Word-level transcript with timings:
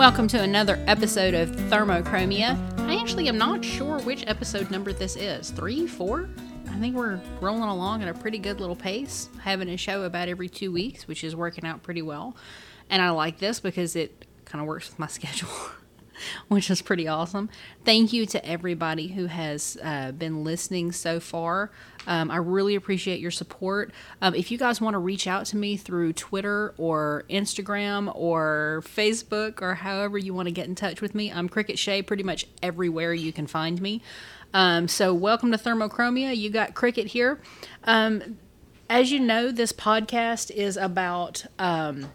Welcome 0.00 0.28
to 0.28 0.40
another 0.40 0.82
episode 0.86 1.34
of 1.34 1.50
Thermochromia. 1.50 2.56
I 2.88 2.96
actually 2.96 3.28
am 3.28 3.36
not 3.36 3.62
sure 3.62 3.98
which 3.98 4.24
episode 4.26 4.70
number 4.70 4.94
this 4.94 5.14
is. 5.14 5.50
Three, 5.50 5.86
four? 5.86 6.26
I 6.70 6.78
think 6.78 6.96
we're 6.96 7.20
rolling 7.42 7.68
along 7.68 8.02
at 8.02 8.08
a 8.08 8.14
pretty 8.14 8.38
good 8.38 8.60
little 8.60 8.74
pace, 8.74 9.28
having 9.42 9.68
a 9.68 9.76
show 9.76 10.04
about 10.04 10.28
every 10.28 10.48
two 10.48 10.72
weeks, 10.72 11.06
which 11.06 11.22
is 11.22 11.36
working 11.36 11.66
out 11.66 11.82
pretty 11.82 12.00
well. 12.00 12.34
And 12.88 13.02
I 13.02 13.10
like 13.10 13.40
this 13.40 13.60
because 13.60 13.94
it 13.94 14.24
kind 14.46 14.62
of 14.62 14.66
works 14.66 14.88
with 14.88 14.98
my 14.98 15.06
schedule. 15.08 15.50
which 16.48 16.70
is 16.70 16.82
pretty 16.82 17.08
awesome. 17.08 17.48
Thank 17.84 18.12
you 18.12 18.26
to 18.26 18.44
everybody 18.44 19.08
who 19.08 19.26
has 19.26 19.76
uh, 19.82 20.12
been 20.12 20.44
listening 20.44 20.92
so 20.92 21.20
far. 21.20 21.70
Um, 22.06 22.30
I 22.30 22.36
really 22.36 22.74
appreciate 22.74 23.20
your 23.20 23.30
support. 23.30 23.92
Um, 24.22 24.34
if 24.34 24.50
you 24.50 24.58
guys 24.58 24.80
want 24.80 24.94
to 24.94 24.98
reach 24.98 25.26
out 25.26 25.46
to 25.46 25.56
me 25.56 25.76
through 25.76 26.14
Twitter 26.14 26.74
or 26.78 27.24
Instagram 27.28 28.10
or 28.14 28.82
Facebook 28.86 29.60
or 29.60 29.74
however 29.74 30.16
you 30.16 30.32
want 30.32 30.46
to 30.46 30.52
get 30.52 30.66
in 30.66 30.74
touch 30.74 31.00
with 31.00 31.14
me, 31.14 31.30
I'm 31.30 31.48
Cricket 31.48 31.78
Shay 31.78 32.02
pretty 32.02 32.22
much 32.22 32.46
everywhere 32.62 33.12
you 33.12 33.32
can 33.32 33.46
find 33.46 33.80
me. 33.80 34.02
Um, 34.52 34.88
so, 34.88 35.14
welcome 35.14 35.52
to 35.52 35.58
Thermochromia. 35.58 36.36
You 36.36 36.50
got 36.50 36.74
Cricket 36.74 37.08
here. 37.08 37.40
Um, 37.84 38.38
as 38.88 39.12
you 39.12 39.20
know, 39.20 39.52
this 39.52 39.72
podcast 39.72 40.50
is 40.50 40.76
about 40.76 41.46
um, 41.58 42.10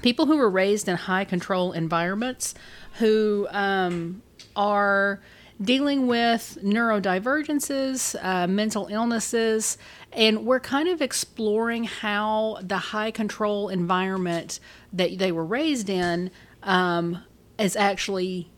people 0.00 0.26
who 0.26 0.36
were 0.36 0.50
raised 0.50 0.88
in 0.88 0.96
high 0.96 1.24
control 1.24 1.72
environments 1.72 2.54
who 2.98 3.46
um, 3.50 4.22
are 4.56 5.20
dealing 5.60 6.06
with 6.06 6.58
neurodivergences, 6.62 8.16
uh, 8.22 8.46
mental 8.46 8.88
illnesses, 8.90 9.78
and 10.12 10.44
we're 10.44 10.60
kind 10.60 10.88
of 10.88 11.00
exploring 11.00 11.84
how 11.84 12.58
the 12.62 12.78
high 12.78 13.10
control 13.10 13.68
environment 13.68 14.58
that 14.92 15.18
they 15.18 15.30
were 15.30 15.44
raised 15.44 15.88
in 15.88 16.30
um, 16.62 17.22
is 17.58 17.76
actually 17.76 18.50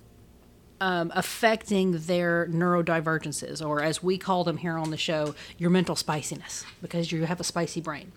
um, 0.81 1.13
affecting 1.15 1.93
their 1.93 2.47
neurodivergences, 2.47 3.65
or 3.65 3.83
as 3.83 4.03
we 4.03 4.19
call 4.19 4.45
them 4.45 4.57
here 4.57 4.77
on 4.77 4.91
the 4.91 4.97
show, 4.97 5.35
your 5.59 5.71
mental 5.71 5.97
spiciness, 5.97 6.65
because 6.81 7.13
you 7.13 7.25
have 7.25 7.41
a 7.41 7.45
spicy 7.45 7.81
brain. 7.81 8.13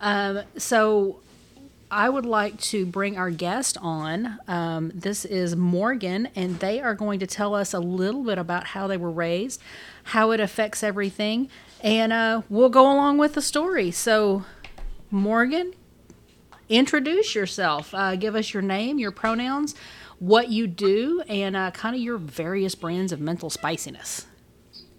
Um, 0.00 0.42
so 0.56 1.20
I 1.90 2.08
would 2.08 2.26
like 2.26 2.60
to 2.60 2.84
bring 2.84 3.16
our 3.16 3.30
guest 3.30 3.78
on. 3.80 4.38
Um, 4.46 4.92
this 4.94 5.24
is 5.24 5.56
Morgan, 5.56 6.28
and 6.34 6.58
they 6.58 6.80
are 6.80 6.94
going 6.94 7.18
to 7.20 7.26
tell 7.26 7.54
us 7.54 7.72
a 7.72 7.80
little 7.80 8.22
bit 8.22 8.36
about 8.36 8.66
how 8.68 8.86
they 8.86 8.96
were 8.96 9.10
raised, 9.10 9.60
how 10.04 10.30
it 10.32 10.40
affects 10.40 10.82
everything, 10.82 11.48
and 11.82 12.12
uh, 12.12 12.42
we'll 12.50 12.68
go 12.68 12.82
along 12.82 13.18
with 13.18 13.34
the 13.34 13.42
story. 13.42 13.90
So, 13.90 14.44
Morgan, 15.10 15.72
introduce 16.68 17.34
yourself. 17.34 17.94
Uh, 17.94 18.16
give 18.16 18.34
us 18.34 18.52
your 18.52 18.62
name, 18.62 18.98
your 18.98 19.12
pronouns, 19.12 19.74
what 20.18 20.50
you 20.50 20.66
do, 20.66 21.22
and 21.28 21.56
uh, 21.56 21.70
kind 21.70 21.96
of 21.96 22.02
your 22.02 22.18
various 22.18 22.74
brands 22.74 23.12
of 23.12 23.20
mental 23.20 23.48
spiciness. 23.48 24.26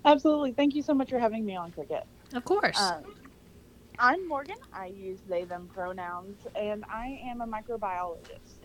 Absolutely. 0.05 0.53
Thank 0.53 0.73
you 0.73 0.81
so 0.81 0.95
much 0.95 1.09
for 1.09 1.19
having 1.19 1.45
me 1.45 1.55
on 1.55 1.71
Cricket. 1.71 2.05
Of 2.33 2.45
course. 2.45 2.79
Um, 2.79 3.03
I'm 4.01 4.29
Morgan. 4.29 4.55
I 4.71 4.85
use 4.85 5.19
they, 5.27 5.43
them 5.43 5.69
pronouns, 5.73 6.37
and 6.55 6.85
I 6.89 7.19
am 7.29 7.41
a 7.41 7.45
microbiologist. 7.45 8.55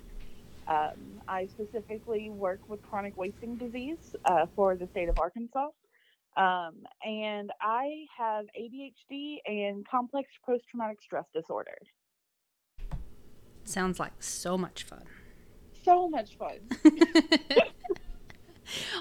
Um, 0.68 1.20
I 1.26 1.46
specifically 1.46 2.30
work 2.30 2.60
with 2.68 2.80
chronic 2.82 3.16
wasting 3.16 3.56
disease 3.56 4.14
uh, 4.26 4.46
for 4.54 4.76
the 4.76 4.86
state 4.86 5.08
of 5.08 5.18
Arkansas. 5.18 5.70
Um, 6.36 6.84
and 7.04 7.50
I 7.60 8.06
have 8.16 8.46
ADHD 8.58 9.38
and 9.46 9.84
complex 9.88 10.28
post 10.46 10.64
traumatic 10.70 11.02
stress 11.02 11.24
disorder. 11.34 11.78
Sounds 13.64 13.98
like 13.98 14.22
so 14.22 14.56
much 14.56 14.84
fun. 14.84 15.02
So 15.84 16.08
much 16.08 16.38
fun. 16.38 16.60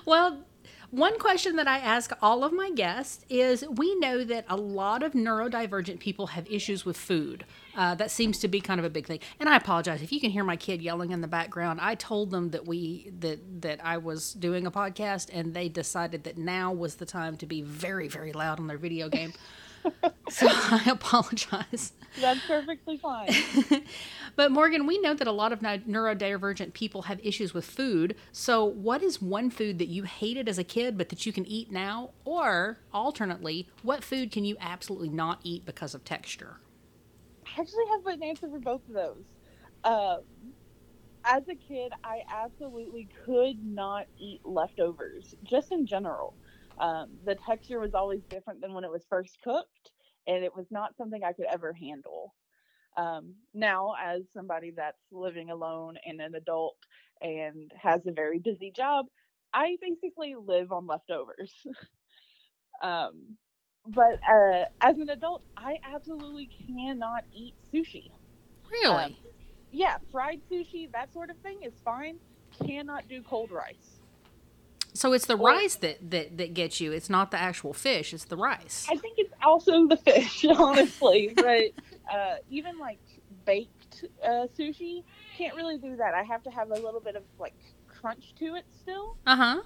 well, 0.06 0.46
one 0.94 1.18
question 1.18 1.56
that 1.56 1.68
I 1.68 1.80
ask 1.80 2.12
all 2.22 2.44
of 2.44 2.54
my 2.54 2.70
guests 2.70 3.26
is 3.28 3.66
we 3.68 3.96
know 3.96 4.24
that 4.26 4.46
a 4.48 4.56
lot 4.56 5.02
of 5.02 5.14
neurodivergent 5.14 6.00
people 6.00 6.28
have 6.28 6.46
issues 6.52 6.86
with 6.86 6.98
food. 6.98 7.46
Uh, 7.76 7.96
that 7.96 8.12
seems 8.12 8.38
to 8.38 8.48
be 8.48 8.62
kind 8.62 8.80
of 8.80 8.86
a 8.86 8.92
big 8.92 9.08
thing. 9.08 9.18
And 9.40 9.50
I 9.50 9.58
apologize 9.58 10.04
if 10.04 10.12
you 10.12 10.20
can 10.20 10.30
hear 10.30 10.44
my 10.44 10.56
kid 10.56 10.84
yelling 10.84 11.10
in 11.10 11.22
the 11.22 11.28
background. 11.28 11.80
I 11.82 11.96
told 11.96 12.30
them 12.30 12.52
that 12.52 12.68
we 12.68 13.12
that 13.22 13.64
that 13.64 13.84
I 13.84 13.98
was 13.98 14.34
doing 14.34 14.68
a 14.68 14.72
podcast, 14.72 15.32
and 15.34 15.56
they 15.56 15.68
decided 15.68 16.26
that 16.26 16.38
now 16.38 16.72
was 16.72 16.96
the 16.96 17.08
time 17.08 17.38
to 17.38 17.48
be 17.48 17.64
very 17.64 18.08
very 18.08 18.32
loud 18.32 18.60
on 18.60 18.68
their 18.68 18.78
video 18.78 19.10
game. 19.10 19.34
so 20.30 20.48
I 20.50 20.84
apologize. 20.90 21.94
That's 22.20 22.46
perfectly 22.46 22.98
fine. 22.98 23.30
but 24.36 24.52
Morgan, 24.52 24.86
we 24.86 25.00
know 25.00 25.14
that 25.14 25.28
a 25.28 25.32
lot 25.32 25.52
of 25.52 25.60
neurodivergent 25.62 26.74
people 26.74 27.04
have 27.04 27.20
issues 27.24 27.54
with 27.54 27.66
food. 27.66 28.16
So, 28.32 28.64
what 28.64 29.02
is 29.02 29.22
one 29.22 29.50
food 29.50 29.80
that 29.80 29.88
you 29.88 30.04
hated 30.04 30.48
as 30.48 30.58
a 30.58 30.64
kid 30.64 30.98
but 30.98 31.10
that 31.10 31.26
you 31.26 31.34
can 31.34 31.46
eat 31.46 31.72
now? 31.72 32.12
Or, 32.24 32.80
alternately, 32.94 33.68
what 33.82 34.04
food 34.04 34.32
can 34.32 34.46
you 34.46 34.58
absolutely 34.60 35.10
not 35.10 35.40
eat 35.44 35.66
because 35.66 35.96
of 35.96 36.04
texture? 36.04 36.58
I 37.46 37.62
actually 37.62 37.86
have 37.92 38.06
an 38.06 38.24
answer 38.24 38.48
for 38.50 38.60
both 38.60 38.82
of 38.88 38.94
those. 38.94 39.24
Um, 39.84 40.20
as 41.26 41.44
a 41.48 41.56
kid, 41.56 41.94
I 42.04 42.22
absolutely 42.30 43.08
could 43.26 43.64
not 43.64 44.08
eat 44.18 44.42
leftovers, 44.44 45.36
just 45.44 45.72
in 45.72 45.86
general. 45.86 46.34
Um, 46.80 47.18
the 47.26 47.36
texture 47.36 47.80
was 47.80 47.94
always 47.94 48.22
different 48.30 48.62
than 48.62 48.74
when 48.74 48.84
it 48.84 48.92
was 48.92 49.06
first 49.10 49.38
cooked, 49.44 49.92
and 50.28 50.44
it 50.44 50.56
was 50.56 50.66
not 50.72 50.96
something 50.98 51.24
I 51.24 51.34
could 51.34 51.46
ever 51.52 51.74
handle. 51.74 52.34
Um, 52.96 53.36
now, 53.54 53.94
as 54.02 54.22
somebody 54.34 54.72
that's 54.76 54.98
living 55.12 55.50
alone 55.50 55.98
and 56.06 56.22
an 56.22 56.36
adult 56.36 56.78
and 57.22 57.72
has 57.82 58.06
a 58.06 58.12
very 58.12 58.40
busy 58.40 58.72
job, 58.72 59.06
I 59.54 59.78
basically 59.82 60.36
live 60.36 60.72
on 60.72 60.88
leftovers. 60.88 61.54
um, 62.84 63.38
but 63.88 64.20
uh, 64.30 64.66
as 64.82 64.98
an 64.98 65.10
adult, 65.10 65.44
I 65.58 65.78
absolutely 65.84 66.50
cannot 66.68 67.24
eat 67.34 67.56
sushi. 67.74 68.12
Really? 68.72 69.04
Um, 69.06 69.16
yeah, 69.72 69.98
fried 70.12 70.42
sushi, 70.52 70.92
that 70.94 71.12
sort 71.14 71.30
of 71.30 71.38
thing 71.40 71.60
is 71.64 71.74
fine. 71.84 72.18
Cannot 72.66 73.08
do 73.10 73.22
cold 73.24 73.52
rice. 73.52 74.00
So 74.94 75.14
it's 75.14 75.26
the 75.26 75.36
rice 75.36 75.76
that, 75.76 76.12
that 76.12 76.38
that 76.38 76.54
gets 76.54 76.80
you. 76.80 76.92
It's 76.92 77.10
not 77.10 77.32
the 77.32 77.40
actual 77.40 77.74
fish. 77.74 78.14
It's 78.14 78.26
the 78.26 78.38
rice. 78.38 78.86
I 78.90 78.96
think 78.96 79.16
it's 79.18 79.34
also 79.44 79.88
the 79.88 79.98
fish, 79.98 80.46
honestly. 80.58 81.34
but 81.36 81.72
uh, 82.14 82.36
even 82.50 82.78
like 82.78 83.00
baked 83.46 84.06
uh, 84.24 84.48
sushi, 84.58 85.04
can't 85.38 85.56
really 85.56 85.78
do 85.78 85.96
that. 85.96 86.14
I 86.14 86.24
have 86.24 86.44
to 86.44 86.52
have 86.52 86.70
a 86.70 86.76
little 86.76 87.00
bit 87.00 87.16
of 87.16 87.24
like 87.40 87.56
crunch 87.88 88.36
to 88.36 88.56
it 88.56 88.66
still. 88.72 89.18
Uh-huh. 89.26 89.62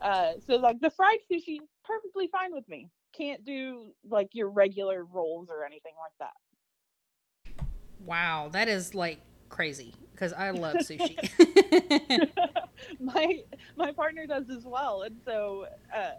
Uh 0.00 0.32
So 0.46 0.56
like 0.56 0.80
the 0.80 0.90
fried 0.90 1.18
sushi, 1.30 1.58
perfectly 1.84 2.28
fine 2.28 2.52
with 2.54 2.68
me. 2.68 2.88
Can't 3.16 3.44
do 3.44 3.92
like 4.08 4.28
your 4.32 4.50
regular 4.50 5.04
rolls 5.04 5.48
or 5.50 5.64
anything 5.64 5.94
like 6.00 6.12
that. 6.20 7.64
Wow, 8.04 8.50
that 8.52 8.68
is 8.68 8.94
like 8.94 9.20
crazy 9.48 9.94
because 10.12 10.32
I 10.32 10.50
love 10.50 10.76
sushi. 10.76 11.16
my 13.00 13.40
my 13.76 13.92
partner 13.92 14.26
does 14.26 14.50
as 14.50 14.64
well, 14.64 15.02
and 15.02 15.16
so 15.24 15.66
uh, 15.94 16.10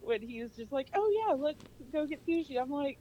when 0.00 0.22
he 0.22 0.42
was 0.42 0.52
just 0.52 0.72
like, 0.72 0.88
"Oh 0.94 1.26
yeah, 1.28 1.34
let's 1.34 1.62
go 1.92 2.06
get 2.06 2.24
sushi," 2.26 2.60
I'm 2.60 2.70
like, 2.70 2.98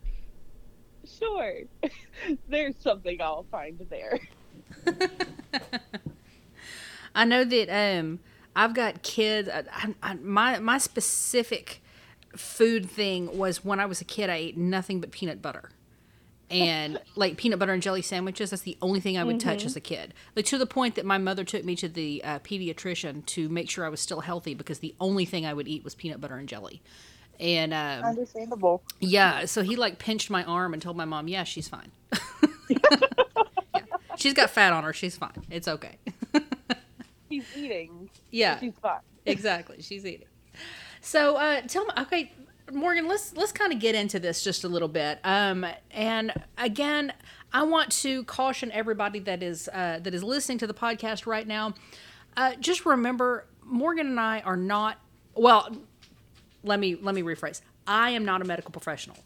"Sure, 1.06 1.54
there's 2.48 2.76
something 2.80 3.22
I'll 3.22 3.46
find 3.52 3.80
there." 3.90 4.20
I 7.16 7.26
know 7.26 7.44
that 7.44 7.70
um, 7.70 8.20
I've 8.56 8.74
got 8.74 9.02
kids. 9.04 9.50
I, 9.50 9.94
I, 10.04 10.14
my 10.16 10.60
my 10.60 10.78
specific 10.78 11.82
food 12.36 12.90
thing 12.90 13.38
was 13.38 13.66
when 13.66 13.80
I 13.80 13.86
was 13.86 14.02
a 14.02 14.06
kid, 14.06 14.30
I 14.30 14.36
ate 14.36 14.58
nothing 14.58 15.02
but 15.02 15.12
peanut 15.12 15.42
butter 15.42 15.72
and 16.50 17.00
like 17.16 17.38
peanut 17.38 17.60
butter 17.60 17.74
and 17.74 17.82
jelly 17.82 18.02
sandwiches. 18.02 18.50
That's 18.50 18.64
the 18.64 18.78
only 18.82 19.00
thing 19.00 19.18
I 19.18 19.24
would 19.24 19.38
mm-hmm. 19.38 19.50
touch 19.50 19.66
as 19.66 19.76
a 19.76 19.80
kid. 19.82 20.14
Like 20.36 20.46
to 20.46 20.58
the 20.58 20.66
point 20.66 20.96
that 20.96 21.06
my 21.06 21.18
mother 21.18 21.44
took 21.44 21.64
me 21.64 21.76
to 21.78 21.88
the 21.88 22.24
uh, 22.24 22.40
pediatrician 22.40 23.26
to 23.28 23.50
make 23.50 23.70
sure 23.70 23.86
I 23.86 23.90
was 23.90 24.00
still 24.00 24.22
healthy 24.22 24.54
because 24.54 24.80
the 24.80 24.96
only 25.00 25.26
thing 25.26 25.46
I 25.46 25.54
would 25.54 25.68
eat 25.68 25.84
was 25.84 25.96
peanut 25.96 26.20
butter 26.22 26.36
and 26.36 26.48
jelly. 26.48 26.82
And 27.40 27.74
um, 27.74 28.04
understandable. 28.04 28.84
Yeah, 29.00 29.46
so 29.46 29.62
he 29.62 29.76
like 29.76 29.98
pinched 29.98 30.30
my 30.30 30.44
arm 30.44 30.74
and 30.74 30.82
told 30.82 30.98
my 30.98 31.06
mom, 31.06 31.30
"Yeah, 31.30 31.46
she's 31.46 31.70
fine. 31.70 31.92
yeah. 32.70 32.78
She's 34.18 34.34
got 34.34 34.50
fat 34.50 34.74
on 34.74 34.84
her. 34.84 34.92
She's 34.92 35.16
fine. 35.16 35.46
It's 35.50 35.68
okay." 35.68 35.98
she's 37.30 37.46
eating. 37.56 38.10
Yeah, 38.30 38.60
she's 38.60 38.74
fine. 38.82 39.00
exactly, 39.26 39.82
she's 39.82 40.06
eating. 40.06 40.28
So, 41.00 41.38
uh, 41.38 41.62
tell 41.62 41.86
me, 41.86 41.92
okay, 42.00 42.34
Morgan, 42.74 43.08
let's 43.08 43.36
let's 43.36 43.52
kind 43.52 43.74
of 43.74 43.80
get 43.80 43.96
into 43.96 44.20
this 44.20 44.44
just 44.44 44.64
a 44.64 44.68
little 44.68 44.88
bit. 44.88 45.20
Um, 45.24 45.66
and 45.92 46.32
again, 46.58 47.14
I 47.52 47.64
want 47.64 47.92
to 48.04 48.24
caution 48.26 48.72
everybody 48.72 49.20
that 49.20 49.42
is 49.42 49.68
uh, 49.74 50.00
that 50.02 50.14
is 50.14 50.24
listening 50.24 50.58
to 50.60 50.68
the 50.68 50.74
podcast 50.74 51.26
right 51.26 51.48
now. 51.48 51.74
Uh, 52.38 52.56
just 52.60 52.86
remember, 52.86 53.46
Morgan 53.64 54.08
and 54.08 54.20
I 54.20 54.42
are 54.42 54.58
not. 54.58 55.00
Well, 55.36 55.76
let 56.64 56.80
me 56.80 56.96
let 56.96 57.16
me 57.16 57.22
rephrase. 57.22 57.62
I 57.88 58.12
am 58.12 58.26
not 58.26 58.42
a 58.42 58.46
medical 58.46 58.72
professional. 58.72 59.18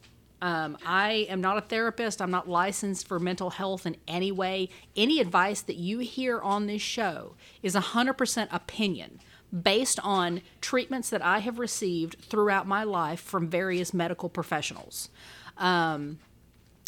Um, 0.42 0.78
I 0.86 1.26
am 1.30 1.40
not 1.40 1.58
a 1.58 1.62
therapist. 1.62 2.22
I'm 2.22 2.32
not 2.32 2.50
licensed 2.50 3.08
for 3.08 3.18
mental 3.18 3.50
health 3.50 3.86
in 3.86 3.96
any 4.10 4.30
way. 4.30 4.68
Any 4.94 5.22
advice 5.22 5.62
that 5.62 5.78
you 5.78 6.00
hear 6.00 6.42
on 6.42 6.68
this 6.68 6.82
show 6.82 7.36
is 7.62 7.76
100% 7.76 8.48
opinion 8.52 9.20
based 9.62 10.00
on 10.04 10.42
treatments 10.62 11.10
that 11.10 11.22
I 11.22 11.40
have 11.40 11.60
received 11.60 12.18
throughout 12.22 12.68
my 12.68 12.84
life 12.84 13.20
from 13.20 13.48
various 13.48 13.94
medical 13.94 14.30
professionals. 14.30 15.10
Um, 15.58 16.20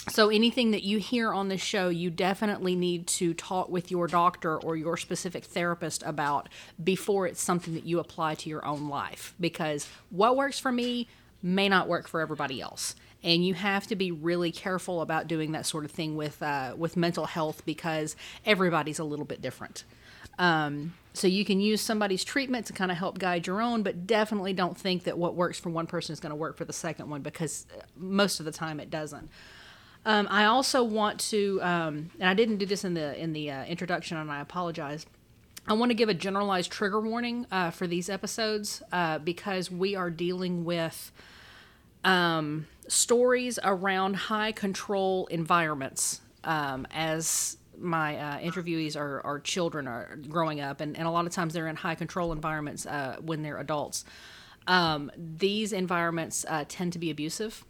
so 0.10 0.30
anything 0.30 0.72
that 0.72 0.84
you 0.84 1.00
hear 1.00 1.34
on 1.34 1.48
this 1.48 1.62
show, 1.62 1.90
you 1.90 2.12
definitely 2.12 2.76
need 2.76 3.08
to 3.08 3.34
talk 3.34 3.70
with 3.70 3.90
your 3.90 4.08
doctor 4.08 4.58
or 4.58 4.76
your 4.76 4.98
specific 4.98 5.46
therapist 5.46 6.04
about 6.04 6.50
before 6.84 7.26
it's 7.26 7.42
something 7.42 7.74
that 7.74 7.86
you 7.86 8.00
apply 8.00 8.36
to 8.36 8.50
your 8.50 8.64
own 8.66 8.88
life 8.88 9.34
because 9.40 9.88
what 10.10 10.38
works 10.38 10.60
for 10.60 10.72
me 10.72 11.08
may 11.42 11.70
not 11.70 11.88
work 11.88 12.08
for 12.08 12.22
everybody 12.22 12.62
else. 12.62 12.96
And 13.24 13.46
you 13.46 13.56
have 13.56 13.88
to 13.88 13.96
be 13.96 14.12
really 14.12 14.52
careful 14.52 15.02
about 15.02 15.28
doing 15.28 15.54
that 15.54 15.66
sort 15.66 15.86
of 15.86 15.92
thing 15.92 16.16
with 16.16 16.44
uh, 16.44 16.76
with 16.78 16.96
mental 16.96 17.26
health 17.26 17.64
because 17.66 18.16
everybody's 18.46 19.00
a 19.00 19.04
little 19.04 19.26
bit 19.26 19.42
different. 19.42 19.84
Um, 20.38 20.94
so 21.16 21.28
you 21.28 21.46
can 21.46 21.60
use 21.60 21.82
somebody's 21.82 22.24
treatment 22.24 22.66
to 22.68 22.74
kind 22.74 22.92
of 22.92 22.98
help 22.98 23.20
guide 23.20 23.48
your 23.48 23.62
own, 23.62 23.84
but 23.84 24.06
definitely 24.06 24.54
don't 24.54 24.78
think 24.78 25.04
that 25.04 25.18
what 25.18 25.36
works 25.36 25.60
for 25.60 25.70
one 25.70 25.88
person 25.88 26.14
is 26.14 26.20
going 26.20 26.32
to 26.32 26.36
work 26.36 26.58
for 26.58 26.66
the 26.66 26.74
second 26.74 27.10
one 27.10 27.22
because 27.22 27.66
uh, 27.76 27.82
most 27.96 28.40
of 28.40 28.46
the 28.46 28.52
time 28.52 28.80
it 28.80 28.90
doesn't. 28.90 29.30
Um, 30.06 30.28
I 30.30 30.46
also 30.46 30.84
want 30.84 31.20
to, 31.32 31.60
um, 31.64 32.12
and 32.20 32.30
I 32.30 32.34
didn't 32.34 32.58
do 32.58 32.66
this 32.66 32.84
in 32.84 32.94
the 32.94 33.20
in 33.20 33.34
the 33.34 33.50
uh, 33.50 33.66
introduction, 33.66 34.18
and 34.18 34.32
I 34.32 34.40
apologize. 34.40 35.06
I 35.68 35.74
want 35.74 35.90
to 35.90 35.96
give 35.96 36.10
a 36.10 36.14
generalized 36.14 36.72
trigger 36.72 37.02
warning 37.02 37.48
uh, 37.52 37.72
for 37.72 37.88
these 37.88 38.08
episodes 38.08 38.84
uh, 38.92 39.18
because 39.18 39.72
we 39.72 39.96
are 39.96 40.12
dealing 40.12 40.64
with 40.64 41.12
um, 42.04 42.68
stories 42.88 43.58
around 43.64 44.16
high 44.16 44.52
control 44.52 45.26
environments 45.28 46.22
um, 46.44 46.86
as 46.92 47.58
my 47.80 48.18
uh, 48.18 48.40
interviewees 48.40 48.96
are, 48.96 49.22
are 49.26 49.40
children 49.40 49.88
are 49.88 50.18
growing 50.28 50.62
up 50.62 50.82
and, 50.82 50.98
and 50.98 51.08
a 51.08 51.12
lot 51.12 51.26
of 51.26 51.32
times 51.32 51.54
they're 51.54 51.68
in 51.68 51.76
high 51.76 51.96
control 51.96 52.32
environments 52.32 52.86
uh, 52.86 53.18
when 53.22 53.42
they're 53.42 53.60
adults. 53.60 54.06
Um, 54.68 55.12
these 55.18 55.74
environments 55.74 56.46
uh, 56.48 56.66
tend 56.68 56.94
to 56.94 57.00
be 57.00 57.12
abusive 57.12 57.64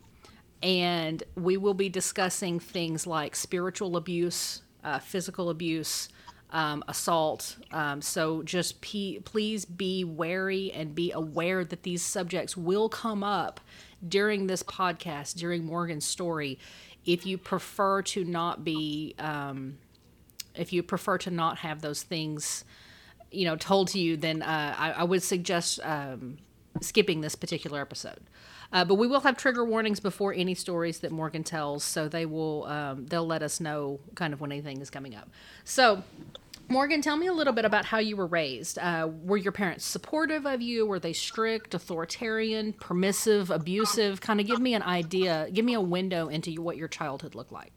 and 0.64 1.24
we 1.36 1.58
will 1.58 1.74
be 1.74 1.90
discussing 1.90 2.60
things 2.60 3.06
like 3.06 3.36
spiritual 3.36 3.98
abuse 3.98 4.62
uh, 4.84 5.00
physical 5.00 5.50
abuse 5.50 6.10
um, 6.52 6.84
assault 6.88 7.58
um, 7.72 8.02
so 8.02 8.42
just 8.44 8.80
p- 8.82 9.20
please 9.26 9.66
be 9.66 10.04
wary 10.04 10.72
and 10.72 10.96
be 10.96 11.12
aware 11.12 11.66
that 11.66 11.84
these 11.84 12.02
subjects 12.02 12.56
will 12.56 12.88
come 12.88 13.24
up 13.24 13.60
during 14.08 14.48
this 14.48 14.64
podcast 14.64 15.36
during 15.36 15.66
morgan's 15.66 16.06
story 16.06 16.58
if 17.06 17.26
you 17.26 17.38
prefer 17.38 18.02
to 18.02 18.24
not 18.24 18.64
be 18.64 19.14
um, 19.20 19.78
if 20.58 20.74
you 20.74 20.84
prefer 20.84 21.18
to 21.20 21.32
not 21.32 21.60
have 21.60 21.82
those 21.82 22.04
things, 22.04 22.64
you 23.32 23.46
know, 23.46 23.56
told 23.56 23.90
to 23.90 24.00
you, 24.00 24.18
then 24.18 24.42
uh, 24.42 24.76
I, 24.78 24.92
I, 24.92 25.04
would 25.04 25.24
suggest 25.24 25.80
um, 25.84 26.38
skipping 26.82 27.22
this 27.22 27.36
particular 27.36 27.82
episode. 27.82 28.20
Uh, 28.72 28.84
but 28.84 28.96
we 28.96 29.08
will 29.08 29.22
have 29.22 29.38
trigger 29.38 29.64
warnings 29.64 30.00
before 30.00 30.34
any 30.34 30.56
stories 30.56 31.00
that 31.00 31.12
Morgan 31.12 31.44
tells, 31.44 31.84
so 31.84 32.08
they 32.08 32.26
will 32.26 32.66
um, 32.66 33.06
they'll 33.06 33.26
let 33.26 33.44
us 33.44 33.60
know 33.60 34.00
kind 34.16 34.34
of 34.34 34.42
when 34.42 34.52
anything 34.52 34.82
is 34.82 34.90
coming 34.90 35.16
up. 35.16 35.30
So. 35.64 36.04
Morgan, 36.68 37.00
tell 37.04 37.16
me 37.16 37.28
a 37.28 37.34
little 37.34 37.54
bit 37.54 37.64
about 37.64 37.86
how 37.86 38.00
you 38.00 38.18
were 38.18 38.26
raised. 38.26 38.80
Uh, 38.80 39.08
were 39.24 39.38
your 39.38 39.52
parents 39.52 39.86
supportive 39.86 40.48
of 40.48 40.64
you? 40.64 40.88
Were 40.88 40.98
they 40.98 41.14
strict, 41.14 41.76
authoritarian, 41.76 42.74
permissive, 42.74 43.52
abusive? 43.52 44.20
Kind 44.20 44.40
of 44.40 44.48
give 44.48 44.60
me 44.60 44.74
an 44.74 44.82
idea, 44.82 45.48
give 45.54 45.64
me 45.64 45.76
a 45.76 45.80
window 45.80 46.28
into 46.28 46.60
what 46.60 46.76
your 46.76 46.88
childhood 46.88 47.36
looked 47.36 47.52
like. 47.52 47.72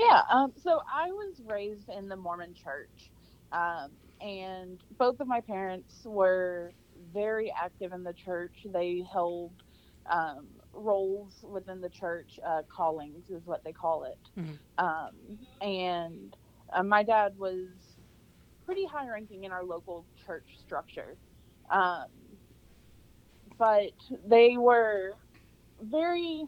Yeah, 0.00 0.22
um, 0.30 0.52
so 0.62 0.80
I 0.92 1.08
was 1.10 1.42
raised 1.46 1.88
in 1.90 2.08
the 2.08 2.16
Mormon 2.16 2.54
church, 2.54 3.10
um, 3.52 3.90
and 4.20 4.80
both 4.98 5.20
of 5.20 5.26
my 5.28 5.40
parents 5.40 6.02
were 6.04 6.72
very 7.12 7.52
active 7.60 7.92
in 7.92 8.02
the 8.02 8.14
church. 8.14 8.52
They 8.64 9.04
held 9.12 9.52
um, 10.10 10.46
roles 10.72 11.34
within 11.42 11.80
the 11.80 11.88
church, 11.90 12.38
uh, 12.46 12.62
callings 12.74 13.28
is 13.28 13.44
what 13.44 13.62
they 13.64 13.72
call 13.72 14.04
it. 14.04 14.18
Mm-hmm. 14.38 14.84
Um, 14.84 15.38
and 15.60 16.36
uh, 16.72 16.82
my 16.82 17.02
dad 17.02 17.38
was 17.38 17.66
pretty 18.64 18.86
high 18.86 19.08
ranking 19.08 19.44
in 19.44 19.52
our 19.52 19.64
local 19.64 20.06
church 20.26 20.46
structure. 20.64 21.16
Um, 21.70 22.06
but 23.58 23.92
they 24.26 24.56
were 24.56 25.12
very, 25.82 26.44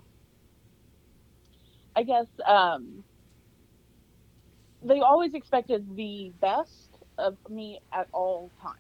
I 1.95 2.03
guess, 2.03 2.27
um, 2.47 3.05
they 4.83 5.01
always 5.01 5.35
expected 5.35 5.97
the 5.97 6.33
best 6.41 6.97
of 7.19 7.39
me 7.49 7.81
at 7.93 8.09
all 8.13 8.53
times. 8.61 8.77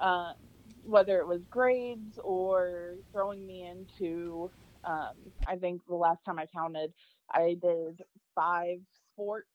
Um, 0.00 0.34
whether 0.82 1.18
it 1.18 1.26
was 1.26 1.44
grades 1.50 2.18
or 2.22 2.96
throwing 3.12 3.46
me 3.46 3.66
into, 3.66 4.50
um, 4.84 5.12
I 5.46 5.56
think 5.56 5.82
the 5.88 5.96
last 5.96 6.24
time 6.24 6.38
I 6.38 6.46
counted, 6.46 6.92
I 7.32 7.56
did 7.60 8.02
five 8.34 8.78
sports 9.12 9.48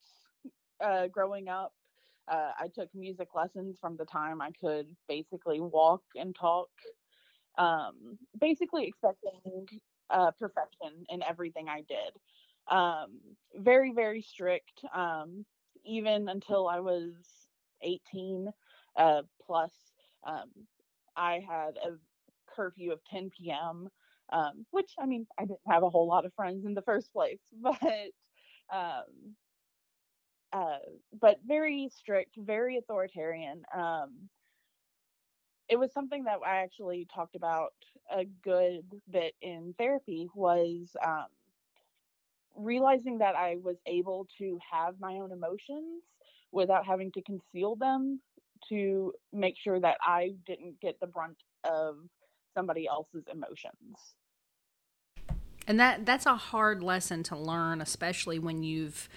uh, 0.84 1.08
growing 1.08 1.48
up. 1.50 1.74
Uh, 2.28 2.52
I 2.60 2.68
took 2.74 2.90
music 2.94 3.30
lessons 3.36 3.78
from 3.80 3.98
the 3.98 4.06
time 4.06 4.42
I 4.42 4.52
could 4.62 4.88
basically 5.08 5.60
walk 5.62 6.04
and 6.16 6.36
talk. 6.36 6.70
Um, 7.58 8.18
basically 8.40 8.88
expecting 8.88 9.68
uh, 10.10 10.32
perfection 10.40 11.06
in 11.10 11.22
everything 11.24 11.70
I 11.70 11.82
did 11.88 12.14
um, 12.70 13.20
very 13.56 13.92
very 13.94 14.22
strict 14.22 14.84
um, 14.96 15.46
even 15.86 16.30
until 16.30 16.68
i 16.68 16.80
was 16.80 17.14
18 17.82 18.52
uh, 18.98 19.22
plus 19.46 19.74
um, 20.26 20.50
i 21.16 21.44
had 21.48 21.78
a 21.78 21.98
curfew 22.56 22.92
of 22.92 23.04
10 23.06 23.32
p.m 23.38 23.90
um, 24.32 24.66
which 24.72 24.94
i 25.00 25.06
mean 25.06 25.26
i 25.38 25.44
didn't 25.44 25.60
have 25.68 25.84
a 25.84 25.90
whole 25.90 26.08
lot 26.08 26.26
of 26.26 26.34
friends 26.34 26.66
in 26.66 26.74
the 26.74 26.82
first 26.82 27.12
place 27.14 27.40
but 27.62 27.82
um, 28.74 29.36
uh, 30.54 30.78
but 31.20 31.38
very 31.46 31.90
strict 31.96 32.36
very 32.38 32.78
authoritarian 32.78 33.64
um, 33.76 34.30
it 35.70 35.78
was 35.78 35.92
something 35.94 36.24
that 36.26 36.40
i 36.46 36.58
actually 36.58 37.08
talked 37.14 37.36
about 37.36 37.74
a 38.16 38.26
good 38.44 38.84
bit 39.10 39.34
in 39.42 39.74
therapy 39.78 40.30
was 40.36 40.96
realizing 42.56 43.20
that 43.20 43.36
I 43.36 43.58
was 43.62 43.78
able 43.86 44.28
to 44.38 44.60
have 44.72 44.96
my 45.00 45.14
own 45.16 45.32
emotions 45.32 46.04
without 46.52 46.86
having 46.86 47.12
to 47.14 47.22
conceal 47.24 47.76
them 47.76 48.20
to 48.70 49.14
make 49.32 49.56
sure 49.62 49.80
that 49.80 49.98
I 50.02 50.32
didn't 50.46 50.80
get 50.80 51.00
the 51.00 51.08
brunt 51.08 51.38
of 51.64 51.98
somebody 52.56 52.88
else's 52.88 53.24
emotions. 53.32 53.98
And 55.68 55.80
that 55.80 56.06
that's 56.06 56.26
a 56.26 56.36
hard 56.36 56.84
lesson 56.84 57.24
to 57.24 57.38
learn 57.38 57.82
especially 57.82 58.38
when 58.38 58.64
you've 58.64 59.08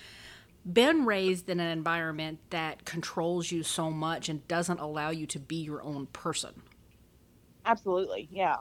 been 0.71 1.05
raised 1.05 1.49
in 1.49 1.61
an 1.61 1.69
environment 1.69 2.38
that 2.50 2.85
controls 2.85 3.52
you 3.52 3.62
so 3.62 3.90
much 3.90 4.28
and 4.28 4.47
doesn't 4.49 4.81
allow 4.81 5.11
you 5.11 5.26
to 5.26 5.38
be 5.38 5.57
your 5.57 5.83
own 5.83 6.07
person. 6.07 6.62
Absolutely. 7.64 8.28
Yeah. 8.33 8.57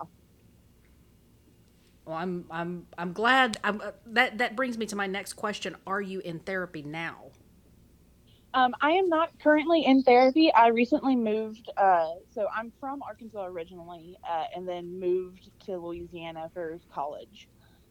Well, 2.05 2.17
I'm 2.17 2.45
I'm 2.51 2.87
I'm 2.97 3.13
glad. 3.13 3.57
I'm, 3.63 3.81
uh, 3.81 3.91
that 4.07 4.37
that 4.37 4.55
brings 4.55 4.77
me 4.77 4.85
to 4.87 4.95
my 4.95 5.07
next 5.07 5.33
question. 5.33 5.75
Are 5.87 6.01
you 6.01 6.19
in 6.19 6.39
therapy 6.39 6.83
now? 6.83 7.31
Um, 8.53 8.73
I 8.79 8.91
am 8.91 9.09
not 9.09 9.37
currently 9.39 9.85
in 9.85 10.03
therapy. 10.03 10.51
I 10.53 10.67
recently 10.67 11.15
moved. 11.15 11.69
Uh, 11.75 12.11
so 12.33 12.47
I'm 12.55 12.71
from 12.79 13.03
Arkansas 13.03 13.45
originally, 13.45 14.17
uh, 14.29 14.45
and 14.55 14.67
then 14.67 14.99
moved 14.99 15.49
to 15.65 15.77
Louisiana 15.77 16.49
for 16.53 16.79
college, 16.93 17.49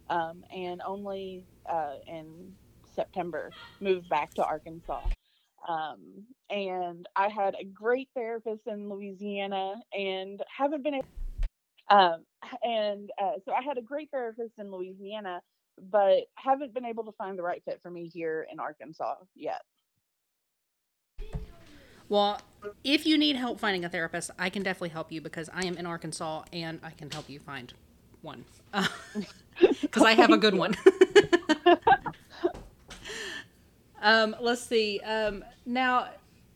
um, 0.09 0.45
and 0.55 0.81
only 0.87 1.45
uh, 1.71 1.97
in 2.07 2.53
September 2.95 3.51
moved 3.81 4.09
back 4.09 4.33
to 4.35 4.45
Arkansas. 4.45 5.03
Um, 5.69 6.25
and 6.51 7.07
I 7.17 7.29
had 7.29 7.57
a 7.61 7.65
great 7.65 8.09
therapist 8.15 8.67
in 8.67 8.89
Louisiana, 8.89 9.75
and 9.93 10.43
haven't 10.57 10.83
been 10.85 10.95
able 10.95 11.09
um, 11.91 12.25
and 12.63 13.11
uh, 13.21 13.33
so 13.45 13.53
I 13.53 13.63
had 13.63 13.79
a 13.79 13.83
great 13.83 14.11
therapist 14.11 14.53
in 14.59 14.71
Louisiana, 14.71 15.41
but 15.91 16.25
haven't 16.37 16.75
been 16.75 16.85
able 16.85 17.05
to 17.05 17.13
find 17.13 17.39
the 17.39 17.43
right 17.43 17.63
fit 17.65 17.81
for 17.83 17.91
me 17.91 18.11
here 18.13 18.47
in 18.51 18.61
Arkansas 18.61 19.17
yet. 19.35 19.63
Well, 22.09 22.41
if 22.85 23.07
you 23.07 23.17
need 23.17 23.37
help 23.37 23.59
finding 23.59 23.85
a 23.85 23.89
therapist, 23.89 24.31
I 24.39 24.51
can 24.51 24.63
definitely 24.63 24.91
help 24.91 25.11
you 25.11 25.21
because 25.21 25.49
I 25.53 25.67
am 25.67 25.79
in 25.79 25.87
Arkansas 25.87 26.45
and 26.53 26.79
I 26.83 26.91
can 26.91 27.11
help 27.11 27.29
you 27.29 27.39
find 27.39 27.73
one. 28.23 28.45
Because 29.81 30.03
I 30.03 30.15
have 30.15 30.31
a 30.31 30.37
good 30.37 30.55
one. 30.57 30.75
um, 34.03 34.35
let's 34.41 34.63
see. 34.63 34.99
Um, 34.99 35.45
now, 35.65 36.09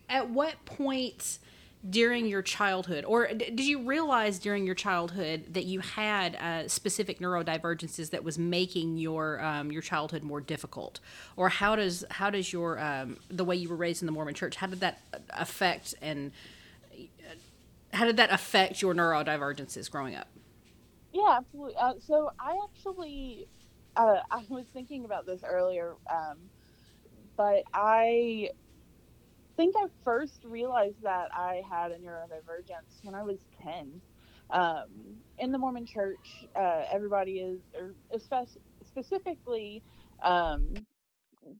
at 0.08 0.28
what 0.28 0.64
point 0.64 1.38
during 1.88 2.26
your 2.26 2.42
childhood, 2.42 3.04
or 3.04 3.28
d- 3.28 3.50
did 3.50 3.60
you 3.60 3.82
realize 3.82 4.38
during 4.38 4.66
your 4.66 4.74
childhood 4.74 5.46
that 5.54 5.64
you 5.64 5.80
had 5.80 6.36
uh, 6.36 6.68
specific 6.68 7.20
neurodivergences 7.20 8.10
that 8.10 8.24
was 8.24 8.38
making 8.38 8.98
your 8.98 9.40
um, 9.40 9.70
your 9.70 9.82
childhood 9.82 10.22
more 10.22 10.40
difficult, 10.40 11.00
or 11.36 11.48
how 11.48 11.76
does 11.76 12.04
how 12.10 12.30
does 12.30 12.52
your 12.52 12.78
um, 12.78 13.16
the 13.30 13.44
way 13.44 13.56
you 13.56 13.68
were 13.68 13.76
raised 13.76 14.02
in 14.02 14.06
the 14.06 14.12
Mormon 14.12 14.34
Church 14.34 14.56
how 14.56 14.66
did 14.66 14.80
that 14.80 15.00
affect 15.30 15.94
and 16.02 16.32
uh, 16.92 17.34
how 17.92 18.04
did 18.04 18.16
that 18.16 18.30
affect 18.32 18.82
your 18.82 18.94
neurodivergences 18.94 19.90
growing 19.90 20.14
up? 20.16 20.28
Yeah, 21.12 21.38
absolutely. 21.38 21.74
Uh, 21.76 21.94
so 22.00 22.30
I 22.38 22.58
actually 22.68 23.48
uh, 23.96 24.18
I 24.30 24.44
was 24.48 24.66
thinking 24.72 25.04
about 25.04 25.26
this 25.26 25.42
earlier, 25.44 25.96
um, 26.10 26.38
but 27.36 27.62
I 27.72 28.50
think 29.58 29.74
I 29.76 29.86
first 30.04 30.44
realized 30.44 31.02
that 31.02 31.28
I 31.36 31.62
had 31.68 31.90
a 31.90 31.96
neurodivergence 31.96 33.02
when 33.02 33.16
I 33.16 33.24
was 33.24 33.38
10. 33.62 34.00
Um, 34.50 34.86
in 35.38 35.50
the 35.50 35.58
Mormon 35.58 35.84
church, 35.84 36.46
uh, 36.56 36.84
everybody 36.90 37.40
is, 37.40 37.60
or 37.76 37.94
specifically 38.86 39.82
um, 40.22 40.74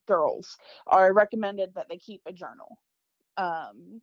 girls, 0.07 0.57
are 0.87 1.13
recommended 1.13 1.75
that 1.75 1.89
they 1.91 1.99
keep 1.99 2.23
a 2.25 2.33
journal. 2.33 2.79
Um, 3.37 4.01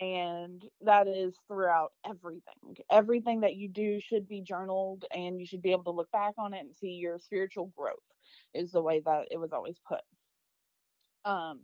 and 0.00 0.64
that 0.84 1.06
is 1.06 1.34
throughout 1.46 1.92
everything. 2.04 2.76
Everything 2.90 3.40
that 3.40 3.54
you 3.54 3.68
do 3.68 4.00
should 4.00 4.28
be 4.28 4.40
journaled, 4.40 5.04
and 5.14 5.38
you 5.38 5.46
should 5.46 5.62
be 5.62 5.70
able 5.70 5.84
to 5.84 5.92
look 5.92 6.10
back 6.10 6.34
on 6.36 6.52
it 6.52 6.60
and 6.60 6.74
see 6.74 6.94
your 6.94 7.20
spiritual 7.20 7.72
growth, 7.76 7.96
is 8.54 8.72
the 8.72 8.82
way 8.82 9.00
that 9.04 9.28
it 9.30 9.38
was 9.38 9.52
always 9.52 9.76
put. 9.88 10.00
Um, 11.24 11.60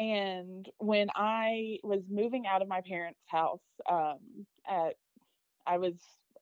and 0.00 0.66
when 0.78 1.08
I 1.14 1.76
was 1.84 2.00
moving 2.10 2.46
out 2.46 2.62
of 2.62 2.68
my 2.68 2.80
parents' 2.80 3.20
house, 3.26 3.60
um, 3.88 4.18
at 4.66 4.94
I 5.66 5.76
was 5.76 5.94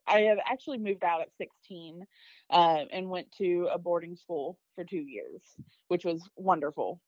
I 0.06 0.20
had 0.20 0.38
actually 0.48 0.78
moved 0.78 1.02
out 1.02 1.20
at 1.20 1.28
16 1.38 2.06
uh, 2.50 2.84
and 2.92 3.10
went 3.10 3.30
to 3.38 3.68
a 3.72 3.76
boarding 3.78 4.14
school 4.14 4.58
for 4.76 4.84
two 4.84 5.00
years, 5.00 5.42
which 5.88 6.04
was 6.04 6.22
wonderful. 6.36 7.00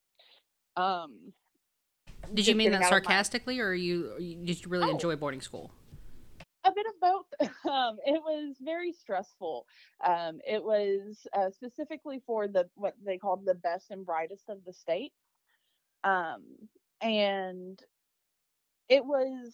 Um, 0.75 1.31
did 2.33 2.45
you 2.47 2.55
mean 2.55 2.71
that 2.71 2.89
sarcastically, 2.89 3.57
my... 3.57 3.63
or 3.63 3.73
you, 3.73 4.11
you 4.19 4.35
did 4.35 4.61
you 4.61 4.69
really 4.69 4.89
oh, 4.89 4.91
enjoy 4.91 5.15
boarding 5.15 5.41
school? 5.41 5.71
A 6.65 6.71
bit 6.71 6.85
of 6.85 6.99
both. 6.99 7.49
Um, 7.71 7.97
it 8.05 8.21
was 8.21 8.55
very 8.59 8.91
stressful. 8.91 9.65
Um, 10.05 10.39
it 10.45 10.61
was 10.61 11.25
uh, 11.31 11.49
specifically 11.51 12.21
for 12.25 12.47
the 12.47 12.67
what 12.75 12.95
they 13.05 13.17
called 13.17 13.45
the 13.45 13.53
best 13.53 13.91
and 13.91 14.05
brightest 14.05 14.49
of 14.49 14.57
the 14.65 14.73
state. 14.73 15.13
Um, 16.03 16.43
and 17.01 17.79
it 18.89 19.05
was 19.05 19.53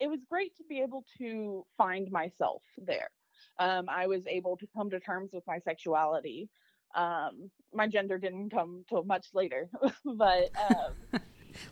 it 0.00 0.08
was 0.08 0.20
great 0.28 0.56
to 0.56 0.64
be 0.68 0.80
able 0.80 1.04
to 1.18 1.64
find 1.76 2.10
myself 2.10 2.62
there. 2.78 3.10
Um, 3.58 3.86
I 3.88 4.06
was 4.06 4.26
able 4.26 4.56
to 4.58 4.66
come 4.74 4.90
to 4.90 5.00
terms 5.00 5.30
with 5.32 5.44
my 5.46 5.58
sexuality. 5.58 6.48
Um, 6.94 7.50
my 7.74 7.88
gender 7.88 8.16
didn't 8.16 8.50
come 8.50 8.84
till 8.88 9.02
much 9.04 9.26
later, 9.34 9.68
but 10.04 10.50
um, 10.70 11.20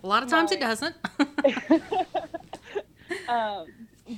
a 0.03 0.07
lot 0.07 0.23
of 0.23 0.29
times 0.29 0.51
my, 0.51 0.57
it 0.57 0.61
doesn't. 0.61 0.97
Um, 3.29 3.67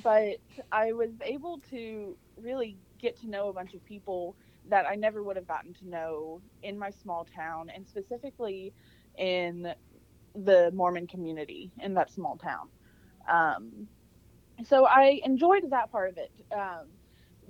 but 0.03 0.37
I 0.71 0.93
was 0.93 1.09
able 1.21 1.59
to 1.71 2.15
really 2.41 2.77
get 2.99 3.19
to 3.21 3.29
know 3.29 3.49
a 3.49 3.53
bunch 3.53 3.73
of 3.73 3.83
people 3.85 4.35
that 4.69 4.85
I 4.85 4.95
never 4.95 5.23
would 5.23 5.35
have 5.35 5.47
gotten 5.47 5.73
to 5.75 5.87
know 5.87 6.41
in 6.63 6.77
my 6.77 6.89
small 6.89 7.27
town, 7.35 7.69
and 7.73 7.87
specifically 7.87 8.73
in 9.17 9.73
the 10.35 10.71
Mormon 10.73 11.07
community 11.07 11.71
in 11.81 11.93
that 11.95 12.11
small 12.11 12.37
town. 12.37 12.69
Um, 13.29 13.87
so 14.65 14.85
I 14.85 15.21
enjoyed 15.23 15.69
that 15.69 15.91
part 15.91 16.09
of 16.09 16.17
it, 16.17 16.31
um, 16.55 16.87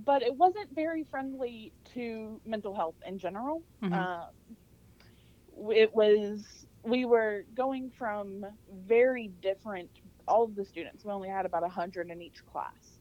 but 0.05 0.21
it 0.21 0.35
wasn't 0.35 0.73
very 0.73 1.03
friendly 1.03 1.73
to 1.93 2.39
mental 2.45 2.75
health 2.75 2.95
in 3.05 3.17
general. 3.17 3.63
Mm-hmm. 3.83 3.93
Um, 3.93 5.71
it 5.71 5.93
was 5.93 6.65
we 6.83 7.05
were 7.05 7.43
going 7.55 7.91
from 7.97 8.45
very 8.87 9.31
different. 9.41 9.89
All 10.27 10.43
of 10.43 10.55
the 10.55 10.63
students, 10.63 11.03
we 11.03 11.11
only 11.11 11.29
had 11.29 11.45
about 11.45 11.63
a 11.63 11.67
hundred 11.67 12.09
in 12.11 12.21
each 12.21 12.45
class, 12.45 12.99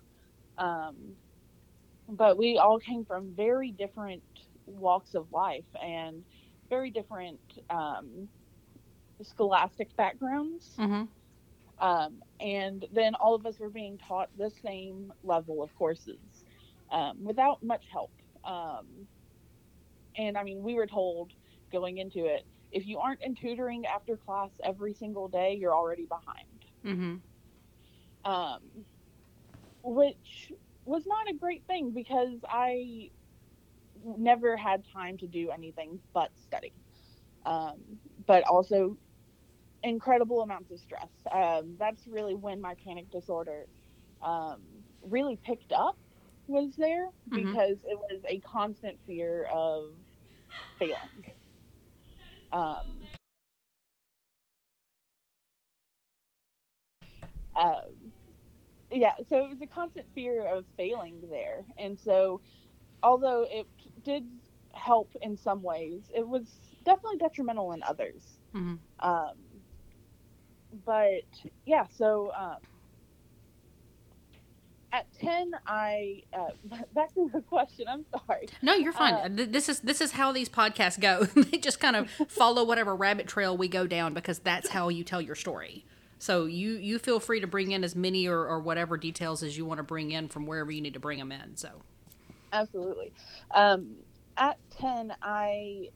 um, 0.56 0.96
but 2.08 2.38
we 2.38 2.58
all 2.58 2.78
came 2.78 3.04
from 3.04 3.32
very 3.36 3.70
different 3.70 4.22
walks 4.66 5.14
of 5.14 5.30
life 5.32 5.64
and 5.82 6.24
very 6.68 6.90
different 6.90 7.40
um, 7.70 8.28
scholastic 9.22 9.94
backgrounds. 9.96 10.70
Mm-hmm. 10.78 11.04
Um, 11.84 12.22
and 12.40 12.86
then 12.92 13.14
all 13.14 13.34
of 13.34 13.46
us 13.46 13.58
were 13.58 13.70
being 13.70 13.98
taught 13.98 14.30
the 14.36 14.50
same 14.64 15.12
level 15.22 15.62
of 15.62 15.74
courses 15.76 16.18
um, 16.90 17.22
without 17.22 17.62
much 17.62 17.84
help. 17.90 18.10
Um, 18.44 18.86
and 20.16 20.36
I 20.36 20.42
mean, 20.42 20.62
we 20.62 20.74
were 20.74 20.86
told 20.86 21.32
going 21.70 21.98
into 21.98 22.24
it 22.24 22.44
if 22.72 22.86
you 22.86 22.98
aren't 22.98 23.22
in 23.22 23.34
tutoring 23.34 23.86
after 23.86 24.16
class 24.16 24.50
every 24.62 24.92
single 24.92 25.28
day, 25.28 25.56
you're 25.58 25.74
already 25.74 26.06
behind. 26.06 26.46
Mm-hmm. 26.84 28.30
Um, 28.30 28.60
which 29.82 30.52
was 30.88 31.06
not 31.06 31.28
a 31.28 31.34
great 31.34 31.62
thing 31.66 31.90
because 31.90 32.38
I 32.48 33.10
never 34.16 34.56
had 34.56 34.84
time 34.92 35.18
to 35.18 35.26
do 35.26 35.50
anything 35.50 36.00
but 36.14 36.30
study. 36.36 36.72
Um, 37.44 37.76
but 38.26 38.42
also 38.44 38.96
incredible 39.82 40.42
amounts 40.42 40.70
of 40.70 40.80
stress. 40.80 41.08
Um, 41.30 41.76
that's 41.78 42.06
really 42.06 42.34
when 42.34 42.60
my 42.60 42.74
panic 42.84 43.10
disorder 43.10 43.66
um, 44.22 44.60
really 45.02 45.36
picked 45.36 45.72
up 45.72 45.96
was 46.46 46.74
there 46.76 47.10
mm-hmm. 47.30 47.36
because 47.36 47.76
it 47.84 47.98
was 47.98 48.20
a 48.26 48.38
constant 48.40 48.98
fear 49.06 49.46
of 49.52 49.92
failing. 50.78 50.96
Um, 52.52 52.86
um, 57.54 58.07
yeah, 58.90 59.12
so 59.28 59.44
it 59.44 59.48
was 59.48 59.60
a 59.62 59.66
constant 59.66 60.06
fear 60.14 60.46
of 60.46 60.64
failing 60.76 61.20
there. 61.30 61.64
And 61.76 61.98
so, 61.98 62.40
although 63.02 63.46
it 63.50 63.66
did 64.04 64.26
help 64.72 65.14
in 65.22 65.36
some 65.36 65.62
ways, 65.62 66.02
it 66.14 66.26
was 66.26 66.44
definitely 66.84 67.18
detrimental 67.18 67.72
in 67.72 67.82
others. 67.82 68.22
Mm-hmm. 68.54 68.76
Um, 69.00 69.32
but 70.84 71.24
yeah, 71.66 71.86
so 71.96 72.32
um, 72.36 72.58
at 74.92 75.06
10 75.20 75.52
i 75.66 76.22
uh, 76.32 76.48
back 76.94 77.12
to 77.14 77.30
the 77.32 77.40
question 77.42 77.86
i'm 77.88 78.04
sorry 78.10 78.48
no 78.62 78.74
you're 78.74 78.92
fine 78.92 79.14
uh, 79.14 79.28
this 79.30 79.68
is 79.68 79.80
this 79.80 80.00
is 80.00 80.12
how 80.12 80.32
these 80.32 80.48
podcasts 80.48 80.98
go 80.98 81.24
they 81.42 81.58
just 81.58 81.80
kind 81.80 81.96
of 81.96 82.10
follow 82.28 82.64
whatever 82.64 82.94
rabbit 82.94 83.26
trail 83.26 83.56
we 83.56 83.68
go 83.68 83.86
down 83.86 84.14
because 84.14 84.38
that's 84.38 84.68
how 84.70 84.88
you 84.88 85.04
tell 85.04 85.20
your 85.20 85.34
story 85.34 85.84
so 86.18 86.46
you 86.46 86.72
you 86.72 86.98
feel 86.98 87.20
free 87.20 87.40
to 87.40 87.46
bring 87.46 87.72
in 87.72 87.84
as 87.84 87.94
many 87.94 88.26
or, 88.26 88.46
or 88.46 88.60
whatever 88.60 88.96
details 88.96 89.42
as 89.42 89.56
you 89.56 89.64
want 89.64 89.78
to 89.78 89.84
bring 89.84 90.10
in 90.10 90.28
from 90.28 90.46
wherever 90.46 90.70
you 90.70 90.80
need 90.80 90.94
to 90.94 91.00
bring 91.00 91.18
them 91.18 91.32
in 91.32 91.56
so 91.56 91.70
absolutely 92.52 93.12
um, 93.54 93.94
at 94.36 94.58
10 94.78 95.14
i 95.22 95.88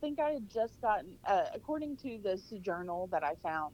think 0.00 0.20
i 0.20 0.30
had 0.30 0.48
just 0.50 0.80
gotten 0.80 1.12
uh, 1.26 1.44
according 1.54 1.96
to 1.96 2.18
this 2.22 2.52
journal 2.62 3.08
that 3.10 3.24
i 3.24 3.34
found 3.42 3.72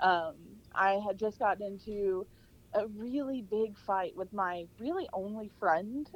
um, 0.00 0.34
I 0.74 1.00
had 1.06 1.18
just 1.18 1.38
gotten 1.38 1.66
into 1.66 2.26
a 2.74 2.86
really 2.86 3.42
big 3.42 3.76
fight 3.76 4.16
with 4.16 4.32
my 4.32 4.66
really 4.78 5.08
only 5.12 5.50
friend 5.58 6.08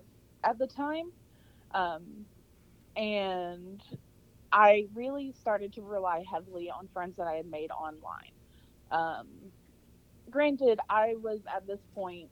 at 0.43 0.59
the 0.59 0.67
time. 0.67 1.11
Um, 1.73 2.27
and 2.97 3.83
I 4.53 4.87
really 4.95 5.35
started 5.41 5.73
to 5.75 5.83
rely 5.83 6.25
heavily 6.31 6.71
on 6.71 6.89
friends 6.93 7.17
that 7.17 7.27
I 7.27 7.35
had 7.35 7.51
made 7.51 7.71
online. 7.71 8.31
Um, 8.91 9.29
granted, 10.31 10.81
I 10.89 11.15
was 11.23 11.41
at 11.55 11.67
this 11.67 11.81
point 11.95 12.31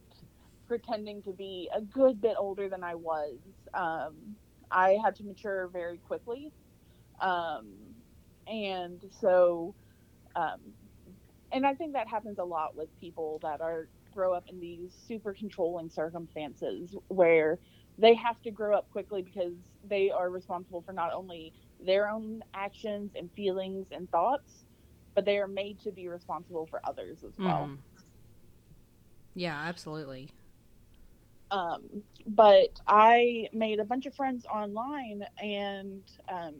pretending 0.68 1.22
to 1.24 1.32
be 1.32 1.70
a 1.74 1.80
good 1.80 2.20
bit 2.20 2.36
older 2.38 2.68
than 2.68 2.84
I 2.84 2.94
was. 2.94 3.38
Um, 3.74 4.36
I 4.70 4.98
had 5.04 5.16
to 5.16 5.24
mature 5.24 5.68
very 5.68 5.98
quickly. 5.98 6.52
Um, 7.20 7.74
and 8.46 9.02
so 9.20 9.74
um, 10.36 10.60
and 11.52 11.66
I 11.66 11.74
think 11.74 11.94
that 11.94 12.08
happens 12.08 12.38
a 12.38 12.44
lot 12.44 12.76
with 12.76 12.88
people 13.00 13.40
that 13.42 13.60
are 13.60 13.88
grow 14.12 14.34
up 14.34 14.44
in 14.48 14.60
these 14.60 14.92
super 15.06 15.34
controlling 15.34 15.90
circumstances 15.90 16.96
where 17.08 17.58
they 17.98 18.14
have 18.14 18.40
to 18.42 18.50
grow 18.50 18.76
up 18.76 18.90
quickly 18.90 19.22
because 19.22 19.54
they 19.84 20.10
are 20.10 20.30
responsible 20.30 20.82
for 20.82 20.92
not 20.92 21.12
only 21.14 21.52
their 21.84 22.08
own 22.08 22.42
actions 22.54 23.12
and 23.16 23.30
feelings 23.36 23.86
and 23.92 24.10
thoughts, 24.10 24.64
but 25.14 25.24
they 25.24 25.38
are 25.38 25.48
made 25.48 25.80
to 25.80 25.92
be 25.92 26.08
responsible 26.08 26.66
for 26.66 26.80
others 26.84 27.18
as 27.24 27.32
well. 27.38 27.68
Mm. 27.70 27.78
Yeah, 29.34 29.58
absolutely. 29.66 30.28
Um, 31.50 31.82
but 32.26 32.80
I 32.86 33.48
made 33.52 33.78
a 33.80 33.84
bunch 33.84 34.06
of 34.06 34.14
friends 34.14 34.46
online, 34.46 35.24
and 35.40 36.02
um, 36.30 36.54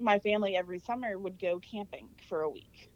my 0.00 0.18
family 0.18 0.56
every 0.56 0.80
summer 0.80 1.18
would 1.18 1.38
go 1.38 1.60
camping 1.60 2.08
for 2.28 2.42
a 2.42 2.48
week 2.50 2.90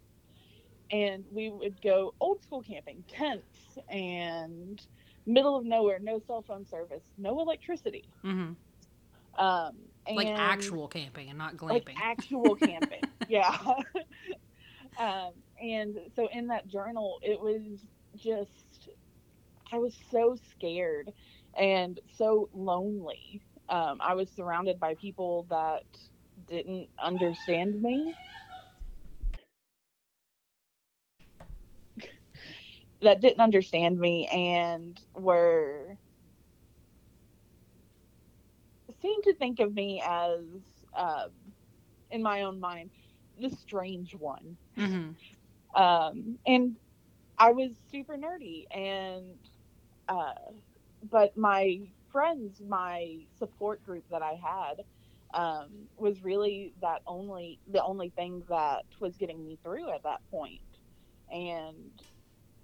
and 0.90 1.24
we 1.32 1.50
would 1.50 1.80
go 1.82 2.14
old 2.20 2.42
school 2.42 2.62
camping, 2.62 3.04
tents, 3.08 3.78
and 3.90 4.80
middle 5.26 5.56
of 5.56 5.64
nowhere, 5.64 5.98
no 6.00 6.20
cell 6.26 6.42
phone 6.46 6.64
service, 6.66 7.02
no 7.18 7.40
electricity. 7.40 8.04
hmm 8.22 8.52
Um, 9.38 9.72
Like 10.14 10.28
actual 10.28 10.88
camping 10.88 11.28
and 11.28 11.38
not 11.38 11.56
glamping. 11.56 11.70
like 11.70 11.94
actual 12.02 12.54
camping. 12.56 13.02
yeah. 13.28 13.56
Um, 14.98 15.32
and 15.60 15.98
so 16.14 16.28
in 16.32 16.48
that 16.48 16.66
journal, 16.68 17.18
it 17.22 17.40
was 17.40 17.86
just, 18.16 18.88
I 19.72 19.78
was 19.78 19.96
so 20.10 20.36
scared 20.50 21.12
and 21.56 22.00
so 22.16 22.48
lonely. 22.52 23.42
Um, 23.68 23.98
I 24.00 24.14
was 24.14 24.30
surrounded 24.30 24.78
by 24.80 24.94
people 24.94 25.46
that 25.50 25.84
didn't 26.48 26.88
understand 26.98 27.80
me. 27.82 28.16
That 33.02 33.20
didn't 33.20 33.40
understand 33.40 33.98
me 33.98 34.26
and 34.28 35.00
were 35.14 35.98
seemed 39.00 39.24
to 39.24 39.34
think 39.34 39.60
of 39.60 39.74
me 39.74 40.02
as, 40.04 40.40
um, 40.94 41.30
in 42.10 42.22
my 42.22 42.42
own 42.42 42.60
mind, 42.60 42.90
the 43.40 43.50
strange 43.50 44.14
one. 44.14 44.58
hmm 44.76 45.10
Um, 45.74 46.38
and 46.46 46.76
I 47.38 47.52
was 47.52 47.72
super 47.90 48.16
nerdy, 48.16 48.64
and 48.70 49.38
uh, 50.08 50.34
but 51.10 51.36
my 51.36 51.80
friends, 52.12 52.60
my 52.66 53.26
support 53.38 53.82
group 53.84 54.04
that 54.10 54.22
I 54.22 54.34
had, 54.34 54.84
um, 55.34 55.88
was 55.96 56.22
really 56.22 56.74
that 56.82 57.02
only 57.06 57.60
the 57.66 57.82
only 57.82 58.10
thing 58.10 58.44
that 58.48 58.84
was 59.00 59.16
getting 59.16 59.44
me 59.44 59.58
through 59.62 59.90
at 59.90 60.02
that 60.04 60.20
point, 60.30 60.60
and 61.30 61.92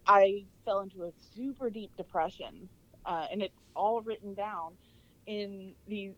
I 0.07 0.47
fell 0.65 0.81
into 0.81 1.05
a 1.05 1.13
super 1.35 1.71
deep 1.71 1.93
depression, 1.97 2.69
uh, 3.07 3.27
and 3.31 3.43
it's 3.43 3.59
all 3.77 4.03
written 4.03 4.35
down 4.35 4.79
in 5.27 5.75
these 5.87 6.15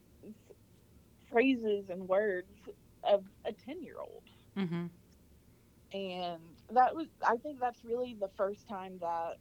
phrases 1.31 1.91
and 1.91 2.09
words 2.09 2.69
of 3.05 3.25
a 3.47 3.53
10 3.53 3.83
year 3.83 3.97
old 4.01 4.25
hmm 4.57 4.87
and 5.93 6.41
that 6.73 6.95
was 6.95 7.07
i 7.27 7.37
think 7.37 7.61
that's 7.61 7.85
really 7.85 8.17
the 8.21 8.29
first 8.37 8.67
time 8.69 8.99
that 9.01 9.37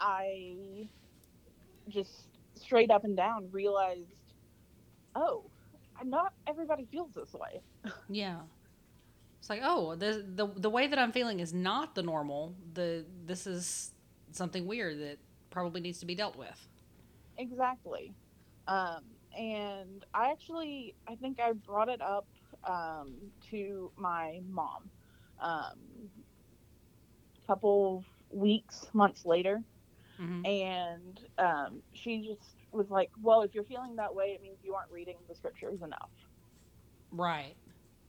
i 0.00 0.88
just 1.88 2.28
straight 2.54 2.90
up 2.90 3.04
and 3.04 3.16
down 3.16 3.48
realized 3.50 4.14
oh 5.14 5.44
not 6.04 6.32
everybody 6.46 6.86
feels 6.90 7.10
this 7.14 7.32
way 7.34 7.60
Yeah. 8.08 8.40
It's 9.40 9.48
like, 9.50 9.60
oh, 9.62 9.94
the, 9.94 10.24
the 10.34 10.46
the 10.46 10.70
way 10.70 10.86
that 10.88 10.98
I'm 10.98 11.12
feeling 11.12 11.40
is 11.40 11.52
not 11.54 11.94
the 11.94 12.02
normal. 12.02 12.54
The 12.74 13.04
this 13.24 13.46
is 13.46 13.92
something 14.32 14.66
weird 14.66 14.98
that 15.00 15.18
probably 15.50 15.80
needs 15.80 16.00
to 16.00 16.06
be 16.06 16.14
dealt 16.14 16.36
with. 16.36 16.68
exactly 17.38 18.12
um, 18.66 19.04
and 19.38 20.04
i 20.14 20.30
actually 20.30 20.94
i 21.08 21.14
think 21.16 21.38
i 21.40 21.52
brought 21.52 21.88
it 21.88 22.00
up 22.00 22.26
um, 22.64 23.32
to 23.50 23.92
my 23.96 24.40
mom. 24.48 24.90
Um, 25.40 26.10
a 27.42 27.46
couple 27.46 28.04
weeks 28.30 28.86
months 28.92 29.24
later 29.24 29.64
hmm 30.18 30.42
and 30.44 31.20
um, 31.38 31.82
she 31.94 32.22
just 32.28 32.56
was 32.72 32.90
like 32.90 33.10
well 33.20 33.42
if 33.42 33.54
you're 33.54 33.64
feeling 33.64 33.96
that 33.96 34.14
way 34.14 34.26
it 34.26 34.42
means 34.42 34.58
you 34.62 34.74
aren't 34.74 34.90
reading 34.92 35.16
the 35.28 35.34
scriptures 35.34 35.82
enough. 35.82 36.10
Right. 37.12 37.56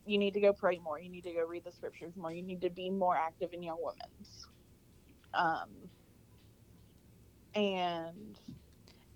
you 0.06 0.18
need 0.18 0.34
to 0.34 0.42
go 0.42 0.54
pray 0.54 0.80
more. 0.80 1.00
You 1.00 1.10
need 1.10 1.24
to 1.26 1.34
go 1.34 1.46
read 1.46 1.64
the 1.66 1.72
scriptures 1.72 2.16
more. 2.16 2.32
You 2.32 2.44
need 2.44 2.62
to 2.62 2.70
be 2.70 2.90
more 2.90 3.16
active 3.16 3.54
in 3.54 3.64
young 3.64 3.80
women's 3.82 4.48
um, 5.34 5.90
and 7.56 8.40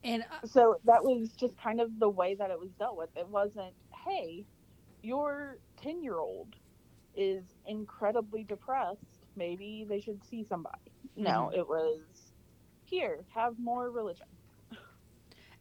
And 0.04 0.24
uh, 0.24 0.48
so 0.48 0.78
that 0.86 1.04
was 1.04 1.34
just 1.34 1.58
kind 1.58 1.82
of 1.82 2.00
the 2.00 2.10
way 2.10 2.36
that 2.36 2.52
it 2.52 2.60
was 2.60 2.72
dealt 2.80 2.98
with. 2.98 3.10
It 3.16 3.28
wasn't 3.30 3.76
hey 4.06 4.46
your 5.04 5.58
10 5.82 6.02
year 6.02 6.18
old 6.18 6.56
is 7.16 7.44
incredibly 7.68 8.44
depressed 8.44 9.26
maybe 9.36 9.86
they 9.88 10.02
should 10.02 10.24
see 10.24 10.44
somebody 10.44 10.92
no 11.16 11.52
it 11.54 11.68
was 11.68 12.00
here 12.86 13.20
have 13.34 13.58
more 13.60 13.92
religion 13.92 14.28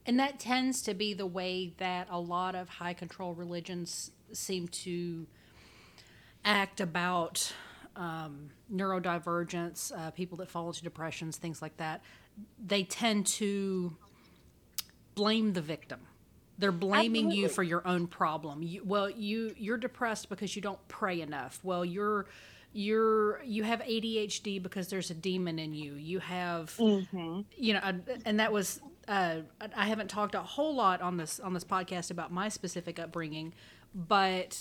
and 0.06 0.18
that 0.18 0.40
tends 0.40 0.82
to 0.82 0.94
be 0.94 1.14
the 1.14 1.26
way 1.26 1.74
that 1.78 2.08
a 2.10 2.18
lot 2.18 2.54
of 2.54 2.68
high 2.68 2.94
control 2.94 3.34
religions 3.34 4.10
seem 4.32 4.68
to 4.68 5.26
act 6.44 6.80
about 6.80 7.52
um, 7.94 8.50
neurodivergence, 8.72 9.96
uh, 9.96 10.10
people 10.10 10.38
that 10.38 10.48
fall 10.48 10.68
into 10.68 10.82
depressions, 10.82 11.36
things 11.36 11.62
like 11.62 11.76
that. 11.76 12.02
They 12.64 12.84
tend 12.84 13.26
to 13.26 13.96
blame 15.14 15.52
the 15.52 15.60
victim. 15.60 16.00
They're 16.62 16.70
blaming 16.70 17.32
you 17.32 17.48
for 17.48 17.64
your 17.64 17.86
own 17.86 18.06
problem. 18.06 18.62
You, 18.62 18.84
well, 18.84 19.10
you 19.10 19.52
you're 19.56 19.76
depressed 19.76 20.28
because 20.28 20.54
you 20.54 20.62
don't 20.62 20.78
pray 20.86 21.20
enough. 21.20 21.58
Well, 21.64 21.84
you're 21.84 22.26
you're 22.72 23.42
you 23.42 23.64
have 23.64 23.80
ADHD 23.80 24.62
because 24.62 24.86
there's 24.86 25.10
a 25.10 25.14
demon 25.14 25.58
in 25.58 25.74
you. 25.74 25.94
You 25.94 26.20
have 26.20 26.76
mm-hmm. 26.76 27.40
you 27.56 27.74
know, 27.74 27.80
and 28.24 28.38
that 28.38 28.52
was 28.52 28.80
uh, 29.08 29.38
I 29.76 29.86
haven't 29.86 30.08
talked 30.08 30.36
a 30.36 30.40
whole 30.40 30.72
lot 30.72 31.00
on 31.02 31.16
this 31.16 31.40
on 31.40 31.52
this 31.52 31.64
podcast 31.64 32.12
about 32.12 32.30
my 32.30 32.48
specific 32.48 33.00
upbringing, 33.00 33.54
but 33.92 34.60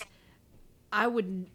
I 0.91 1.05
would 1.05 1.51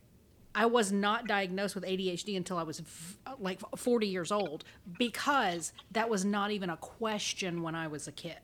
I 0.55 0.67
was 0.67 0.93
not 0.93 1.27
diagnosed 1.27 1.75
with 1.75 1.83
ADHD 1.83 2.37
until 2.37 2.57
I 2.57 2.63
was 2.63 2.79
v- 2.79 3.17
like 3.41 3.61
40 3.77 4.07
years 4.07 4.31
old 4.31 4.63
because 4.97 5.73
that 5.91 6.09
was 6.09 6.25
not 6.25 6.53
even 6.53 6.71
a 6.71 6.77
question 6.77 7.63
when 7.63 7.75
I 7.75 7.89
was 7.89 8.07
a 8.07 8.13
kid. 8.13 8.39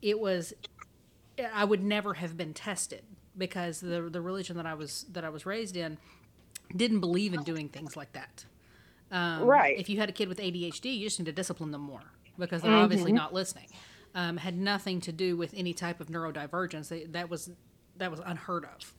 It 0.00 0.20
was 0.20 0.52
I 1.52 1.64
would 1.64 1.82
never 1.82 2.14
have 2.14 2.36
been 2.36 2.54
tested 2.54 3.04
because 3.36 3.80
the 3.80 4.02
the 4.02 4.20
religion 4.20 4.56
that 4.56 4.66
I 4.66 4.74
was 4.74 5.06
that 5.12 5.24
I 5.24 5.30
was 5.30 5.46
raised 5.46 5.76
in 5.76 5.98
didn't 6.74 7.00
believe 7.00 7.34
in 7.34 7.42
doing 7.42 7.68
things 7.68 7.96
like 7.96 8.12
that. 8.12 8.44
Um, 9.10 9.42
Right. 9.44 9.78
If 9.78 9.88
you 9.88 9.98
had 9.98 10.08
a 10.08 10.12
kid 10.12 10.28
with 10.28 10.38
ADHD, 10.38 10.96
you 10.98 11.06
just 11.06 11.18
need 11.18 11.26
to 11.26 11.32
discipline 11.32 11.70
them 11.70 11.82
more 11.82 12.02
because 12.38 12.62
they're 12.62 12.72
obviously 12.74 13.12
not 13.12 13.32
listening. 13.32 13.68
Um, 14.14 14.36
had 14.36 14.56
nothing 14.56 15.00
to 15.02 15.12
do 15.12 15.36
with 15.36 15.52
any 15.54 15.74
type 15.74 16.00
of 16.00 16.08
neurodivergence. 16.08 16.88
They, 16.88 17.04
that 17.06 17.28
was 17.28 17.50
that 17.96 18.10
was 18.10 18.20
unheard 18.24 18.64
of. 18.64 18.94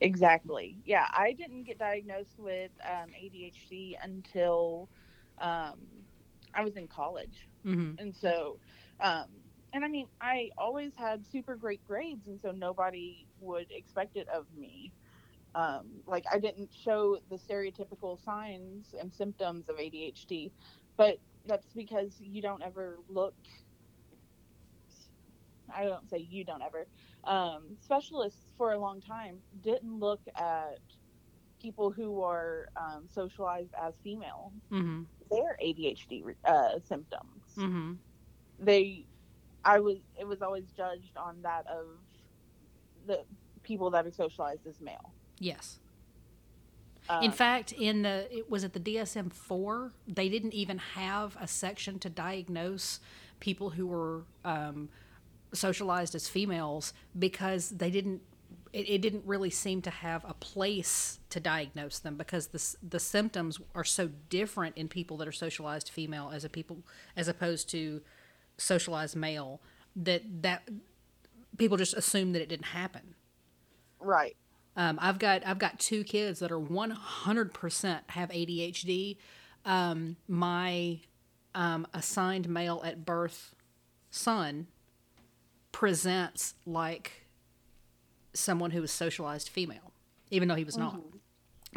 Exactly. 0.00 0.78
Yeah, 0.84 1.06
I 1.12 1.32
didn't 1.32 1.64
get 1.64 1.78
diagnosed 1.78 2.38
with 2.38 2.70
um, 2.84 3.10
ADHD 3.10 3.96
until 4.02 4.88
um, 5.38 5.74
I 6.54 6.64
was 6.64 6.76
in 6.76 6.88
college, 6.88 7.48
hmm 7.62 7.92
and 7.98 8.14
so, 8.14 8.58
um, 9.00 9.26
and 9.72 9.84
I 9.84 9.88
mean, 9.88 10.08
I 10.20 10.50
always 10.58 10.96
had 10.96 11.26
super 11.26 11.56
great 11.56 11.84
grades, 11.86 12.26
and 12.26 12.40
so 12.40 12.52
nobody 12.52 13.28
would 13.40 13.70
expect 13.70 14.16
it 14.16 14.28
of 14.28 14.46
me. 14.56 14.92
Um, 15.54 16.02
like 16.06 16.24
I 16.30 16.38
didn't 16.38 16.72
show 16.72 17.18
the 17.28 17.36
stereotypical 17.36 18.18
signs 18.20 18.94
and 18.98 19.12
symptoms 19.12 19.68
of 19.68 19.76
ADHD, 19.78 20.52
but 20.96 21.20
that's 21.46 21.72
because 21.74 22.20
you 22.20 22.42
don't 22.42 22.62
ever 22.62 22.98
look. 23.08 23.34
I 25.72 25.84
don't 25.84 26.08
say 26.08 26.18
you 26.18 26.44
don't 26.44 26.62
ever. 26.62 26.88
Um, 27.24 27.76
specialists 27.80 28.52
for 28.56 28.72
a 28.72 28.78
long 28.78 29.00
time 29.00 29.42
didn't 29.60 29.98
look 29.98 30.22
at 30.36 30.80
people 31.60 31.90
who 31.90 32.22
are 32.22 32.68
um, 32.76 33.08
socialized 33.08 33.74
as 33.80 33.98
female, 34.02 34.52
hmm 34.70 35.02
their 35.30 35.56
ADHD 35.62 36.24
uh, 36.44 36.80
symptoms. 36.80 37.56
hmm 37.56 37.94
They, 38.58 39.06
I 39.64 39.80
was, 39.80 39.98
it 40.18 40.26
was 40.26 40.42
always 40.42 40.64
judged 40.76 41.16
on 41.16 41.42
that 41.42 41.66
of 41.66 41.86
the 43.06 43.20
people 43.62 43.90
that 43.90 44.06
are 44.06 44.10
socialized 44.10 44.66
as 44.66 44.80
male. 44.80 45.12
Yes. 45.38 45.78
Um, 47.08 47.22
In 47.22 47.32
fact, 47.32 47.72
in 47.72 48.02
the 48.02 48.28
it 48.30 48.50
was 48.50 48.64
it 48.64 48.72
the 48.72 48.80
DSM 48.80 49.32
four, 49.32 49.92
they 50.06 50.28
didn't 50.28 50.54
even 50.54 50.78
have 50.78 51.36
a 51.40 51.46
section 51.46 51.98
to 52.00 52.10
diagnose 52.10 53.00
people 53.40 53.70
who 53.70 53.86
were 53.86 54.22
um, 54.44 54.88
socialized 55.52 56.14
as 56.14 56.28
females 56.28 56.92
because 57.18 57.70
they 57.70 57.90
didn't. 57.90 58.22
It, 58.72 58.88
it 58.88 59.02
didn't 59.02 59.24
really 59.26 59.50
seem 59.50 59.82
to 59.82 59.90
have 59.90 60.24
a 60.24 60.34
place 60.34 61.18
to 61.30 61.40
diagnose 61.40 61.98
them 61.98 62.16
because 62.16 62.48
the 62.48 62.76
the 62.88 63.00
symptoms 63.00 63.58
are 63.74 63.82
so 63.82 64.10
different 64.28 64.76
in 64.76 64.86
people 64.86 65.16
that 65.16 65.26
are 65.26 65.32
socialized 65.32 65.88
female 65.88 66.30
as 66.32 66.44
a 66.44 66.48
people 66.48 66.78
as 67.16 67.26
opposed 67.26 67.68
to 67.70 68.00
socialized 68.60 69.16
male 69.16 69.60
that 69.96 70.22
that 70.42 70.68
people 71.58 71.76
just 71.76 71.94
assume 71.94 72.32
that 72.32 72.42
it 72.42 72.48
didn't 72.48 72.66
happen. 72.66 73.14
right. 74.00 74.36
Um, 74.76 74.98
I've 75.02 75.18
got 75.18 75.44
I've 75.46 75.58
got 75.58 75.78
two 75.80 76.04
kids 76.04 76.38
that 76.38 76.52
are 76.52 76.58
one 76.58 76.90
hundred 76.90 77.52
percent 77.52 78.04
have 78.10 78.30
ADHD. 78.30 79.16
Um, 79.64 80.16
my 80.28 81.00
um, 81.54 81.86
assigned 81.92 82.48
male 82.48 82.80
at 82.84 83.04
birth 83.04 83.54
son 84.10 84.68
presents 85.72 86.54
like 86.64 87.26
someone 88.32 88.70
who 88.70 88.80
was 88.80 88.92
socialized 88.92 89.48
female, 89.48 89.92
even 90.30 90.48
though 90.48 90.54
he 90.54 90.64
was 90.64 90.78
not. 90.78 91.00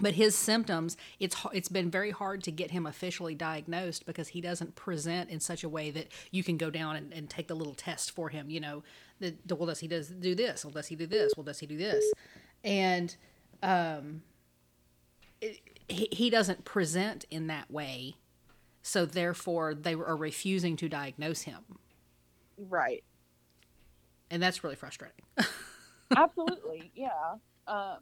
But 0.01 0.13
his 0.15 0.35
symptoms 0.35 0.97
it's 1.19 1.35
it's 1.53 1.69
been 1.69 1.91
very 1.91 2.09
hard 2.11 2.41
to 2.43 2.51
get 2.51 2.71
him 2.71 2.85
officially 2.85 3.35
diagnosed 3.35 4.05
because 4.05 4.29
he 4.29 4.41
doesn't 4.41 4.75
present 4.75 5.29
in 5.29 5.39
such 5.39 5.63
a 5.63 5.69
way 5.69 5.91
that 5.91 6.07
you 6.31 6.43
can 6.43 6.57
go 6.57 6.69
down 6.71 6.95
and, 6.95 7.13
and 7.13 7.29
take 7.29 7.47
the 7.47 7.55
little 7.55 7.75
test 7.75 8.09
for 8.11 8.29
him 8.29 8.49
you 8.49 8.59
know 8.59 8.81
the, 9.19 9.35
the 9.45 9.55
well 9.55 9.67
does 9.67 9.79
he 9.79 9.87
does 9.87 10.07
do 10.09 10.33
this 10.33 10.65
well 10.65 10.71
does 10.71 10.87
he 10.87 10.95
do 10.95 11.05
this 11.05 11.31
well 11.37 11.43
does 11.43 11.59
he 11.59 11.67
do 11.67 11.77
this 11.77 12.03
and 12.63 13.15
um 13.61 14.23
it, 15.41 15.59
he, 15.87 16.07
he 16.11 16.29
doesn't 16.29 16.65
present 16.65 17.25
in 17.29 17.47
that 17.47 17.69
way 17.69 18.15
so 18.81 19.05
therefore 19.05 19.75
they 19.75 19.93
are 19.93 20.15
refusing 20.17 20.75
to 20.77 20.89
diagnose 20.89 21.43
him 21.43 21.61
Right. 22.57 23.03
and 24.31 24.41
that's 24.41 24.63
really 24.63 24.75
frustrating 24.75 25.23
Absolutely. 26.15 26.91
yeah. 26.95 27.09
Um, 27.67 27.97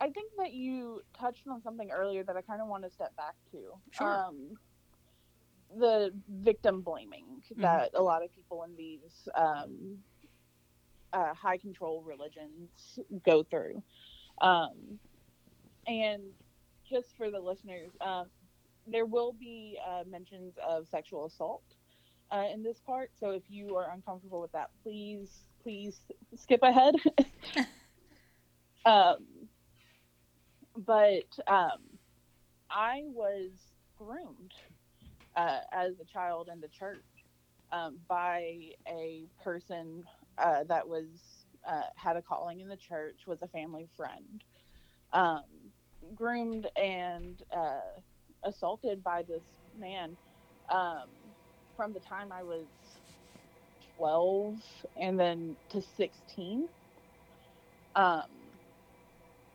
I 0.00 0.10
think 0.10 0.32
that 0.38 0.52
you 0.52 1.02
touched 1.18 1.46
on 1.48 1.62
something 1.62 1.90
earlier 1.90 2.22
that 2.24 2.36
I 2.36 2.42
kind 2.42 2.60
of 2.60 2.68
want 2.68 2.84
to 2.84 2.90
step 2.90 3.16
back 3.16 3.34
to. 3.52 3.58
Sure. 3.90 4.06
Um, 4.06 4.56
the 5.76 6.12
victim 6.28 6.80
blaming 6.80 7.42
that 7.56 7.90
a 7.94 8.02
lot 8.02 8.24
of 8.24 8.34
people 8.34 8.64
in 8.64 8.74
these 8.76 9.28
um, 9.34 9.98
uh, 11.12 11.34
high 11.34 11.58
control 11.58 12.02
religions 12.02 12.98
go 13.24 13.42
through. 13.42 13.82
Um, 14.40 14.98
and 15.86 16.22
just 16.88 17.16
for 17.16 17.30
the 17.30 17.40
listeners, 17.40 17.90
um, 18.00 18.26
there 18.86 19.04
will 19.04 19.32
be 19.32 19.78
uh, 19.86 20.04
mentions 20.08 20.54
of 20.66 20.88
sexual 20.88 21.26
assault 21.26 21.62
uh, 22.30 22.44
in 22.52 22.62
this 22.62 22.80
part. 22.80 23.10
So 23.18 23.30
if 23.30 23.42
you 23.48 23.76
are 23.76 23.90
uncomfortable 23.92 24.40
with 24.40 24.52
that, 24.52 24.70
please, 24.82 25.44
please 25.62 26.00
skip 26.36 26.62
ahead. 26.62 26.94
um, 28.86 29.18
but 30.86 31.38
um, 31.46 31.98
I 32.70 33.02
was 33.06 33.50
groomed 33.96 34.52
uh, 35.36 35.60
as 35.72 36.00
a 36.00 36.04
child 36.04 36.48
in 36.52 36.60
the 36.60 36.68
church 36.68 37.04
um, 37.72 37.98
by 38.08 38.72
a 38.88 39.24
person 39.42 40.04
uh, 40.38 40.64
that 40.64 40.88
was 40.88 41.06
uh, 41.68 41.82
had 41.96 42.16
a 42.16 42.22
calling 42.22 42.60
in 42.60 42.68
the 42.68 42.76
church, 42.76 43.26
was 43.26 43.42
a 43.42 43.48
family 43.48 43.88
friend, 43.96 44.44
um, 45.12 45.44
groomed 46.14 46.68
and 46.76 47.42
uh, 47.54 47.80
assaulted 48.44 49.02
by 49.02 49.22
this 49.22 49.44
man 49.78 50.16
um, 50.70 51.08
from 51.76 51.92
the 51.92 52.00
time 52.00 52.32
I 52.32 52.42
was 52.42 52.66
12 53.96 54.58
and 54.96 55.18
then 55.18 55.56
to 55.70 55.82
16. 55.82 56.68
Um, 57.96 58.22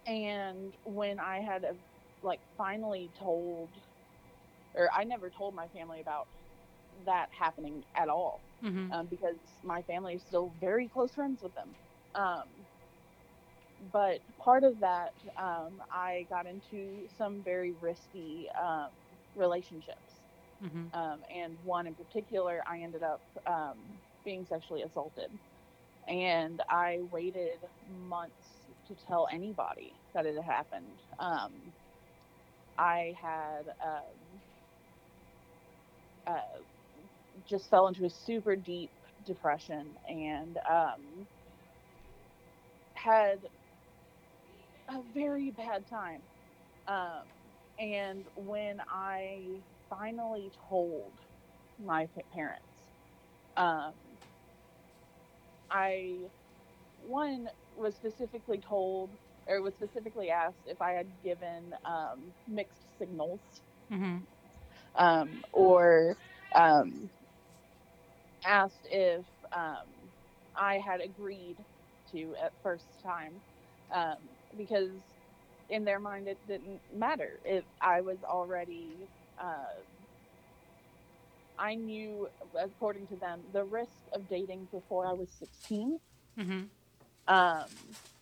and 0.08 0.74
when 0.86 1.20
I 1.20 1.40
had 1.40 1.66
uh, 1.66 1.74
like 2.22 2.40
finally 2.58 3.10
told, 3.20 3.70
or 4.76 4.90
I 4.94 5.04
never 5.04 5.30
told 5.30 5.54
my 5.54 5.68
family 5.68 6.02
about 6.02 6.28
that 7.06 7.30
happening 7.38 7.84
at 7.96 8.10
all 8.10 8.40
mm-hmm. 8.64 8.92
um, 8.92 9.06
because 9.08 9.36
my 9.64 9.82
family 9.84 10.16
is 10.16 10.22
still 10.22 10.52
very 10.62 10.88
close 10.88 11.12
friends 11.12 11.42
with 11.42 11.54
them. 11.56 11.70
Um, 12.16 12.44
but 13.92 14.20
part 14.40 14.64
of 14.64 14.80
that, 14.80 15.14
um, 15.38 15.82
I 15.92 16.26
got 16.30 16.46
into 16.46 17.08
some 17.18 17.42
very 17.44 17.74
risky 17.82 18.48
um, 18.62 18.88
relationships. 19.36 19.98
Mm-hmm. 20.64 20.98
Um, 20.98 21.20
and 21.34 21.58
one 21.66 21.88
in 21.88 21.94
particular, 21.94 22.62
I 22.66 22.80
ended 22.80 23.04
up 23.04 23.22
um, 23.46 23.78
being 24.24 24.46
sexually 24.46 24.84
assaulted. 24.84 25.30
And 26.08 26.62
I 26.70 27.02
waited 27.12 27.60
months 28.08 28.43
to 28.88 28.96
tell 28.96 29.28
anybody 29.32 30.02
that 30.14 30.26
it 30.26 30.36
had 30.36 30.46
happened. 30.46 31.02
Um, 31.20 31.74
I 32.78 33.16
had 33.22 33.70
um, 33.84 34.42
uh, 36.28 36.42
just 37.46 37.70
fell 37.70 37.88
into 37.88 38.06
a 38.06 38.10
super 38.10 38.56
deep 38.56 38.94
depression 39.24 39.96
and 40.08 40.58
um, 40.70 41.28
had 42.96 43.48
a 44.90 45.02
very 45.14 45.52
bad 45.52 45.88
time. 45.88 46.24
Um, 46.88 47.26
and 47.80 48.28
when 48.36 48.82
I 48.90 49.64
finally 49.90 50.52
told 50.70 51.20
my 51.80 52.08
parents, 52.34 52.90
um, 53.58 53.96
I, 55.72 56.30
one, 57.08 57.50
was 57.76 57.96
specifically 57.96 58.60
told 58.60 59.10
or 59.48 59.62
was 59.62 59.74
specifically 59.74 60.30
asked 60.30 60.66
if 60.66 60.82
I 60.82 60.92
had 60.92 61.08
given 61.24 61.74
um, 61.86 62.34
mixed 62.48 62.98
signals 62.98 63.40
Mm-hmm. 63.92 64.18
um, 64.96 65.44
or 65.52 66.16
um, 66.56 67.10
asked 68.46 68.88
if 68.92 69.26
um, 69.54 69.88
I 70.56 70.76
had 70.78 71.02
agreed 71.02 71.58
to 72.12 72.36
at 72.42 72.54
first 72.62 72.86
time 73.04 73.34
um, 73.94 74.18
because 74.58 74.92
in 75.70 75.84
their 75.86 76.00
mind 76.00 76.28
it 76.28 76.38
didn't 76.48 76.82
matter 76.96 77.40
if 77.46 77.64
I 77.82 78.02
was 78.02 78.18
already 78.24 79.10
uh, 79.42 79.66
I 81.58 81.76
knew 81.76 82.28
according 82.60 83.08
to 83.08 83.16
them 83.16 83.42
the 83.54 83.64
risk 83.64 84.02
of 84.14 84.28
dating 84.30 84.68
before 84.72 85.08
I 85.08 85.14
was 85.14 85.30
16 85.40 86.00
Mm-hmm. 86.40 86.64
Um, 87.28 87.66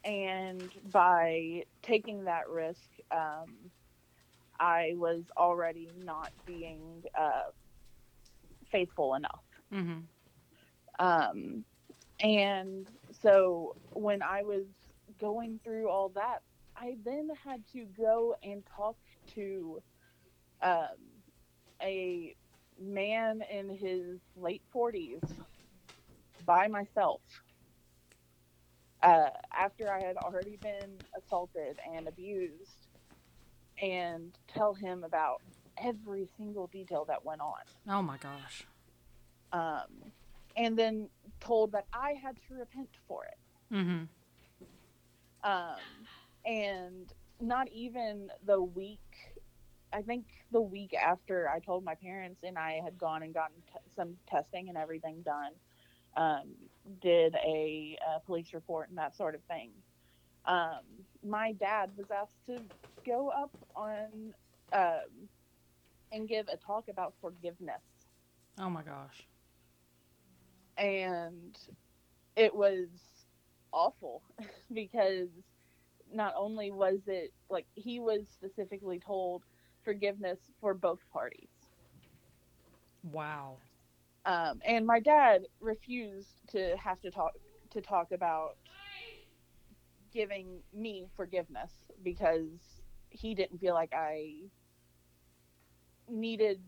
and 0.04 0.70
by 0.92 1.64
taking 1.82 2.24
that 2.26 2.50
risk, 2.50 2.90
um, 3.12 3.56
I 4.60 4.94
was 4.96 5.24
already 5.38 5.90
not 6.04 6.32
being 6.46 7.04
uh, 7.18 7.50
faithful 8.72 9.16
enough. 9.16 9.44
Mm-hmm. 9.74 10.00
Um, 11.00 11.64
and 12.20 12.88
so 13.22 13.76
when 13.92 14.22
I 14.22 14.44
was 14.44 14.66
going 15.20 15.60
through 15.64 15.90
all 15.90 16.10
that, 16.10 16.42
I 16.76 16.98
then 17.04 17.30
had 17.44 17.64
to 17.74 17.86
go 17.98 18.36
and 18.44 18.64
talk 18.76 18.96
to 19.36 19.82
um, 20.62 20.88
a 21.82 22.36
man 22.80 23.44
in 23.52 23.70
his 23.70 24.20
late 24.36 24.62
40s 24.74 25.22
by 26.46 26.68
myself 26.68 27.22
uh, 29.04 29.30
after 29.54 29.92
I 29.92 30.02
had 30.04 30.18
already 30.18 30.58
been 30.58 30.98
assaulted 31.18 31.78
and 31.96 32.08
abused 32.08 32.88
and 33.82 34.38
tell 34.48 34.74
him 34.74 35.04
about 35.04 35.42
every 35.78 36.28
single 36.38 36.68
detail 36.68 37.06
that 37.06 37.26
went 37.26 37.42
on. 37.42 37.62
Oh 37.90 38.02
my 38.02 38.18
gosh. 38.18 38.66
Um, 39.52 40.12
and 40.56 40.78
then 40.78 41.10
told 41.40 41.72
that 41.72 41.86
I 41.94 42.14
had 42.22 42.38
to 42.48 42.56
repent 42.56 42.90
for 43.08 43.26
it. 43.26 43.74
Mm-hmm. 43.74 44.04
Um, 45.44 45.80
and 46.46 47.12
not 47.40 47.68
even 47.72 48.30
the 48.46 48.62
week, 48.62 49.00
I 49.92 50.02
think 50.02 50.26
the 50.52 50.62
week 50.62 50.94
after 50.94 51.50
I 51.50 51.60
told 51.60 51.84
my 51.84 51.96
parents 51.96 52.42
and 52.44 52.58
I 52.58 52.82
had 52.84 52.98
gone 52.98 53.24
and 53.24 53.34
gotten 53.34 53.56
t- 53.74 53.80
some 53.96 54.16
testing 54.30 54.70
and 54.70 54.78
everything 54.78 55.24
done, 55.24 55.52
um, 56.16 56.50
did 57.02 57.36
a, 57.36 57.98
uh 58.08 58.20
police 58.26 58.54
report 58.54 58.90
and 58.90 58.98
that 58.98 59.16
sort 59.16 59.36
of 59.36 59.44
thing. 59.46 59.72
Um, 60.46 60.82
my 61.24 61.54
dad 61.54 61.92
was 61.98 62.10
asked 62.12 62.46
to 62.48 62.64
go 63.06 63.30
up 63.30 63.52
on 63.76 64.34
um, 64.74 65.30
and 66.12 66.28
give 66.28 66.48
a 66.48 66.58
talk 66.58 66.88
about 66.90 67.16
forgiveness 67.22 67.84
Oh 68.60 68.70
my 68.70 68.84
gosh. 68.84 69.28
and 70.78 71.58
it 72.36 72.54
was 72.56 72.88
awful 73.72 74.24
because 74.74 75.30
not 76.12 76.34
only 76.38 76.72
was 76.72 77.08
it 77.08 77.32
like 77.50 77.68
he 77.76 78.00
was 78.00 78.30
specifically 78.30 79.00
told 79.00 79.44
forgiveness 79.84 80.40
for 80.60 80.74
both 80.74 81.00
parties 81.12 81.50
Wow. 83.04 83.60
Um, 84.26 84.60
and 84.66 84.86
my 84.86 85.00
dad 85.00 85.44
refused 85.60 86.42
to 86.50 86.76
have 86.78 87.00
to 87.02 87.12
talk 87.12 87.34
to 87.72 87.82
talk 87.82 88.12
about 88.12 88.58
giving 90.12 90.62
me 90.74 91.08
forgiveness 91.16 91.72
because 92.04 92.82
he 93.10 93.34
didn't 93.36 93.60
feel 93.60 93.74
like 93.74 93.94
I 93.94 94.50
needed 96.08 96.62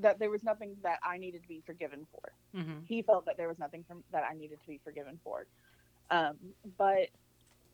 that 0.00 0.18
there 0.18 0.30
was 0.30 0.42
nothing 0.44 0.76
that 0.82 0.98
I 1.04 1.18
needed 1.18 1.42
to 1.42 1.48
be 1.48 1.62
forgiven 1.64 2.06
for 2.10 2.32
Mm-hmm. 2.54 2.80
he 2.84 3.02
felt 3.02 3.24
that 3.26 3.36
there 3.36 3.48
was 3.48 3.58
nothing 3.58 3.84
from, 3.86 4.02
that 4.12 4.24
I 4.28 4.34
needed 4.34 4.60
to 4.60 4.66
be 4.66 4.80
forgiven 4.82 5.18
for. 5.22 5.46
Um, 6.10 6.36
but 6.78 7.08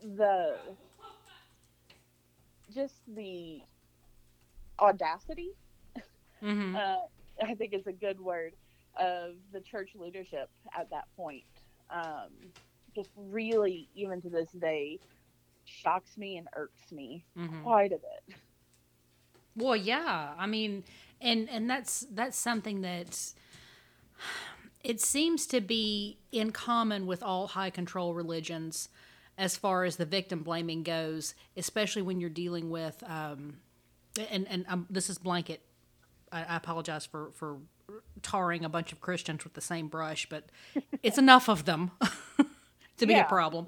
the 0.02 0.58
just 2.72 3.02
the 3.06 3.62
audacity, 4.80 5.50
Mm-hmm. 6.42 6.76
uh, 6.76 6.96
I 7.42 7.54
think 7.54 7.74
is 7.74 7.86
a 7.86 7.92
good 7.92 8.20
word 8.20 8.52
of 8.98 9.34
the 9.52 9.60
church 9.60 9.90
leadership 9.94 10.48
at 10.78 10.90
that 10.90 11.04
point. 11.16 11.44
Um, 11.90 12.30
just 12.94 13.10
really, 13.16 13.88
even 13.94 14.20
to 14.22 14.30
this 14.30 14.50
day, 14.52 15.00
shocks 15.64 16.16
me 16.16 16.36
and 16.38 16.48
irks 16.56 16.90
me 16.92 17.24
Mhm. 17.36 17.62
quite 17.62 17.92
a 17.92 17.98
bit. 17.98 18.36
Well, 19.56 19.76
yeah. 19.76 20.34
I 20.38 20.46
mean, 20.46 20.84
and 21.20 21.48
and 21.48 21.68
that's 21.68 22.06
that's 22.10 22.36
something 22.36 22.82
that 22.82 23.32
it 24.84 25.00
seems 25.00 25.46
to 25.48 25.60
be 25.60 26.18
in 26.32 26.52
common 26.52 27.06
with 27.06 27.22
all 27.22 27.48
high 27.48 27.70
control 27.70 28.14
religions 28.14 28.88
as 29.38 29.56
far 29.56 29.84
as 29.84 29.96
the 29.96 30.04
victim 30.06 30.42
blaming 30.42 30.82
goes, 30.82 31.34
especially 31.56 32.02
when 32.02 32.20
you're 32.20 32.30
dealing 32.30 32.70
with 32.70 33.02
um, 33.08 33.58
and 34.30 34.46
and 34.48 34.64
um, 34.68 34.86
this 34.90 35.10
is 35.10 35.18
blanket. 35.18 35.60
I, 36.32 36.44
I 36.44 36.56
apologize 36.56 37.06
for 37.06 37.30
for 37.34 37.58
tarring 38.22 38.64
a 38.64 38.68
bunch 38.68 38.92
of 38.92 39.00
Christians 39.00 39.44
with 39.44 39.54
the 39.54 39.60
same 39.60 39.88
brush, 39.88 40.28
but 40.28 40.44
it's 41.02 41.18
enough 41.18 41.48
of 41.48 41.64
them 41.64 41.90
to 42.98 43.06
be 43.06 43.14
a 43.14 43.24
problem. 43.24 43.66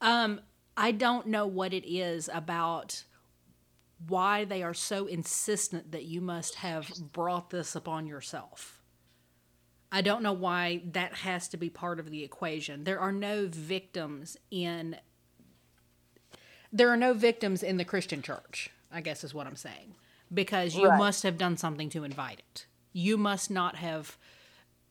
Um, 0.00 0.40
I 0.76 0.90
don't 0.92 1.28
know 1.28 1.46
what 1.46 1.72
it 1.72 1.86
is 1.88 2.28
about 2.32 3.04
why 4.08 4.44
they 4.44 4.62
are 4.62 4.74
so 4.74 5.06
insistent 5.06 5.92
that 5.92 6.04
you 6.04 6.20
must 6.20 6.56
have 6.56 6.90
brought 7.12 7.50
this 7.50 7.74
upon 7.74 8.06
yourself. 8.06 8.80
I 9.92 10.00
don't 10.02 10.22
know 10.22 10.32
why 10.32 10.82
that 10.92 11.14
has 11.14 11.48
to 11.50 11.56
be 11.56 11.70
part 11.70 12.00
of 12.00 12.10
the 12.10 12.24
equation. 12.24 12.82
There 12.84 12.98
are 12.98 13.12
no 13.12 13.46
victims 13.48 14.36
in 14.50 14.96
there 16.72 16.90
are 16.90 16.96
no 16.96 17.14
victims 17.14 17.62
in 17.62 17.76
the 17.76 17.84
Christian 17.84 18.20
church, 18.20 18.70
I 18.90 19.00
guess 19.00 19.22
is 19.22 19.32
what 19.32 19.46
I'm 19.46 19.54
saying. 19.54 19.94
Because 20.32 20.74
you 20.74 20.88
Right. 20.88 20.98
must 20.98 21.22
have 21.22 21.38
done 21.38 21.56
something 21.56 21.88
to 21.90 22.02
invite 22.02 22.40
it. 22.40 22.66
You 22.94 23.18
must 23.18 23.50
not 23.50 23.76
have 23.76 24.16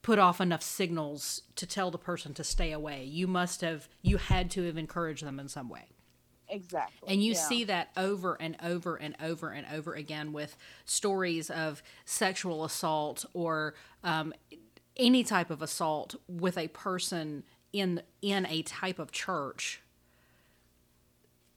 put 0.04 0.20
off 0.20 0.40
enough 0.40 0.62
signals 0.62 1.42
to 1.56 1.66
tell 1.66 1.90
the 1.90 1.98
person 1.98 2.36
to 2.36 2.44
stay 2.44 2.72
away. 2.72 3.04
You 3.06 3.26
must 3.26 3.62
have 3.62 3.90
you 4.04 4.18
had 4.18 4.52
to 4.52 4.64
have 4.68 4.78
encouraged 4.78 5.26
them 5.26 5.40
in 5.40 5.48
some 5.48 5.70
way. 5.70 5.88
Exactly. 6.50 7.10
And 7.12 7.24
you 7.24 7.34
yeah. 7.34 7.40
see 7.40 7.64
that 7.64 7.90
over 7.98 8.40
and 8.40 8.56
over 8.62 8.96
and 8.96 9.16
over 9.24 9.50
and 9.50 9.66
over 9.74 9.94
again 9.94 10.34
with 10.34 10.56
stories 10.86 11.50
of 11.50 11.82
sexual 12.06 12.64
assault 12.64 13.26
or 13.34 13.74
um, 14.04 14.34
any 14.96 15.24
type 15.24 15.50
of 15.50 15.62
assault 15.62 16.16
with 16.28 16.58
a 16.58 16.68
person 16.68 17.44
in 17.72 18.02
in 18.22 18.46
a 18.48 18.62
type 18.62 19.00
of 19.00 19.12
church. 19.12 19.82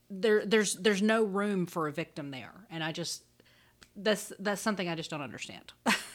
There, 0.09 0.47
there's 0.47 0.75
there's 0.77 1.03
no 1.03 1.25
room 1.25 1.67
for 1.67 1.89
a 1.89 1.93
victim 1.93 2.31
there, 2.31 2.67
and 2.71 2.83
I 2.83 2.93
just 2.93 3.25
that's 3.95 4.33
that's 4.39 4.63
something 4.63 4.89
I 4.89 4.95
just 4.95 5.11
don't 5.11 5.21
understand. 5.21 5.73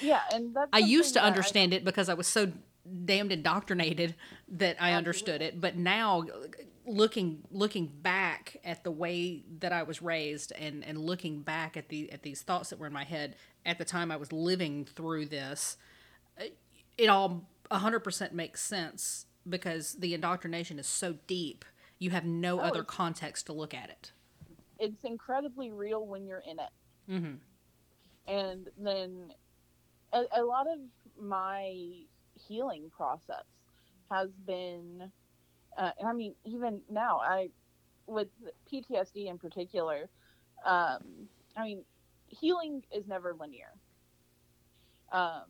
Yeah, 0.00 0.20
and 0.32 0.54
that's 0.54 0.70
I 0.72 0.78
used 0.78 1.14
to 1.14 1.20
that 1.20 1.24
I- 1.24 1.26
understand 1.26 1.72
it 1.74 1.84
because 1.84 2.08
I 2.08 2.14
was 2.14 2.26
so 2.26 2.52
damned 3.04 3.32
indoctrinated 3.32 4.14
that 4.48 4.76
I 4.80 4.94
understood 4.94 5.42
it. 5.42 5.60
But 5.60 5.76
now, 5.76 6.24
looking 6.86 7.42
looking 7.50 7.86
back 7.86 8.56
at 8.64 8.84
the 8.84 8.90
way 8.90 9.44
that 9.60 9.72
I 9.72 9.82
was 9.82 10.02
raised 10.02 10.52
and 10.58 10.84
and 10.84 10.98
looking 10.98 11.42
back 11.42 11.76
at 11.76 11.88
the 11.88 12.10
at 12.12 12.22
these 12.22 12.42
thoughts 12.42 12.70
that 12.70 12.78
were 12.78 12.86
in 12.86 12.92
my 12.92 13.04
head 13.04 13.36
at 13.66 13.78
the 13.78 13.84
time 13.84 14.10
I 14.10 14.16
was 14.16 14.32
living 14.32 14.84
through 14.86 15.26
this, 15.26 15.76
it 16.98 17.08
all 17.08 17.48
hundred 17.70 18.00
percent 18.00 18.34
makes 18.34 18.62
sense 18.62 19.26
because 19.48 19.94
the 19.94 20.14
indoctrination 20.14 20.78
is 20.78 20.86
so 20.86 21.16
deep. 21.26 21.64
You 21.98 22.10
have 22.10 22.24
no 22.24 22.60
Oh, 22.60 22.64
other 22.64 22.82
context 22.84 23.46
to 23.46 23.52
look 23.52 23.74
at 23.74 23.90
it. 23.90 24.12
it's 24.78 25.04
incredibly 25.04 25.70
real 25.70 26.06
when 26.06 26.26
you're 26.26 26.42
in 26.46 26.58
it. 26.58 26.70
hmm 27.08 27.34
and 28.26 28.68
then 28.78 29.32
a, 30.12 30.24
a 30.40 30.42
lot 30.42 30.66
of 30.66 30.78
my 31.20 31.74
healing 32.48 32.90
process 32.96 33.44
has 34.10 34.30
been 34.46 35.10
uh, 35.78 35.90
and 35.98 36.08
i 36.08 36.12
mean 36.12 36.34
even 36.44 36.80
now 36.90 37.20
i 37.20 37.48
with 38.06 38.28
ptsd 38.72 39.28
in 39.28 39.38
particular 39.38 40.08
um, 40.66 41.28
i 41.56 41.64
mean 41.64 41.84
healing 42.28 42.82
is 42.92 43.08
never 43.08 43.34
linear. 43.38 43.72
Um, 45.12 45.46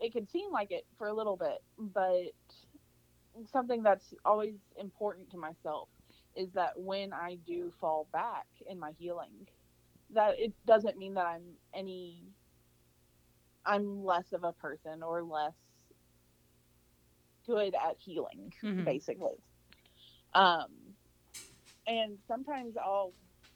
it 0.00 0.12
can 0.12 0.26
seem 0.26 0.50
like 0.50 0.70
it 0.72 0.86
for 0.98 1.08
a 1.08 1.14
little 1.14 1.36
bit 1.36 1.62
but 1.78 2.32
something 3.50 3.82
that's 3.82 4.14
always 4.24 4.54
important 4.78 5.30
to 5.30 5.36
myself 5.36 5.88
is 6.36 6.50
that 6.54 6.72
when 6.76 7.12
i 7.12 7.36
do 7.46 7.72
fall 7.80 8.06
back 8.12 8.46
in 8.68 8.78
my 8.78 8.92
healing 8.98 9.46
that 10.14 10.38
it 10.38 10.52
doesn't 10.66 10.98
mean 10.98 11.14
that 11.14 11.26
I'm 11.26 11.42
any 11.74 12.22
I'm 13.64 14.04
less 14.04 14.32
of 14.32 14.44
a 14.44 14.52
person 14.52 15.02
or 15.02 15.22
less 15.22 15.54
good 17.46 17.74
at 17.74 17.96
healing 17.98 18.52
Mhm. 18.62 18.84
basically. 18.84 19.42
Um 20.34 20.96
and 21.86 22.18
sometimes 22.28 22.76
I'll 22.76 23.12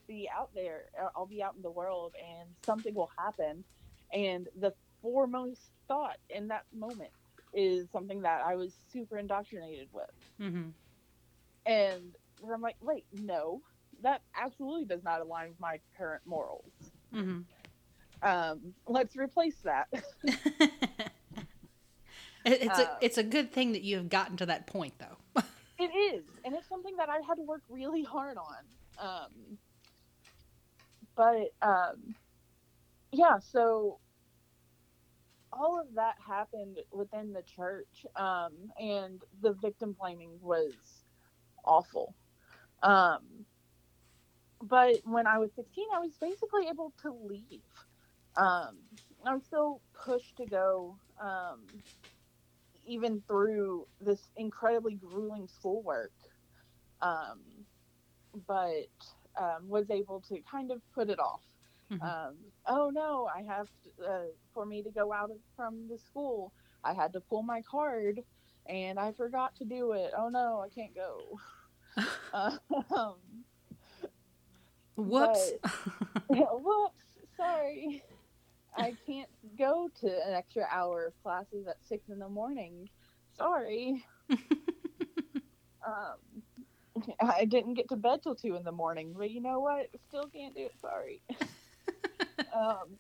be 0.09 0.29
out 0.35 0.51
there 0.55 0.87
uh, 1.01 1.09
I'll 1.17 1.27
be 1.27 1.43
out 1.43 1.55
in 1.57 1.63
the 1.63 1.71
world 1.71 2.15
and 2.23 2.49
something 2.65 2.95
will 2.95 3.11
happen 3.17 3.65
and 4.13 4.49
the 4.59 4.73
foremost 5.03 5.61
thought 5.89 6.17
in 6.31 6.49
that 6.49 6.65
moment 6.75 7.11
is 7.55 7.91
something 7.91 8.23
that 8.23 8.43
I 8.45 8.57
was 8.57 8.75
super 8.93 9.19
indoctrinated 9.19 9.89
with 9.93 10.11
Mm-hmm. 10.41 10.71
and 11.65 12.15
I'm 12.53 12.61
like 12.61 12.77
wait 12.81 13.07
no 13.13 13.63
that 14.03 14.23
absolutely 14.37 14.85
does 14.85 15.03
not 15.03 15.21
align 15.21 15.49
with 15.51 15.61
my 15.61 15.81
current 15.97 16.23
morals 16.27 16.73
hmm 17.13 17.41
um, 18.23 18.75
let's 18.87 19.17
replace 19.17 19.57
that. 19.65 19.89
It's 22.45 22.79
Uh, 22.79 22.83
a 23.01 23.05
it's 23.05 23.19
a 23.19 23.25
good 23.25 23.53
thing 23.53 23.73
that 23.73 23.83
you 23.83 23.97
have 23.97 24.09
gotten 24.09 24.37
to 24.37 24.47
that 24.47 24.69
point 24.69 24.95
though. 24.99 25.43
it 25.81 25.91
is, 26.15 26.25
and 26.45 26.55
it's 26.55 26.69
something 26.69 26.97
that 26.97 27.09
I 27.09 27.19
had 27.27 27.35
to 27.37 27.43
work 27.43 27.63
really 27.69 28.05
hard 28.05 28.37
on. 28.37 28.65
Um, 28.99 29.59
but 31.17 31.49
um, 31.61 32.15
yeah, 33.11 33.39
so 33.41 33.99
all 35.53 35.81
of 35.81 35.93
that 35.95 36.15
happened 36.25 36.79
within 36.93 37.33
the 37.33 37.43
church, 37.43 38.07
um, 38.15 38.53
and 38.79 39.21
the 39.43 39.53
victim 39.55 39.97
blaming 39.99 40.31
was 40.41 40.75
awful. 41.65 42.15
Um, 42.83 43.45
but 44.63 45.01
when 45.05 45.27
I 45.27 45.39
was 45.39 45.51
16, 45.57 45.85
I 45.95 45.99
was 45.99 46.13
basically 46.21 46.69
able 46.69 46.93
to 47.03 47.13
leave. 47.13 47.63
Um, 48.37 48.79
I'm 49.25 49.41
still 49.41 49.81
pushed 50.05 50.37
to 50.37 50.47
go, 50.47 50.99
um, 51.21 51.83
even 52.87 53.23
through 53.27 53.87
this 54.01 54.31
incredibly 54.37 54.95
grueling 54.95 55.49
schoolwork, 55.49 56.13
um, 57.01 57.41
but 58.47 58.87
um, 59.41 59.69
was 59.69 59.91
able 59.91 60.21
to 60.23 60.41
kind 60.51 60.71
of 60.71 60.81
put 60.95 61.09
it 61.11 61.19
off. 61.19 61.43
Mhm. 61.91 62.03
Um, 62.03 62.37
oh 62.67 62.91
no, 62.91 63.29
I 63.35 63.43
have 63.43 63.69
to, 63.85 64.05
uh, 64.05 64.25
for 64.53 64.67
me 64.67 64.83
to 64.83 64.91
go 64.91 65.13
out 65.13 65.31
of, 65.31 65.39
from 65.57 65.89
the 65.89 65.99
school. 65.99 66.53
I 66.85 66.95
had 66.95 67.13
to 67.15 67.21
pull 67.21 67.43
my 67.43 67.63
card, 67.63 68.21
and 68.67 68.99
I 68.99 69.13
forgot 69.13 69.55
to 69.57 69.65
do 69.65 69.93
it. 69.93 70.13
Oh 70.17 70.29
no, 70.29 70.61
I 70.61 70.69
can't 70.69 70.95
go. 70.95 71.41
um, 72.97 73.45
Whoops. 74.97 75.53
whoops, 76.29 77.05
sorry. 77.37 78.03
I 78.77 78.95
can't 79.07 79.29
go 79.59 79.89
to 80.01 80.07
an 80.07 80.35
extra 80.35 80.67
hour 80.71 81.07
of 81.07 81.23
classes 81.23 81.67
at 81.67 81.77
six 81.89 82.09
in 82.09 82.19
the 82.19 82.29
morning. 82.29 82.89
Sorry. 83.37 84.05
um, 85.87 86.17
I 87.21 87.45
didn't 87.45 87.75
get 87.75 87.89
to 87.91 87.97
bed 87.97 88.23
till 88.23 88.35
two 88.35 88.57
in 88.57 88.65
the 88.65 88.73
morning, 88.73 89.15
but 89.17 89.31
you 89.31 89.41
know 89.41 89.61
what? 89.61 89.89
Still 90.09 90.25
can't 90.27 90.55
do 90.55 90.67
it. 90.67 90.75
Sorry. 90.81 91.21
um, 92.55 92.99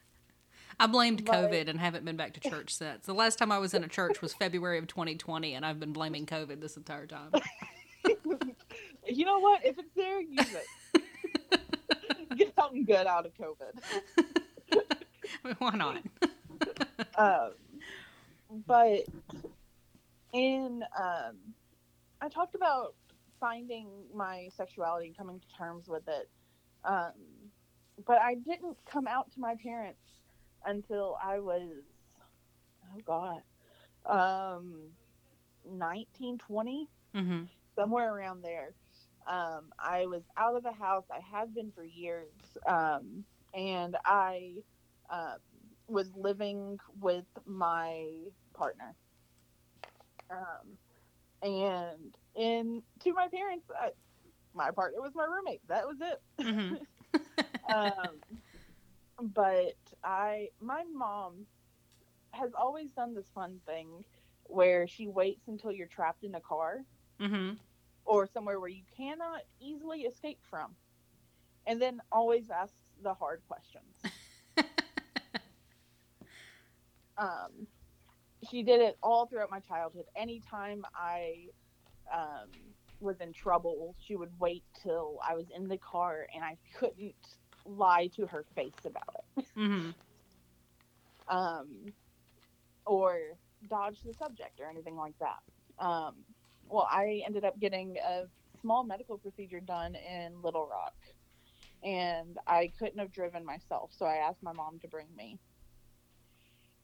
I 0.78 0.86
blamed 0.86 1.24
But- 1.24 1.34
COVID 1.34 1.68
and 1.68 1.80
haven't 1.80 2.04
been 2.04 2.16
back 2.16 2.34
to 2.34 2.40
church 2.40 2.74
since. 2.74 3.06
The 3.06 3.14
last 3.14 3.38
time 3.38 3.50
I 3.50 3.58
was 3.58 3.74
in 3.74 3.84
a 3.84 3.88
church 3.88 4.20
was 4.20 4.34
February 4.34 4.78
of 4.78 4.86
2020, 4.86 5.54
and 5.54 5.64
I've 5.64 5.80
been 5.80 5.92
blaming 5.92 6.26
COVID 6.26 6.60
this 6.60 6.76
entire 6.76 7.06
time. 7.06 7.32
you 9.06 9.24
know 9.24 9.40
what? 9.40 9.64
If 9.64 9.78
it's 9.78 9.94
there, 9.96 10.20
use 10.20 10.54
it. 10.54 10.66
Get 12.36 12.54
something 12.54 12.84
good 12.84 13.06
out 13.06 13.24
of 13.24 13.32
COVID. 13.34 14.26
Why 15.58 15.70
not? 15.76 16.02
um, 17.18 17.52
but 18.66 19.00
in 20.32 20.82
um, 20.98 21.36
I 22.20 22.28
talked 22.28 22.54
about 22.54 22.94
finding 23.40 23.88
my 24.14 24.48
sexuality 24.56 25.06
and 25.08 25.16
coming 25.16 25.40
to 25.40 25.46
terms 25.56 25.88
with 25.88 26.06
it, 26.08 26.28
um, 26.84 27.12
but 28.06 28.18
I 28.20 28.34
didn't 28.34 28.76
come 28.90 29.06
out 29.06 29.30
to 29.32 29.40
my 29.40 29.54
parents 29.62 30.00
until 30.64 31.16
I 31.22 31.38
was 31.38 31.84
oh 32.94 33.00
god, 33.06 33.42
um, 34.06 34.90
nineteen 35.70 36.38
twenty 36.38 36.88
hmm 37.14 37.44
somewhere 37.78 38.14
around 38.14 38.42
there. 38.42 38.74
Um, 39.28 39.70
I 39.78 40.06
was 40.06 40.22
out 40.36 40.56
of 40.56 40.62
the 40.62 40.72
house. 40.72 41.04
I 41.10 41.20
had 41.20 41.54
been 41.54 41.72
for 41.74 41.84
years, 41.84 42.32
um, 42.66 43.24
and 43.54 43.96
I 44.04 44.52
um, 45.10 45.38
was 45.88 46.10
living 46.16 46.78
with 47.00 47.26
my 47.46 48.06
partner. 48.56 48.96
Um, 50.30 50.78
and 51.42 52.14
in 52.34 52.82
to 53.00 53.12
my 53.12 53.28
parents, 53.28 53.66
I, 53.80 53.90
my 54.54 54.70
partner 54.70 55.00
was 55.00 55.12
my 55.14 55.24
roommate. 55.24 55.60
That 55.68 55.86
was 55.86 55.98
it. 56.00 56.20
hmm 56.42 56.74
um, 57.68 58.20
but 59.20 59.76
I, 60.04 60.48
my 60.60 60.84
mom 60.92 61.46
has 62.32 62.52
always 62.54 62.92
done 62.92 63.14
this 63.14 63.28
fun 63.34 63.60
thing 63.66 64.04
where 64.44 64.86
she 64.86 65.08
waits 65.08 65.48
until 65.48 65.72
you're 65.72 65.86
trapped 65.88 66.24
in 66.24 66.34
a 66.34 66.40
car 66.40 66.84
hmm 67.20 67.58
or 68.04 68.26
somewhere 68.26 68.60
where 68.60 68.68
you 68.68 68.84
cannot 68.96 69.42
easily 69.60 70.00
escape 70.02 70.38
from, 70.42 70.76
and 71.66 71.80
then 71.80 72.00
always 72.12 72.50
asks 72.50 72.76
the 73.02 73.14
hard 73.14 73.42
questions. 73.48 73.96
um, 77.18 77.66
she 78.50 78.62
did 78.62 78.80
it 78.80 78.96
all 79.02 79.26
throughout 79.26 79.50
my 79.50 79.60
childhood. 79.60 80.04
Anytime 80.16 80.84
I 80.94 81.46
um, 82.12 82.48
was 83.00 83.20
in 83.20 83.32
trouble, 83.32 83.94
she 83.98 84.16
would 84.16 84.30
wait 84.38 84.64
till 84.82 85.18
I 85.28 85.34
was 85.34 85.46
in 85.54 85.68
the 85.68 85.78
car 85.78 86.26
and 86.34 86.44
I 86.44 86.56
couldn't 86.78 87.14
lie 87.64 88.08
to 88.16 88.26
her 88.26 88.44
face 88.54 88.84
about 88.84 89.16
it. 89.38 89.46
hmm 89.54 89.90
um, 91.28 91.92
or 92.86 93.18
dodge 93.68 94.00
the 94.04 94.14
subject 94.14 94.60
or 94.60 94.68
anything 94.70 94.96
like 94.96 95.14
that. 95.20 95.84
Um, 95.84 96.14
well, 96.68 96.88
I 96.90 97.22
ended 97.26 97.44
up 97.44 97.58
getting 97.58 97.96
a 98.06 98.24
small 98.60 98.84
medical 98.84 99.18
procedure 99.18 99.60
done 99.60 99.94
in 99.96 100.40
Little 100.42 100.66
Rock, 100.66 100.94
and 101.82 102.36
I 102.46 102.72
couldn't 102.78 102.98
have 102.98 103.12
driven 103.12 103.44
myself, 103.44 103.90
so 103.96 104.06
I 104.06 104.16
asked 104.16 104.42
my 104.42 104.52
mom 104.52 104.78
to 104.80 104.88
bring 104.88 105.08
me. 105.16 105.38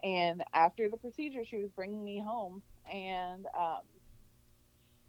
And 0.02 0.42
after 0.52 0.88
the 0.88 0.96
procedure, 0.96 1.44
she 1.44 1.58
was 1.58 1.70
bringing 1.70 2.02
me 2.04 2.18
home, 2.18 2.62
and 2.92 3.46
um, 3.58 3.82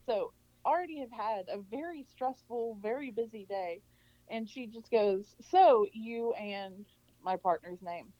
so 0.06 0.34
already 0.66 1.00
have 1.00 1.12
had 1.12 1.46
a 1.50 1.60
very 1.72 2.06
stressful, 2.12 2.78
very 2.82 3.10
busy 3.10 3.46
day, 3.50 3.82
and 4.30 4.48
she 4.48 4.68
just 4.68 4.92
goes, 4.92 5.36
"So 5.50 5.88
you 5.94 6.34
and 6.34 6.86
my 7.24 7.38
partner's 7.38 7.82
name." 7.82 8.14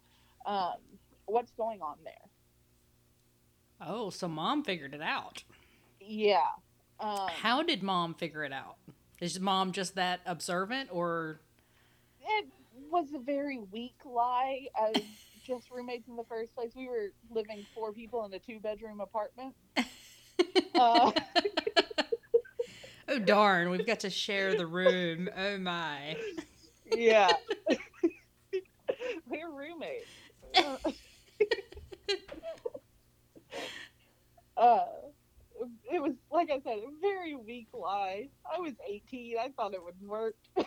Um, 0.46 0.78
what's 1.26 1.52
going 1.52 1.82
on 1.82 1.98
there. 2.04 2.14
Oh, 3.82 4.10
so 4.10 4.28
mom 4.28 4.64
figured 4.64 4.94
it 4.94 5.02
out. 5.02 5.44
Yeah. 6.00 6.48
Um, 7.00 7.30
How 7.30 7.64
did 7.64 7.84
mom 7.84 8.14
figure 8.14 8.44
it 8.44 8.54
out? 8.54 8.78
Is 9.20 9.40
mom 9.40 9.72
just 9.72 9.96
that 9.96 10.22
observant, 10.26 10.90
or 10.92 11.40
it 12.22 12.48
was 12.90 13.08
a 13.14 13.20
very 13.20 13.60
weak 13.72 13.96
lie 14.06 14.68
as 14.82 15.02
just 15.44 15.70
roommates 15.72 16.08
in 16.08 16.16
the 16.16 16.24
first 16.24 16.56
place. 16.56 16.72
We 16.76 16.88
were 16.88 17.12
living 17.30 17.66
four 17.76 17.92
people 17.92 18.26
in 18.26 18.34
a 18.34 18.40
two 18.40 18.60
bedroom 18.60 19.02
apartment. 19.02 19.56
Uh, 20.76 21.12
oh 23.08 23.20
darn, 23.20 23.70
we've 23.70 23.86
got 23.86 24.00
to 24.00 24.10
share 24.10 24.58
the 24.58 24.66
room. 24.66 25.30
Oh 25.38 25.60
my. 25.60 26.18
yeah. 26.96 27.32
we're 29.28 29.52
roommates. 29.52 30.08
Uh, 30.58 30.78
uh, 34.58 34.86
it 35.92 36.02
was, 36.02 36.14
like 36.32 36.50
I 36.50 36.60
said, 36.64 36.80
a 36.80 37.00
very 37.00 37.36
weak 37.36 37.68
lie. 37.72 38.30
I 38.52 38.60
was 38.60 38.74
18. 38.90 39.38
I 39.40 39.50
thought 39.50 39.76
it 39.76 39.84
would 39.84 40.02
work. 40.02 40.36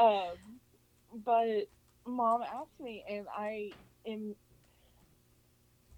Um, 0.00 0.49
but 1.24 1.66
mom 2.06 2.42
asked 2.42 2.80
me, 2.80 3.04
and 3.08 3.26
I 3.36 3.70
am 4.06 4.34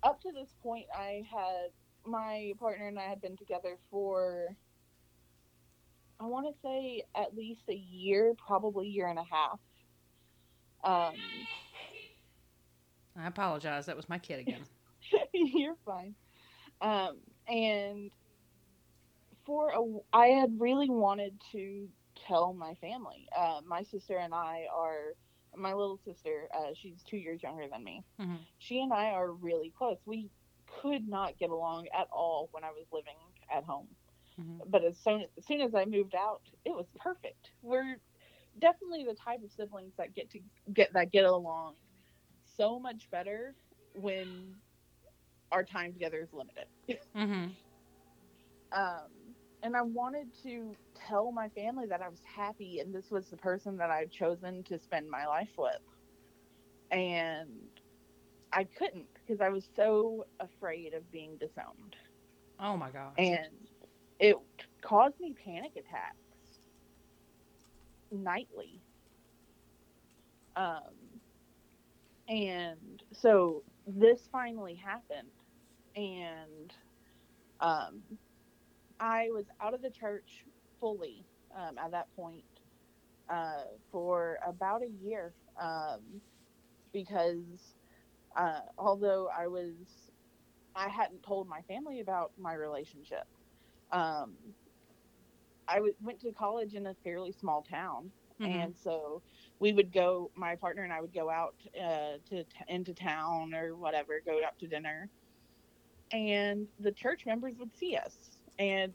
up 0.03 0.21
to 0.23 0.33
this 0.33 0.55
point. 0.63 0.87
I 0.97 1.23
had 1.31 1.71
my 2.05 2.53
partner 2.59 2.89
and 2.89 2.99
I 2.99 3.05
had 3.05 3.21
been 3.21 3.37
together 3.37 3.79
for 3.91 4.49
I 6.21 6.27
want 6.27 6.47
to 6.47 6.61
say 6.63 7.03
at 7.17 7.37
least 7.37 7.63
a 7.69 7.75
year, 7.75 8.35
probably 8.47 8.87
year 8.87 9.09
and 9.09 9.19
a 9.19 9.25
half. 9.25 9.59
Um, 10.85 11.15
I 13.17 13.27
apologize. 13.27 13.87
That 13.87 13.97
was 13.97 14.09
my 14.09 14.19
kid 14.19 14.41
again. 14.41 14.63
you're 15.33 15.77
fine. 15.85 16.15
Um, 16.81 17.19
and 17.49 18.11
for 19.45 19.71
a, 19.71 20.17
I 20.17 20.29
had 20.29 20.61
really 20.61 20.89
wanted 20.89 21.41
to 21.53 21.89
tell 22.27 22.53
my 22.53 22.75
family. 22.75 23.29
Uh, 23.37 23.61
my 23.67 23.83
sister 23.83 24.17
and 24.19 24.35
I 24.35 24.67
are 24.75 25.15
my 25.57 25.73
little 25.75 25.99
sister. 26.05 26.49
Uh, 26.55 26.73
she's 26.75 27.03
two 27.03 27.17
years 27.17 27.43
younger 27.43 27.69
than 27.71 27.85
me. 27.85 28.05
Mhm. 28.21 28.39
She 28.59 28.81
and 28.81 28.93
I 28.93 29.11
are 29.11 29.33
really 29.33 29.71
close. 29.77 29.99
We 30.07 30.31
could 30.81 31.07
not 31.09 31.39
get 31.39 31.51
along 31.51 31.89
at 31.89 32.09
all 32.13 32.49
when 32.53 32.65
I 32.65 32.71
was 32.71 32.87
living 32.93 33.17
at 33.51 33.65
home. 33.65 33.89
Mhm. 34.39 34.71
But 34.71 34.85
as 34.85 34.99
soon 34.99 35.23
as 35.37 35.47
soon 35.47 35.61
as 35.61 35.75
I 35.75 35.85
moved 35.85 36.15
out, 36.15 36.43
it 36.65 36.71
was 36.75 36.87
perfect. 36.99 37.51
We're 37.63 38.01
definitely 38.59 39.05
the 39.05 39.15
type 39.15 39.43
of 39.43 39.53
siblings 39.53 39.95
that 39.97 40.15
get 40.15 40.31
to 40.31 40.41
get 40.73 40.93
that 40.93 41.11
get 41.11 41.25
along 41.25 41.77
so 42.57 42.79
much 42.79 43.11
better 43.11 43.55
when 43.95 44.55
our 45.51 45.65
time 45.65 45.93
together 45.93 46.21
is 46.21 46.33
limited. 46.33 46.67
hmm 47.15 47.47
um, 48.73 49.11
and 49.63 49.77
I 49.77 49.83
wanted 49.83 50.29
to 50.43 50.75
tell 50.95 51.31
my 51.33 51.49
family 51.51 51.87
that 51.87 52.03
I 52.03 52.09
was 52.09 52.21
happy 52.25 52.81
and 52.81 52.95
this 52.95 53.11
was 53.11 53.29
the 53.29 53.37
person 53.37 53.77
that 53.79 53.91
I'd 53.91 54.11
chosen 54.11 54.63
to 54.65 54.79
spend 54.79 55.09
my 55.09 55.27
life 55.27 55.53
with. 55.57 55.79
And 56.91 57.49
I 58.53 58.65
couldn't 58.65 59.07
because 59.15 59.41
I 59.41 59.49
was 59.49 59.69
so 59.77 60.27
afraid 60.41 60.95
of 60.95 61.11
being 61.11 61.37
disowned. 61.39 61.97
Oh 62.61 62.77
my 62.77 62.91
gosh. 62.91 63.15
And 63.19 63.69
it 64.19 64.37
caused 64.83 65.19
me 65.21 65.35
panic 65.45 65.73
attacks 65.77 66.17
nightly. 68.11 68.81
Um, 70.57 70.93
and 72.29 73.03
so 73.13 73.63
this 73.87 74.29
finally 74.31 74.75
happened. 74.75 75.29
And 75.97 76.73
um, 77.61 78.03
I 79.03 79.31
was 79.33 79.51
out 79.61 79.75
of 79.75 79.83
the 79.83 79.91
church 79.91 80.47
fully 80.81 81.29
um, 81.53 81.79
at 81.79 81.93
that 81.93 82.15
point 82.15 82.47
uh, 83.29 83.65
for 83.91 84.39
about 84.47 84.83
a 84.83 84.89
year 84.89 85.37
um, 85.57 86.23
because 86.93 87.77
uh, 88.37 88.63
although 88.79 89.29
I 89.29 89.49
was, 89.49 90.11
I 90.75 90.89
hadn't 90.89 91.23
told 91.23 91.49
my 91.49 91.63
family 91.63 92.01
about 92.01 92.39
my 92.39 92.55
relationship. 92.55 93.27
Um, 93.91 94.57
I 95.69 95.77
w- 95.77 95.97
went 96.01 96.21
to 96.23 96.33
college 96.33 96.75
in 96.75 96.87
a 96.87 96.95
fairly 96.95 97.33
small 97.33 97.63
town, 97.63 98.13
Mhm. 98.39 98.45
and 98.45 98.77
so 98.77 99.25
we 99.61 99.73
would 99.73 99.93
go. 99.93 100.33
My 100.37 100.57
partner 100.57 100.85
and 100.85 100.93
I 100.93 101.01
would 101.01 101.15
go 101.15 101.31
out 101.31 101.57
uh, 101.77 102.19
to 102.27 102.45
t- 102.45 102.65
into 102.69 102.95
town 102.95 103.55
or 103.55 103.77
whatever, 103.77 104.21
go 104.21 104.45
out 104.45 104.59
to 104.61 104.69
dinner, 104.69 105.11
and 106.13 106.69
the 106.79 106.93
church 106.93 107.27
members 107.27 107.59
would 107.59 107.75
see 107.75 107.97
us, 107.97 108.32
and 108.59 108.95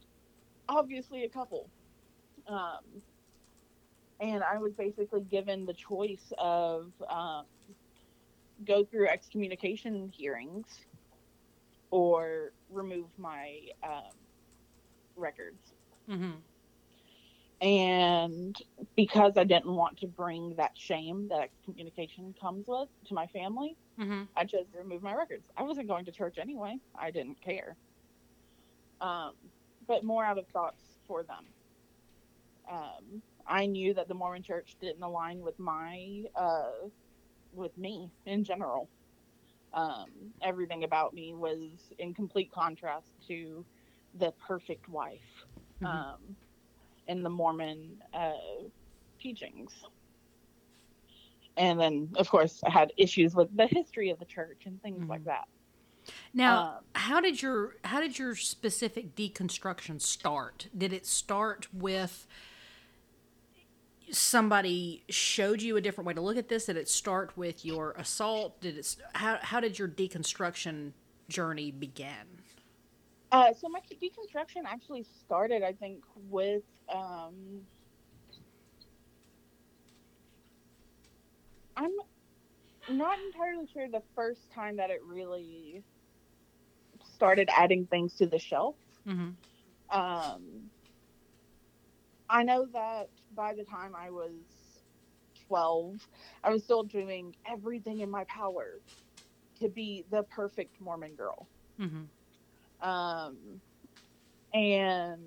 obviously 0.68 1.24
a 1.24 1.30
couple. 1.30 1.70
Um, 2.48 3.04
and 4.20 4.44
I 4.44 4.58
was 4.58 4.74
basically 4.74 5.22
given 5.22 5.66
the 5.66 5.74
choice 5.74 6.32
of 6.38 6.92
um, 7.10 7.46
go 8.66 8.84
through 8.84 9.08
excommunication 9.08 10.10
hearings 10.16 10.66
or 11.92 12.54
remove 12.70 13.08
my 13.18 13.60
um, 13.84 14.14
records. 15.16 15.74
hmm 16.08 16.32
And 17.62 18.56
because 18.96 19.34
I 19.38 19.44
didn't 19.44 19.74
want 19.74 19.98
to 20.00 20.08
bring 20.08 20.56
that 20.58 20.72
shame 20.78 21.28
that 21.30 21.42
excommunication 21.42 22.34
comes 22.40 22.66
with 22.68 22.90
to 23.08 23.14
my 23.14 23.28
family, 23.28 23.78
hmm 23.98 24.24
I 24.36 24.46
chose 24.46 24.70
to 24.72 24.78
remove 24.80 25.02
my 25.02 25.14
records. 25.14 25.46
I 25.58 25.64
wasn't 25.64 25.88
going 25.88 26.06
to 26.06 26.12
church 26.12 26.38
anyway. 26.38 26.78
I 27.00 27.12
didn't 27.12 27.42
care. 27.42 27.78
Um, 29.02 29.36
but 29.88 30.04
more 30.04 30.26
out 30.26 30.38
of 30.40 30.48
thoughts 30.50 30.84
for 31.08 31.24
them. 31.24 31.54
Um, 32.70 33.24
I 33.46 33.66
knew 33.68 33.94
that 33.94 34.08
the 34.08 34.14
Mormon 34.14 34.44
Church 34.44 34.78
didn't 34.82 35.04
align 35.04 35.40
with 35.42 35.58
my, 35.60 36.26
uh, 36.36 36.90
with 37.52 37.78
me 37.78 38.12
in 38.26 38.44
general. 38.44 38.90
Um, 39.74 40.34
everything 40.42 40.84
about 40.84 41.14
me 41.14 41.34
was 41.34 41.92
in 41.98 42.14
complete 42.14 42.52
contrast 42.52 43.12
to 43.28 43.66
the 44.14 44.34
perfect 44.46 44.88
wife 44.90 45.46
Mhm. 45.82 45.90
um, 45.90 46.38
in 47.08 47.24
the 47.24 47.30
Mormon 47.30 48.02
uh, 48.14 48.34
teachings. 49.20 49.74
And 51.58 51.80
then, 51.80 52.14
of 52.18 52.30
course, 52.30 52.62
I 52.64 52.70
had 52.72 52.94
issues 52.98 53.36
with 53.36 53.56
the 53.56 53.68
history 53.68 54.10
of 54.12 54.20
the 54.20 54.26
church 54.26 54.64
and 54.66 54.82
things 54.82 55.08
like 55.08 55.24
Mhm. 55.24 55.26
that. 55.26 55.48
Now, 56.34 56.78
Um, 56.78 56.84
how 56.96 57.22
did 57.22 57.42
your 57.42 57.76
how 57.84 58.00
did 58.02 58.18
your 58.20 58.36
specific 58.36 59.16
deconstruction 59.16 60.02
start? 60.02 60.68
Did 60.78 60.94
it 60.94 61.06
start 61.06 61.68
with 61.74 62.28
somebody 64.12 65.04
showed 65.10 65.62
you 65.62 65.76
a 65.76 65.82
different 65.82 66.08
way 66.08 66.14
to 66.14 66.22
look 66.22 66.38
at 66.38 66.48
this? 66.50 66.66
Did 66.66 66.78
it 66.78 66.88
start 66.90 67.36
with 67.38 67.66
your 67.66 67.92
assault? 67.94 68.60
Did 68.62 68.78
it 68.78 68.96
how 69.16 69.38
how 69.42 69.60
did 69.60 69.78
your 69.80 69.88
deconstruction 69.88 70.94
journey 71.30 71.72
begin? 71.72 72.44
Uh, 73.32 73.54
so 73.54 73.68
my 73.68 73.82
deconstruction 73.82 74.64
actually 74.66 75.04
started, 75.04 75.62
I 75.62 75.74
think, 75.74 76.02
with 76.30 76.64
um, 76.88 77.62
I'm 81.76 81.92
not 82.90 83.20
entirely 83.20 83.68
sure 83.72 83.90
the 83.90 84.02
first 84.16 84.50
time 84.52 84.78
that 84.78 84.90
it 84.90 85.02
really 85.06 85.84
started 87.18 87.50
adding 87.58 87.88
things 87.88 88.14
to 88.14 88.28
the 88.28 88.38
shelf. 88.38 88.76
Mm-hmm. 89.08 89.30
Um, 89.98 90.42
I 92.30 92.44
know 92.44 92.68
that 92.74 93.10
by 93.36 93.56
the 93.56 93.64
time 93.64 93.96
I 93.96 94.12
was 94.12 94.34
12, 95.48 96.08
I 96.44 96.52
was 96.52 96.64
still 96.64 96.84
doing 96.84 97.36
everything 97.50 98.02
in 98.02 98.10
my 98.12 98.24
power 98.26 98.80
to 99.60 99.68
be 99.68 100.06
the 100.12 100.22
perfect 100.24 100.80
Mormon 100.80 101.16
girl. 101.16 101.48
Mm-hmm. 101.80 102.88
Um, 102.88 103.38
and, 104.54 105.20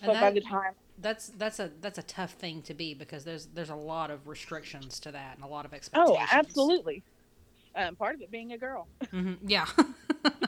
And 0.00 0.06
but 0.06 0.18
by 0.20 0.30
the 0.30 0.40
time, 0.40 0.72
That's 0.98 1.28
that's 1.28 1.60
a 1.60 1.70
that's 1.82 1.98
a 1.98 2.02
tough 2.02 2.32
thing 2.32 2.62
to 2.62 2.72
be 2.72 2.94
because 2.94 3.24
there's 3.24 3.46
there's 3.46 3.68
a 3.68 3.76
lot 3.76 4.10
of 4.10 4.26
restrictions 4.26 4.98
to 5.00 5.12
that 5.12 5.34
and 5.36 5.44
a 5.44 5.46
lot 5.46 5.66
of 5.66 5.74
expectations. 5.74 6.18
oh, 6.18 6.38
absolutely. 6.38 7.02
Um, 7.74 7.94
part 7.96 8.14
of 8.14 8.22
it 8.22 8.30
being 8.30 8.52
a 8.52 8.58
girl. 8.58 8.88
hmm 9.10 9.34
Yeah. 9.44 9.66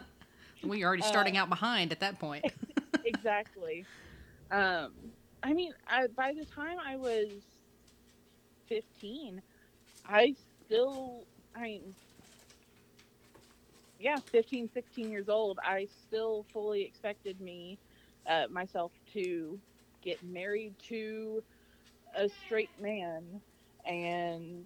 well, 0.64 0.76
you're 0.78 0.88
already 0.88 1.02
starting 1.02 1.36
Uh, 1.36 1.42
out 1.42 1.48
behind 1.48 1.92
at 1.92 2.00
that 2.00 2.18
point. 2.18 2.44
exactly. 3.04 3.84
Um, 4.50 4.92
I 5.42 5.52
mean, 5.52 5.72
I, 5.88 6.06
by 6.09 6.32
the 6.32 6.44
time 6.46 6.78
I 6.84 6.96
was 6.96 7.28
15, 8.68 9.40
I 10.09 10.34
still, 10.66 11.22
I 11.54 11.62
mean, 11.62 11.94
yeah, 14.00 14.18
15, 14.18 14.70
16 14.72 15.11
years 15.11 15.28
old, 15.28 15.59
I 15.64 15.86
still 16.06 16.44
fully 16.52 16.82
expected 16.82 17.40
me, 17.40 17.78
uh, 18.26 18.46
myself 18.50 18.92
to 19.14 19.59
get 20.02 20.22
married 20.24 20.74
to 20.88 21.42
a 22.16 22.28
straight 22.46 22.70
man 22.80 23.40
and 23.86 24.64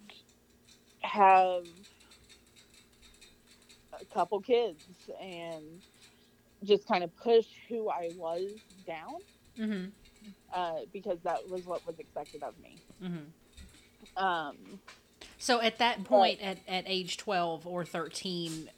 have 1.01 1.65
a 4.03 4.15
couple 4.15 4.41
kids 4.41 4.85
and 5.21 5.63
just 6.65 6.87
kind 6.87 7.03
of 7.05 7.15
push 7.17 7.47
who 7.69 7.89
I 7.89 8.11
was 8.17 8.51
down 8.87 9.17
mm-hmm. 9.59 9.85
uh, 10.55 10.81
because 10.93 11.19
that 11.25 11.49
was 11.49 11.65
what 11.67 11.87
was 11.87 11.99
expected 11.99 12.43
of 12.43 12.55
me. 12.61 12.77
Mm-hmm. 13.03 14.25
Um, 14.25 14.57
So 15.39 15.61
at 15.61 15.79
that 15.79 16.05
point, 16.05 16.41
at, 16.41 16.59
at 16.69 16.85
age 16.87 17.17
twelve 17.17 17.67
or 17.67 17.85
thirteen, 17.85 18.69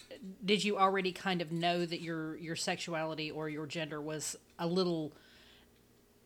did 0.44 0.64
you 0.64 0.78
already 0.78 1.12
kind 1.12 1.42
of 1.42 1.52
know 1.52 1.84
that 1.84 2.00
your 2.00 2.36
your 2.36 2.56
sexuality 2.56 3.30
or 3.30 3.48
your 3.48 3.66
gender 3.66 4.00
was 4.00 4.36
a 4.58 4.66
little 4.66 5.12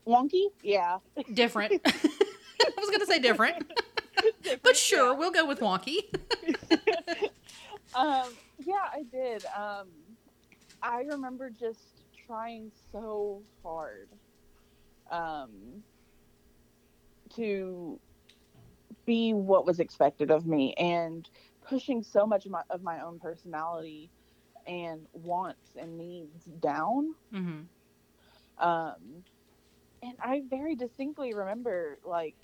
wonky, 0.07 0.45
yeah, 0.63 0.99
different? 1.33 1.73
I 1.85 2.71
was 2.77 2.89
going 2.89 2.99
to 2.99 3.05
say 3.05 3.19
different, 3.19 3.71
but 4.63 4.75
sure, 4.77 5.13
we'll 5.13 5.31
go 5.31 5.45
with 5.45 5.59
wonky. 5.59 5.97
um, 7.95 8.29
yeah, 8.59 8.85
I 8.91 9.03
did. 9.11 9.45
Um, 9.45 9.87
I 10.81 11.01
remember 11.01 11.49
just 11.49 12.03
trying 12.25 12.71
so 12.91 13.41
hard 13.63 14.09
um, 15.11 15.83
to 17.35 17.99
be 19.05 19.33
what 19.33 19.65
was 19.65 19.79
expected 19.79 20.31
of 20.31 20.45
me 20.45 20.73
and 20.75 21.27
pushing 21.67 22.03
so 22.03 22.25
much 22.25 22.45
of 22.45 22.51
my, 22.51 22.61
of 22.69 22.83
my 22.83 23.01
own 23.01 23.19
personality 23.19 24.09
and 24.67 25.07
wants 25.13 25.71
and 25.79 25.97
needs 25.97 26.45
down. 26.59 27.15
mm-hmm. 27.33 27.61
Um, 28.65 29.23
and 30.01 30.13
I 30.21 30.43
very 30.49 30.75
distinctly 30.75 31.33
remember 31.33 31.97
like 32.03 32.35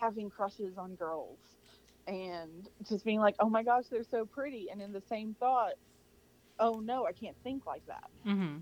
having 0.00 0.30
crushes 0.30 0.76
on 0.76 0.94
girls 0.94 1.38
and 2.06 2.68
just 2.88 3.04
being 3.04 3.20
like, 3.20 3.34
oh 3.40 3.48
my 3.48 3.62
gosh, 3.62 3.84
they're 3.90 4.04
so 4.04 4.24
pretty. 4.24 4.68
And 4.70 4.80
in 4.80 4.92
the 4.92 5.02
same 5.08 5.34
thought, 5.38 5.74
oh 6.58 6.80
no, 6.80 7.06
I 7.06 7.12
can't 7.12 7.36
think 7.42 7.66
like 7.66 7.86
that. 7.86 8.10
Mm-hmm. 8.26 8.56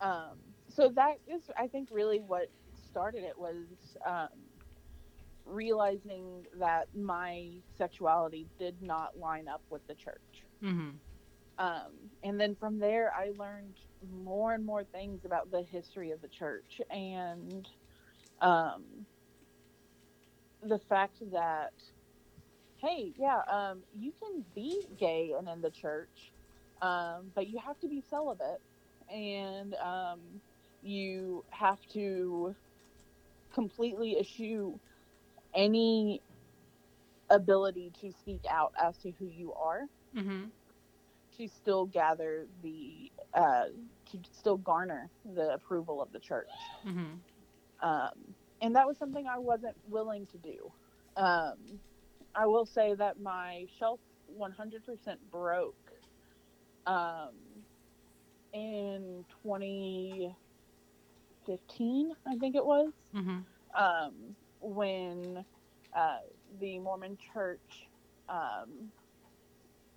Um, 0.00 0.38
so 0.68 0.90
that 0.94 1.18
is, 1.26 1.42
I 1.58 1.66
think, 1.68 1.88
really 1.90 2.20
what 2.20 2.50
started 2.90 3.24
it 3.24 3.38
was 3.38 3.64
um, 4.04 4.28
realizing 5.44 6.46
that 6.58 6.88
my 6.94 7.50
sexuality 7.78 8.46
did 8.58 8.80
not 8.82 9.18
line 9.18 9.48
up 9.48 9.62
with 9.70 9.86
the 9.86 9.94
church. 9.94 10.44
Mm-hmm. 10.62 10.90
Um, 11.58 11.92
and 12.22 12.38
then 12.38 12.54
from 12.54 12.78
there, 12.78 13.12
I 13.14 13.32
learned 13.38 13.76
more 14.22 14.52
and 14.52 14.64
more 14.64 14.84
things 14.84 15.24
about 15.24 15.50
the 15.50 15.62
history 15.62 16.10
of 16.10 16.20
the 16.20 16.28
church 16.28 16.80
and 16.90 17.66
um, 18.42 18.84
the 20.68 20.78
fact 20.78 21.22
that, 21.32 21.72
hey, 22.76 23.14
yeah, 23.16 23.42
um, 23.50 23.84
you 23.92 24.12
can 24.12 24.44
be 24.54 24.88
gay 24.96 25.34
and 25.38 25.48
in 25.48 25.62
the 25.62 25.70
church, 25.70 26.32
um, 26.82 27.32
but 27.34 27.48
you 27.48 27.58
have 27.60 27.78
to 27.80 27.88
be 27.88 28.02
celibate 28.02 28.62
and 29.10 29.74
um, 29.76 30.42
you 30.82 31.44
have 31.50 31.80
to 31.92 32.56
completely 33.52 34.18
eschew 34.18 34.80
any 35.54 36.22
ability 37.30 37.92
to 38.00 38.12
speak 38.12 38.44
out 38.50 38.72
as 38.82 38.98
to 38.98 39.12
who 39.12 39.26
you 39.28 39.54
are 39.54 39.88
Mm-hmm. 40.16 40.44
to 41.36 41.48
still 41.48 41.86
gather 41.86 42.48
the 42.62 43.12
uh, 43.34 43.66
to 44.06 44.20
still 44.32 44.58
garner 44.58 45.10
the 45.24 45.52
approval 45.54 46.02
of 46.02 46.12
the 46.12 46.20
church 46.20 46.76
Mm-hmm. 46.86 47.14
um, 47.82 48.35
and 48.60 48.74
that 48.76 48.86
was 48.86 48.98
something 48.98 49.26
i 49.26 49.38
wasn't 49.38 49.76
willing 49.88 50.26
to 50.26 50.36
do 50.38 50.70
um, 51.16 51.80
i 52.34 52.46
will 52.46 52.66
say 52.66 52.94
that 52.94 53.20
my 53.20 53.66
shelf 53.78 54.00
100% 54.38 55.16
broke 55.30 55.92
um, 56.86 57.34
in 58.52 59.24
2015 59.42 62.12
i 62.26 62.36
think 62.36 62.56
it 62.56 62.64
was 62.66 62.92
Mm-hmm. 63.14 63.40
um, 63.76 64.36
when 64.60 65.44
uh, 65.94 66.18
the 66.60 66.78
Mormon 66.78 67.16
Church 67.32 67.88
um, 68.28 68.92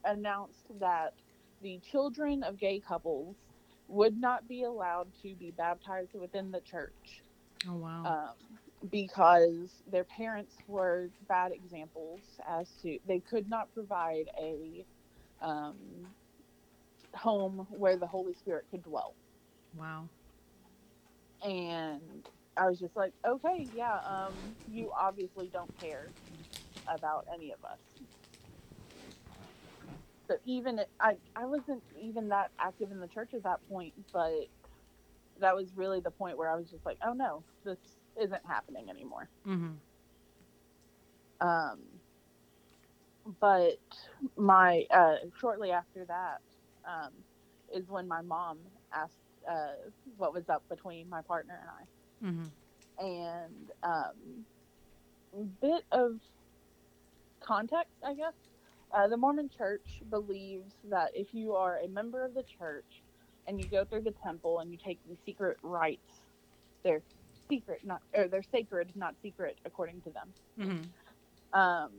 announced 0.06 0.68
that 0.80 1.14
the 1.62 1.80
children 1.80 2.44
of 2.44 2.60
gay 2.60 2.80
couples 2.80 3.38
would 3.88 4.18
not 4.18 4.48
be 4.48 4.64
allowed 4.64 5.14
to 5.22 5.36
be 5.36 5.52
baptized 5.52 6.14
within 6.16 6.52
the 6.52 6.62
church 6.62 7.24
Oh 7.68 7.76
wow. 7.76 8.10
um, 8.10 8.36
because 8.90 9.82
their 9.88 10.06
parents 10.06 10.58
were 10.68 11.12
bad 11.28 11.52
examples 11.54 12.40
as 12.48 12.72
to 12.82 13.00
they 13.06 13.20
could 13.22 13.50
not 13.50 13.74
provide 13.74 14.28
a 14.40 14.86
um, 15.42 16.16
home 17.16 17.68
where 17.72 17.98
the 17.98 18.08
Holy 18.08 18.34
Spirit 18.36 18.66
could 18.72 18.84
dwell 18.84 19.16
wow. 19.74 20.10
and 21.44 22.24
I 22.58 22.68
was 22.70 22.80
just 22.80 22.98
like, 22.98 23.14
okay, 23.28 23.70
yeah, 23.72 24.00
um, 24.08 24.58
you 24.68 24.92
obviously 25.00 25.50
don't 25.50 25.72
care 25.80 26.14
about 26.88 27.26
any 27.34 27.54
of 27.54 27.64
us. 27.66 27.80
So 30.30 30.38
even 30.46 30.82
I, 31.00 31.16
I 31.36 31.46
wasn't 31.46 31.84
even 32.00 32.30
that 32.30 32.52
active 32.60 32.92
in 32.92 33.00
the 33.00 33.08
church 33.10 33.34
at 33.36 33.44
that 33.44 33.62
point, 33.70 33.96
but 34.14 34.34
that 35.40 35.56
was 35.56 35.68
really 35.76 36.00
the 36.00 36.12
point 36.12 36.38
where 36.38 36.50
I 36.50 36.56
was 36.56 36.70
just 36.70 36.86
like, 36.86 36.98
oh 37.06 37.14
no, 37.14 37.44
this 37.64 37.78
isn't 38.22 38.46
happening 38.46 38.90
anymore. 38.90 39.30
Mm-hmm. 39.48 39.72
Um, 41.48 41.80
but 43.40 43.80
my 44.38 44.86
uh, 44.92 45.16
shortly 45.40 45.72
after 45.72 46.06
that 46.06 46.42
um, 46.86 47.12
is 47.74 47.88
when 47.88 48.08
my 48.08 48.22
mom 48.22 48.58
asked 48.94 49.14
uh, 49.50 49.74
what 50.18 50.34
was 50.34 50.50
up 50.50 50.68
between 50.70 51.10
my 51.10 51.22
partner 51.22 51.60
and 51.62 51.70
I. 51.70 51.84
Mm-hmm. 52.22 53.06
and 53.06 53.72
um, 53.82 54.46
bit 55.62 55.84
of 55.92 56.20
context, 57.40 57.96
I 58.06 58.14
guess. 58.14 58.34
Uh, 58.92 59.08
the 59.08 59.16
Mormon 59.16 59.50
Church 59.56 60.02
believes 60.10 60.74
that 60.90 61.12
if 61.14 61.34
you 61.34 61.54
are 61.54 61.78
a 61.78 61.88
member 61.88 62.26
of 62.26 62.34
the 62.34 62.44
church 62.44 63.04
and 63.50 63.60
you 63.60 63.68
go 63.70 63.86
through 63.86 64.04
the 64.04 64.14
temple 64.24 64.60
and 64.60 64.72
you 64.72 64.78
take 64.78 65.00
the 65.10 65.18
secret 65.26 65.58
rites, 65.64 66.22
they're 66.84 67.04
secret, 67.52 67.82
not 67.84 68.02
or 68.16 68.30
they're 68.30 68.44
sacred, 68.44 68.92
not 68.96 69.16
secret, 69.24 69.58
according 69.66 70.02
to 70.04 70.12
them. 70.12 70.34
Mm-hmm. 70.60 71.60
Um, 71.60 71.92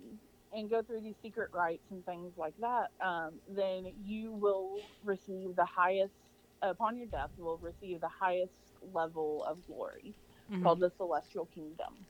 and 0.52 0.70
go 0.70 0.82
through 0.82 1.02
these 1.02 1.16
secret 1.22 1.50
rites 1.52 1.84
and 1.90 2.04
things 2.06 2.32
like 2.38 2.54
that, 2.60 2.88
um, 3.04 3.34
then 3.48 3.92
you 4.04 4.32
will 4.32 4.78
receive 5.04 5.56
the 5.56 5.66
highest 5.66 6.14
upon 6.62 6.96
your 6.96 7.08
death. 7.08 7.30
Will 7.38 7.58
receive 7.58 8.00
the 8.00 8.08
highest 8.08 8.52
level 8.94 9.44
of 9.44 9.58
glory 9.66 10.14
Mm-hmm. 10.52 10.64
called 10.64 10.80
the 10.80 10.90
Celestial 10.96 11.46
Kingdom. 11.54 12.06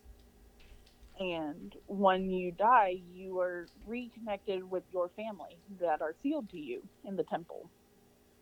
And 1.19 1.77
when 1.87 2.31
you 2.31 2.53
die, 2.53 3.03
you 3.13 3.39
are 3.41 3.67
reconnected 3.87 4.71
with 4.71 4.85
your 4.91 5.11
family 5.11 5.59
that 5.81 6.01
are 6.01 6.15
sealed 6.23 6.49
to 6.51 6.59
you 6.59 6.83
in 7.05 7.17
the 7.17 7.25
temple. 7.25 7.71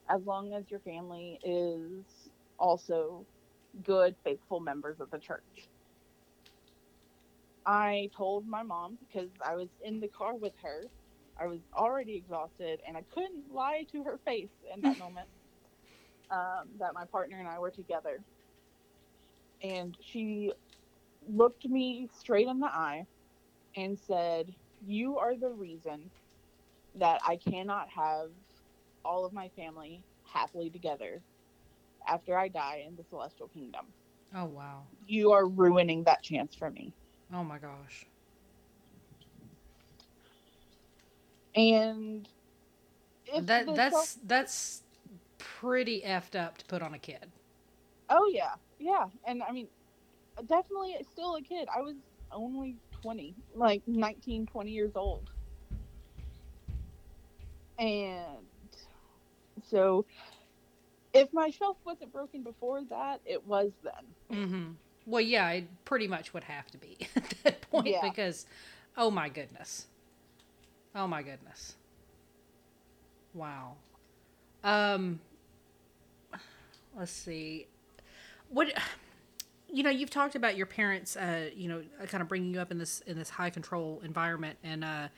As 0.09 0.23
long 0.25 0.55
as 0.55 0.71
your 0.71 0.81
family 0.81 1.39
is 1.43 2.31
also 2.59 3.27
good, 3.85 4.17
faithful 4.25 4.61
members 4.61 5.01
of 5.01 5.11
the 5.11 5.19
church. 5.19 5.69
I 7.67 8.11
told 8.17 8.47
my 8.47 8.63
mom 8.63 8.99
because 8.99 9.31
I 9.45 9.55
was 9.57 9.69
in 9.83 10.01
the 10.01 10.09
car 10.09 10.35
with 10.35 10.55
her. 10.63 10.85
I 11.39 11.47
was 11.47 11.61
already 11.77 12.17
exhausted 12.17 12.81
and 12.87 12.97
I 12.97 13.03
couldn't 13.13 13.53
lie 13.53 13.85
to 13.93 14.05
her 14.05 14.19
face 14.25 14.53
in 14.75 14.83
that 14.83 14.99
moment 14.99 15.29
um, 16.31 16.71
that 16.79 16.95
my 16.95 17.05
partner 17.07 17.39
and 17.39 17.49
I 17.49 17.59
were 17.59 17.71
together. 17.71 18.25
And 19.63 19.97
she 20.01 20.53
looked 21.29 21.67
me 21.67 22.09
straight 22.13 22.49
in 22.49 22.61
the 22.61 22.67
eye 22.67 23.07
and 23.77 23.99
said, 23.99 24.55
You 24.81 25.19
are 25.19 25.37
the 25.37 25.51
reason 25.51 26.11
that 26.97 27.21
I 27.27 27.37
cannot 27.37 27.89
have 27.91 28.31
all 29.05 29.25
of 29.25 29.33
my 29.33 29.49
family 29.51 30.05
happily 30.33 30.71
together 30.71 31.23
after 32.07 32.37
I 32.37 32.49
die 32.49 32.85
in 32.87 32.97
the 32.97 33.05
celestial 33.05 33.49
kingdom. 33.49 33.87
Oh 34.35 34.45
wow. 34.47 34.87
You 35.07 35.33
are 35.33 35.47
ruining 35.47 36.05
that 36.05 36.23
chance 36.23 36.55
for 36.55 36.71
me. 36.71 36.93
Oh 37.33 37.45
my 37.45 37.59
gosh. 37.59 38.05
And 41.55 42.29
that 43.43 43.67
that's 43.75 43.95
self- 43.95 44.17
that's 44.25 44.83
pretty 45.39 46.03
effed 46.03 46.39
up 46.39 46.59
to 46.59 46.65
put 46.67 46.83
on 46.83 46.95
a 46.95 46.99
kid. 46.99 47.33
Oh 48.11 48.31
yeah, 48.33 48.55
yeah, 48.79 49.07
and 49.27 49.43
I 49.43 49.53
mean, 49.53 49.69
definitely 50.47 50.97
still 51.13 51.37
a 51.37 51.43
kid. 51.43 51.69
I 51.75 51.81
was 51.81 51.97
only 52.33 52.77
20, 53.03 53.35
like 53.55 53.83
19, 53.87 54.47
20 54.47 54.71
years 54.71 54.93
old. 54.95 55.31
And 57.79 58.48
so 59.65 60.05
if 61.13 61.33
my 61.33 61.51
shelf 61.51 61.77
wasn't 61.85 62.13
broken 62.13 62.43
before 62.43 62.83
that, 62.91 63.21
it 63.25 63.47
was 63.47 63.71
then. 63.83 64.39
Mm-hmm. 64.39 64.71
Well, 65.07 65.23
yeah, 65.23 65.51
it 65.51 65.85
pretty 65.85 66.07
much 66.07 66.35
would 66.35 66.45
have 66.45 66.71
to 66.71 66.79
be 66.79 66.99
at 67.17 67.35
that 67.45 67.71
point 67.71 67.89
yeah. 67.89 68.01
because, 68.03 68.47
oh 68.97 69.11
my 69.11 69.29
goodness. 69.29 69.87
Oh 70.95 71.07
my 71.07 71.23
goodness. 71.23 71.77
Wow. 73.35 73.77
Um, 74.65 75.21
let's 76.97 77.13
see. 77.13 77.67
What 78.51 78.73
you 79.71 79.83
know, 79.83 79.91
you've 79.91 80.11
talked 80.11 80.35
about 80.35 80.57
your 80.57 80.67
parents, 80.67 81.17
uh, 81.17 81.51
you 81.55 81.69
know, 81.69 81.83
kind 82.07 82.23
of 82.23 82.29
bringing 82.29 82.55
you 82.55 82.61
up 82.61 82.71
in 82.71 82.79
this 82.79 83.03
in 83.07 83.19
this 83.19 83.31
high 83.31 83.51
control 83.51 84.01
environment 84.03 84.59
and 84.65 84.83
uh, 84.83 85.09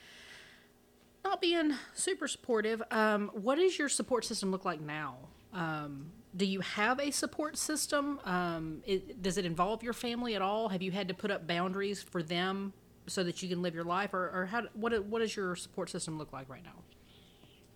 not 1.25 1.41
being 1.41 1.75
super 1.95 2.29
supportive. 2.29 2.83
Um, 2.91 3.31
what 3.35 3.57
does 3.57 3.79
your 3.79 3.89
support 3.89 4.25
system 4.25 4.51
look 4.51 4.64
like 4.64 4.81
now? 4.81 5.16
Um, 5.53 6.12
do 6.37 6.45
you 6.45 6.61
have 6.61 7.01
a 7.01 7.11
support 7.11 7.59
system? 7.59 8.21
Um, 8.25 8.83
it, 8.87 9.21
does 9.23 9.37
it 9.37 9.45
involve 9.45 9.83
your 9.83 9.93
family 9.93 10.35
at 10.35 10.43
all? 10.43 10.68
Have 10.68 10.83
you 10.83 10.93
had 10.93 11.09
to 11.09 11.14
put 11.14 11.31
up 11.31 11.47
boundaries 11.47 12.03
for 12.03 12.23
them 12.23 12.73
so 13.07 13.25
that 13.25 13.43
you 13.43 13.49
can 13.49 13.62
live 13.62 13.75
your 13.75 13.85
life, 13.85 14.14
or, 14.14 14.31
or 14.31 14.47
how? 14.47 14.62
What 14.75 15.05
what 15.07 15.18
does 15.18 15.35
your 15.35 15.57
support 15.57 15.91
system 15.91 16.18
look 16.18 16.33
like 16.33 16.49
right 16.49 16.62
now? 16.62 16.85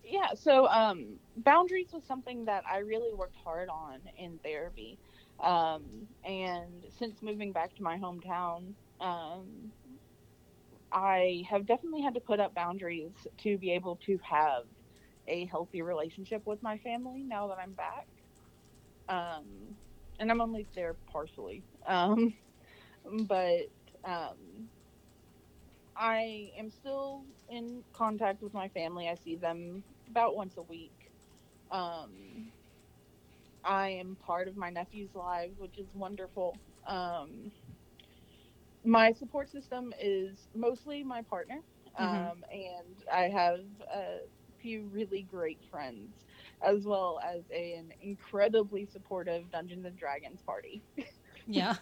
Yeah, 0.05 0.34
so 0.34 0.68
um, 0.68 1.18
boundaries 1.38 1.88
was 1.92 2.05
something 2.05 2.45
that 2.45 2.62
I 2.70 2.78
really 2.78 3.14
worked 3.14 3.36
hard 3.42 3.68
on 3.68 3.99
in 4.16 4.38
therapy. 4.45 4.99
Um, 5.40 5.82
and 6.24 6.84
since 6.97 7.22
moving 7.22 7.51
back 7.53 7.74
to 7.76 7.82
my 7.82 7.99
hometown, 7.99 8.74
um, 9.01 9.72
I 10.95 11.45
have 11.51 11.66
definitely 11.66 12.03
had 12.03 12.14
to 12.14 12.22
put 12.22 12.40
up 12.40 12.55
boundaries 12.55 13.26
to 13.38 13.59
be 13.59 13.72
able 13.72 13.99
to 13.99 14.18
have 14.18 14.70
a 15.26 15.47
healthy 15.47 15.82
relationship 15.82 16.47
with 16.47 16.62
my 16.62 16.78
family 16.78 17.24
now 17.24 17.49
that 17.49 17.59
I'm 17.59 17.74
back. 17.74 18.09
Um, 19.09 19.80
and 20.18 20.30
I'm 20.30 20.40
only 20.40 20.68
there 20.74 20.95
partially. 21.07 21.64
Um, 21.86 22.38
but 23.26 23.68
um, 24.05 24.70
I 25.97 26.53
am 26.57 26.70
still 26.70 27.26
in 27.49 27.84
contact 27.92 28.42
with 28.42 28.55
my 28.55 28.68
family. 28.70 29.09
I 29.09 29.14
see 29.16 29.36
them 29.36 29.84
about 30.09 30.36
once 30.36 30.57
a 30.57 30.62
week. 30.62 31.12
Um, 31.70 32.53
I 33.64 33.90
am 33.90 34.16
part 34.16 34.49
of 34.49 34.57
my 34.57 34.70
nephew's 34.70 35.14
lives, 35.14 35.59
which 35.59 35.78
is 35.78 35.92
wonderful. 35.95 36.61
Um, 36.86 37.53
my 38.85 39.12
support 39.12 39.51
system 39.51 39.93
is 40.01 40.49
mostly 40.55 41.03
my 41.03 41.22
partner, 41.22 41.61
mm-hmm. 41.99 42.05
um, 42.05 42.45
and 42.53 43.05
I 43.12 43.28
have 43.28 43.61
a 43.93 44.18
few 44.61 44.89
really 44.93 45.26
great 45.30 45.59
friends, 45.70 46.11
as 46.62 46.85
well 46.85 47.20
as 47.24 47.43
a, 47.53 47.74
an 47.74 47.93
incredibly 48.03 48.87
supportive 48.87 49.51
Dungeons 49.51 49.87
and 49.87 49.97
Dragons 49.97 50.41
party. 50.43 50.82
yeah. 51.47 51.74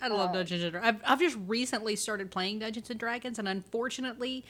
I 0.00 0.08
love 0.08 0.30
uh, 0.30 0.34
Dungeons 0.34 0.62
and 0.62 0.72
Dragons. 0.72 1.02
I've, 1.04 1.12
I've 1.12 1.20
just 1.20 1.38
recently 1.46 1.96
started 1.96 2.30
playing 2.30 2.60
Dungeons 2.60 2.90
and 2.90 2.98
Dragons, 2.98 3.38
and 3.38 3.48
unfortunately, 3.48 4.44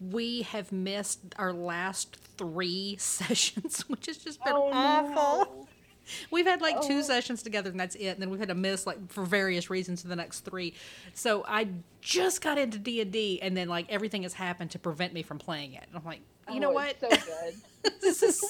we 0.00 0.42
have 0.42 0.72
missed 0.72 1.20
our 1.38 1.52
last 1.52 2.16
three 2.36 2.96
sessions, 3.00 3.80
which 3.88 4.06
has 4.06 4.18
just 4.18 4.42
been 4.44 4.54
oh, 4.54 4.70
awful. 4.72 5.14
No. 5.14 5.68
We've 6.30 6.46
had 6.46 6.60
like 6.60 6.76
oh. 6.78 6.88
two 6.88 7.02
sessions 7.02 7.42
together 7.42 7.70
and 7.70 7.78
that's 7.78 7.94
it. 7.94 8.08
And 8.08 8.20
then 8.20 8.30
we've 8.30 8.38
had 8.38 8.48
to 8.48 8.54
miss 8.54 8.86
like 8.86 9.10
for 9.10 9.24
various 9.24 9.70
reasons 9.70 10.04
in 10.04 10.10
the 10.10 10.16
next 10.16 10.40
three. 10.40 10.74
So 11.14 11.44
I 11.46 11.68
just 12.00 12.40
got 12.40 12.58
into 12.58 12.78
D 12.78 13.00
and 13.00 13.12
D, 13.12 13.40
and 13.42 13.56
then 13.56 13.68
like 13.68 13.86
everything 13.88 14.22
has 14.22 14.34
happened 14.34 14.70
to 14.72 14.78
prevent 14.78 15.12
me 15.12 15.22
from 15.22 15.38
playing 15.38 15.74
it. 15.74 15.84
And 15.88 15.96
I'm 15.96 16.04
like, 16.04 16.20
you 16.48 16.56
oh, 16.56 16.58
know 16.58 16.70
what? 16.70 17.00
So 17.00 17.08
good. 17.08 17.54
this 18.00 18.22
is 18.22 18.40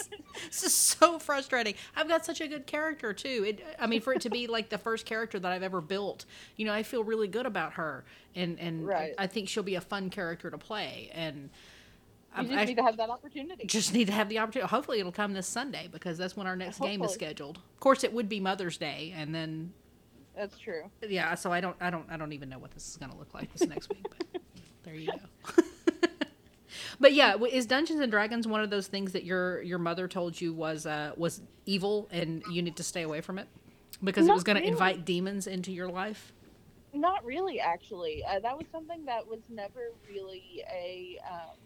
this 0.45 0.63
is 0.63 0.75
so 0.75 1.19
frustrating. 1.19 1.75
I've 1.95 2.09
got 2.09 2.25
such 2.25 2.41
a 2.41 2.49
good 2.49 2.67
character 2.67 3.13
too. 3.13 3.45
It, 3.47 3.77
I 3.79 3.87
mean, 3.87 4.01
for 4.01 4.13
it 4.13 4.21
to 4.23 4.31
be 4.31 4.47
like 4.49 4.69
the 4.69 4.79
first 4.79 5.07
character 5.07 5.39
that 5.39 5.51
I've 5.51 5.63
ever 5.63 5.81
built, 5.81 6.27
you 6.57 6.67
know, 6.67 6.73
I 6.73 6.83
feel 6.83 7.05
really 7.05 7.29
good 7.29 7.47
about 7.47 7.75
her, 7.75 8.05
and 8.35 8.59
and 8.61 8.87
right. 8.87 9.15
I, 9.19 9.25
I 9.25 9.27
think 9.27 9.49
she'll 9.49 9.63
be 9.63 9.77
a 9.77 9.81
fun 9.81 10.11
character 10.11 10.51
to 10.51 10.59
play. 10.59 11.11
And 11.15 11.51
you 12.39 12.49
just 12.49 12.59
I, 12.59 12.65
need 12.65 12.77
to 12.77 12.83
have 12.83 12.97
that 12.97 13.11
opportunity. 13.11 13.67
Just 13.67 13.95
need 13.95 14.07
to 14.07 14.13
have 14.13 14.29
the 14.29 14.39
opportunity. 14.39 14.69
Hopefully, 14.69 15.01
it'll 15.01 15.13
come 15.13 15.33
this 15.33 15.47
Sunday 15.47 15.89
because 15.91 16.19
that's 16.19 16.37
when 16.37 16.47
our 16.47 16.57
next 16.57 16.79
Hopefully. 16.79 16.97
game 16.97 17.05
is 17.05 17.13
scheduled. 17.13 17.59
Of 17.59 17.81
course, 17.81 18.05
it 18.05 18.13
would 18.13 18.29
be 18.29 18.41
Mother's 18.41 18.79
Day, 18.79 19.15
and 19.17 19.35
then 19.35 19.73
that's 20.37 20.59
true. 20.59 20.91
Yeah, 21.07 21.35
so 21.35 21.51
I 21.51 21.61
don't, 21.61 21.77
I 21.81 21.91
don't, 21.91 22.05
I 22.11 22.17
don't 22.17 22.33
even 22.33 22.49
know 22.49 22.59
what 22.59 22.73
this 22.73 22.89
is 22.89 22.97
going 22.97 23.11
to 23.11 23.17
look 23.17 23.33
like 23.33 23.53
this 23.55 23.67
next 23.67 23.89
week. 23.89 24.07
But 24.33 24.43
there 24.85 24.95
you 24.95 25.09
go. 25.09 25.63
but 27.01 27.15
yeah, 27.15 27.37
is 27.37 27.67
Dungeons 27.67 28.01
and 28.01 28.13
Dragons 28.13 28.47
one 28.47 28.61
of 28.61 28.69
those 28.71 28.87
things 28.87 29.13
that 29.13 29.25
your 29.25 29.63
your 29.63 29.79
mother 29.79 30.07
told 30.07 30.39
you 30.39 30.53
was 30.53 30.85
uh, 30.85 31.13
was 31.17 31.41
evil 31.65 32.09
and 32.11 32.43
you 32.51 32.61
need 32.63 32.77
to 32.77 32.83
stay 32.83 33.03
away 33.03 33.23
from 33.23 33.39
it 33.39 33.49
because 34.05 34.27
Not 34.27 34.33
it 34.33 34.37
was 34.37 34.45
going 34.45 34.57
to 34.57 34.61
really. 34.61 34.73
invite 34.73 35.05
demons 35.05 35.47
into 35.47 35.73
your 35.73 35.89
life? 35.89 36.33
Not 36.93 37.25
really, 37.25 37.61
actually. 37.61 38.23
Uh, 38.25 38.39
that 38.41 38.57
was 38.57 38.67
something 38.73 39.05
that 39.07 39.27
was 39.27 39.41
never 39.49 39.91
really 40.09 40.65
a 40.71 41.19
um, 41.31 41.57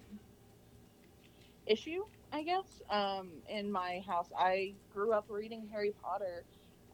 issue, 1.71 2.03
I 2.33 2.43
guess. 2.43 2.83
Um, 2.91 3.31
in 3.49 3.71
my 3.71 4.03
house, 4.07 4.29
I 4.37 4.75
grew 4.93 5.13
up 5.13 5.27
reading 5.29 5.69
Harry 5.73 5.95
Potter, 6.03 6.45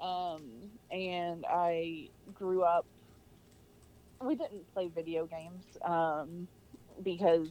um, 0.00 0.42
and 0.90 1.44
I 1.48 2.08
grew 2.34 2.62
up. 2.62 2.86
We 4.22 4.34
didn't 4.34 4.72
play 4.72 4.88
video 4.88 5.26
games 5.26 5.64
um, 5.82 6.46
because 7.02 7.50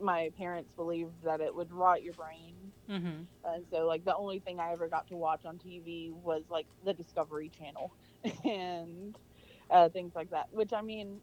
my 0.00 0.30
parents 0.36 0.70
believed 0.76 1.12
that 1.24 1.40
it 1.40 1.54
would 1.54 1.72
rot 1.72 2.02
your 2.02 2.14
brain. 2.14 2.54
Mm-hmm. 2.88 3.52
And 3.52 3.64
so, 3.70 3.86
like, 3.86 4.04
the 4.04 4.14
only 4.14 4.40
thing 4.40 4.58
I 4.60 4.72
ever 4.72 4.88
got 4.88 5.08
to 5.08 5.16
watch 5.16 5.44
on 5.44 5.58
TV 5.58 6.12
was 6.12 6.42
like 6.48 6.66
the 6.84 6.92
Discovery 6.92 7.50
Channel 7.56 7.92
and 8.44 9.16
uh, 9.70 9.88
things 9.88 10.12
like 10.14 10.30
that. 10.30 10.48
Which 10.52 10.72
I 10.72 10.82
mean, 10.82 11.20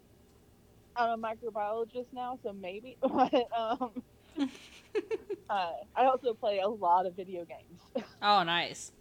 I'm 0.95 1.23
a 1.23 1.27
microbiologist 1.27 2.07
now, 2.13 2.39
so 2.43 2.53
maybe, 2.53 2.97
but 3.01 3.47
um, 3.57 4.01
uh, 5.49 5.71
I 5.95 6.05
also 6.05 6.33
play 6.33 6.59
a 6.59 6.67
lot 6.67 7.05
of 7.05 7.15
video 7.15 7.45
games. 7.45 8.05
Oh, 8.21 8.43
nice. 8.43 8.91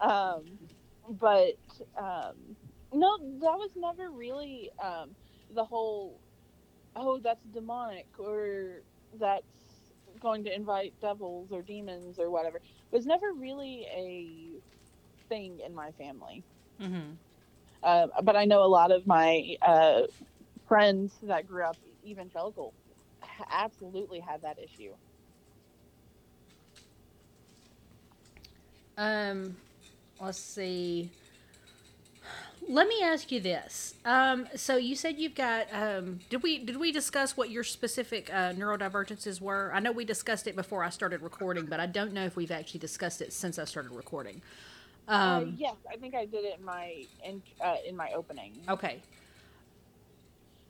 um, 0.00 0.42
but 1.08 1.56
um, 1.98 2.34
no, 2.92 3.18
that 3.40 3.56
was 3.56 3.70
never 3.76 4.10
really 4.10 4.70
um, 4.82 5.10
the 5.54 5.64
whole. 5.64 6.20
Oh, 6.94 7.18
that's 7.18 7.44
demonic, 7.54 8.06
or 8.18 8.82
that's 9.18 9.44
going 10.20 10.44
to 10.44 10.54
invite 10.54 10.92
devils 11.00 11.48
or 11.52 11.62
demons 11.62 12.18
or 12.18 12.30
whatever. 12.30 12.58
It 12.58 12.92
was 12.92 13.06
never 13.06 13.32
really 13.32 13.86
a 13.94 15.28
thing 15.28 15.60
in 15.64 15.74
my 15.74 15.92
family. 15.92 16.44
Mm-hmm. 16.80 17.12
Uh, 17.82 18.08
but 18.22 18.36
I 18.36 18.44
know 18.44 18.62
a 18.62 18.68
lot 18.68 18.92
of 18.92 19.06
my 19.06 19.56
uh, 19.62 20.02
friends 20.68 21.12
that 21.22 21.46
grew 21.46 21.64
up 21.64 21.76
evangelical 22.04 22.74
absolutely 23.50 24.20
had 24.20 24.42
that 24.42 24.58
issue. 24.58 24.94
Um, 28.96 29.56
let's 30.20 30.38
see. 30.38 31.12
let 32.68 32.86
me 32.88 33.02
ask 33.02 33.30
you 33.32 33.40
this. 33.40 33.94
Um, 34.04 34.46
so 34.54 34.76
you 34.76 34.94
said 34.94 35.18
you've 35.18 35.34
got. 35.34 35.66
Um, 35.72 36.20
did 36.28 36.42
we 36.42 36.58
did 36.64 36.76
we 36.76 36.92
discuss 36.92 37.36
what 37.36 37.50
your 37.50 37.64
specific 37.64 38.30
uh, 38.32 38.52
neurodivergences 38.52 39.40
were? 39.40 39.72
I 39.74 39.80
know 39.80 39.92
we 39.92 40.04
discussed 40.04 40.46
it 40.46 40.56
before 40.56 40.84
I 40.84 40.90
started 40.90 41.22
recording, 41.22 41.66
but 41.66 41.80
I 41.80 41.86
don't 41.86 42.12
know 42.12 42.24
if 42.24 42.36
we've 42.36 42.50
actually 42.50 42.80
discussed 42.80 43.20
it 43.22 43.32
since 43.32 43.58
I 43.58 43.64
started 43.64 43.92
recording. 43.92 44.42
uh, 45.22 45.42
Um, 45.42 45.56
yes, 45.56 45.76
I 45.90 45.96
think 45.96 46.14
I 46.14 46.26
did 46.26 46.44
it 46.44 46.58
in 46.58 46.64
my 46.64 47.06
in 47.24 47.42
uh, 47.60 47.76
in 47.86 47.96
my 47.96 48.12
opening. 48.12 48.54
okay. 48.68 49.02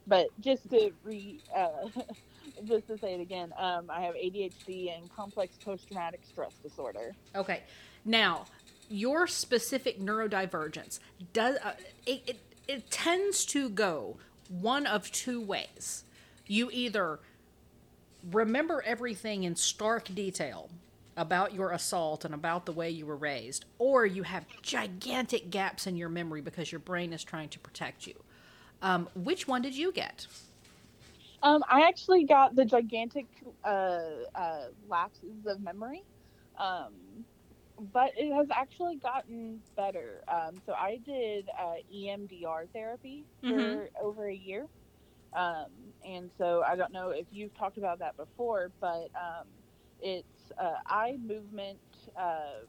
But 0.06 0.28
just 0.40 0.68
to 0.70 0.92
re, 1.02 1.42
uh, 1.54 1.88
just 2.64 2.86
to 2.88 2.98
say 2.98 3.14
it 3.14 3.20
again, 3.20 3.52
um, 3.56 3.90
I 3.90 4.02
have 4.02 4.14
ADHD 4.14 4.96
and 4.96 5.10
complex 5.14 5.56
post-traumatic 5.64 6.20
stress 6.28 6.54
disorder. 6.62 7.12
Okay. 7.34 7.62
Now, 8.04 8.46
your 8.88 9.26
specific 9.26 10.00
neurodivergence 10.00 10.98
does 11.32 11.56
uh, 11.62 11.72
it, 12.06 12.22
it 12.26 12.40
it 12.66 12.90
tends 12.90 13.44
to 13.46 13.68
go 13.68 14.16
one 14.48 14.86
of 14.86 15.10
two 15.12 15.40
ways. 15.40 16.04
You 16.46 16.70
either 16.72 17.20
remember 18.30 18.82
everything 18.84 19.44
in 19.44 19.56
stark 19.56 20.12
detail 20.14 20.70
about 21.16 21.54
your 21.54 21.72
assault 21.72 22.24
and 22.24 22.34
about 22.34 22.66
the 22.66 22.72
way 22.72 22.90
you 22.90 23.06
were 23.06 23.16
raised, 23.16 23.64
or 23.78 24.06
you 24.06 24.22
have 24.22 24.44
gigantic 24.62 25.50
gaps 25.50 25.86
in 25.86 25.96
your 25.96 26.08
memory 26.08 26.40
because 26.40 26.72
your 26.72 26.78
brain 26.78 27.12
is 27.12 27.22
trying 27.22 27.48
to 27.48 27.58
protect 27.58 28.06
you. 28.06 28.14
Um, 28.82 29.08
which 29.14 29.46
one 29.46 29.62
did 29.62 29.76
you 29.76 29.92
get? 29.92 30.26
Um, 31.42 31.62
I 31.70 31.82
actually 31.88 32.24
got 32.24 32.54
the 32.54 32.64
gigantic 32.64 33.26
uh, 33.64 34.00
uh, 34.34 34.66
lapses 34.86 35.46
of 35.46 35.60
memory, 35.60 36.02
um, 36.58 37.26
but 37.78 38.12
it 38.16 38.34
has 38.34 38.48
actually 38.54 38.96
gotten 38.98 39.62
better. 39.76 40.22
Um, 40.30 40.60
so 40.64 40.72
I 40.74 40.98
did 41.04 41.48
uh, 41.58 41.76
EMDR 41.92 42.66
therapy 42.74 43.26
for 43.48 43.88
Mhm. 43.88 44.00
over 44.00 44.28
a 44.28 44.34
year, 44.34 44.66
um, 45.36 45.94
and 46.04 46.30
so 46.38 46.62
I 46.66 46.76
don't 46.76 46.92
know 46.92 47.10
if 47.10 47.28
you've 47.30 47.54
talked 47.54 47.78
about 47.78 48.00
that 48.00 48.16
before, 48.16 48.72
but 48.80 49.08
um, 49.20 49.48
it's 50.00 50.52
uh, 50.58 50.76
eye 50.88 51.16
movement. 51.20 51.80
Uh, 52.16 52.66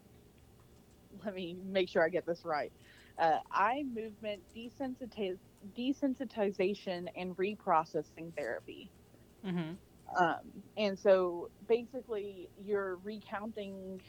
let 1.24 1.34
me 1.34 1.54
make 1.62 1.88
sure 1.88 2.04
I 2.04 2.08
get 2.08 2.26
this 2.26 2.44
right. 2.44 2.72
Uh, 3.18 3.38
eye 3.52 3.84
movement 3.92 4.44
desensitiz- 4.56 5.38
desensitization 5.76 7.08
and 7.16 7.36
reprocessing 7.36 8.34
therapy. 8.36 8.90
Mm-hmm. 9.46 9.72
Um, 10.22 10.38
and 10.76 10.98
so 10.98 11.50
basically, 11.68 12.48
you're 12.64 12.96
recounting 12.96 14.00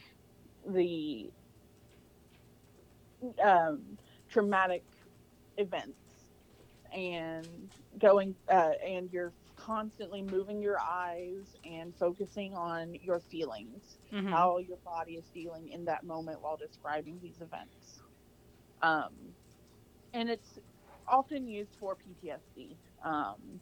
the 0.66 1.30
um, 3.42 3.80
traumatic 4.28 4.84
events 5.56 5.98
and 6.92 7.48
going, 7.98 8.34
uh, 8.48 8.72
and 8.86 9.10
you're 9.12 9.32
constantly 9.56 10.20
moving 10.20 10.60
your 10.60 10.78
eyes 10.78 11.56
and 11.64 11.94
focusing 11.96 12.54
on 12.54 12.94
your 12.94 13.20
feelings, 13.20 13.98
Mm-hmm. 14.12 14.28
how 14.28 14.58
your 14.58 14.76
body 14.84 15.14
is 15.14 15.24
feeling 15.34 15.70
in 15.70 15.84
that 15.86 16.04
moment 16.04 16.40
while 16.40 16.56
describing 16.56 17.18
these 17.20 17.40
events. 17.40 18.00
Um, 18.80 19.12
and 20.12 20.28
it's 20.30 20.60
often 21.08 21.46
used 21.46 21.76
for 21.78 21.96
PTSD. 21.96 22.76
Um, 23.04 23.60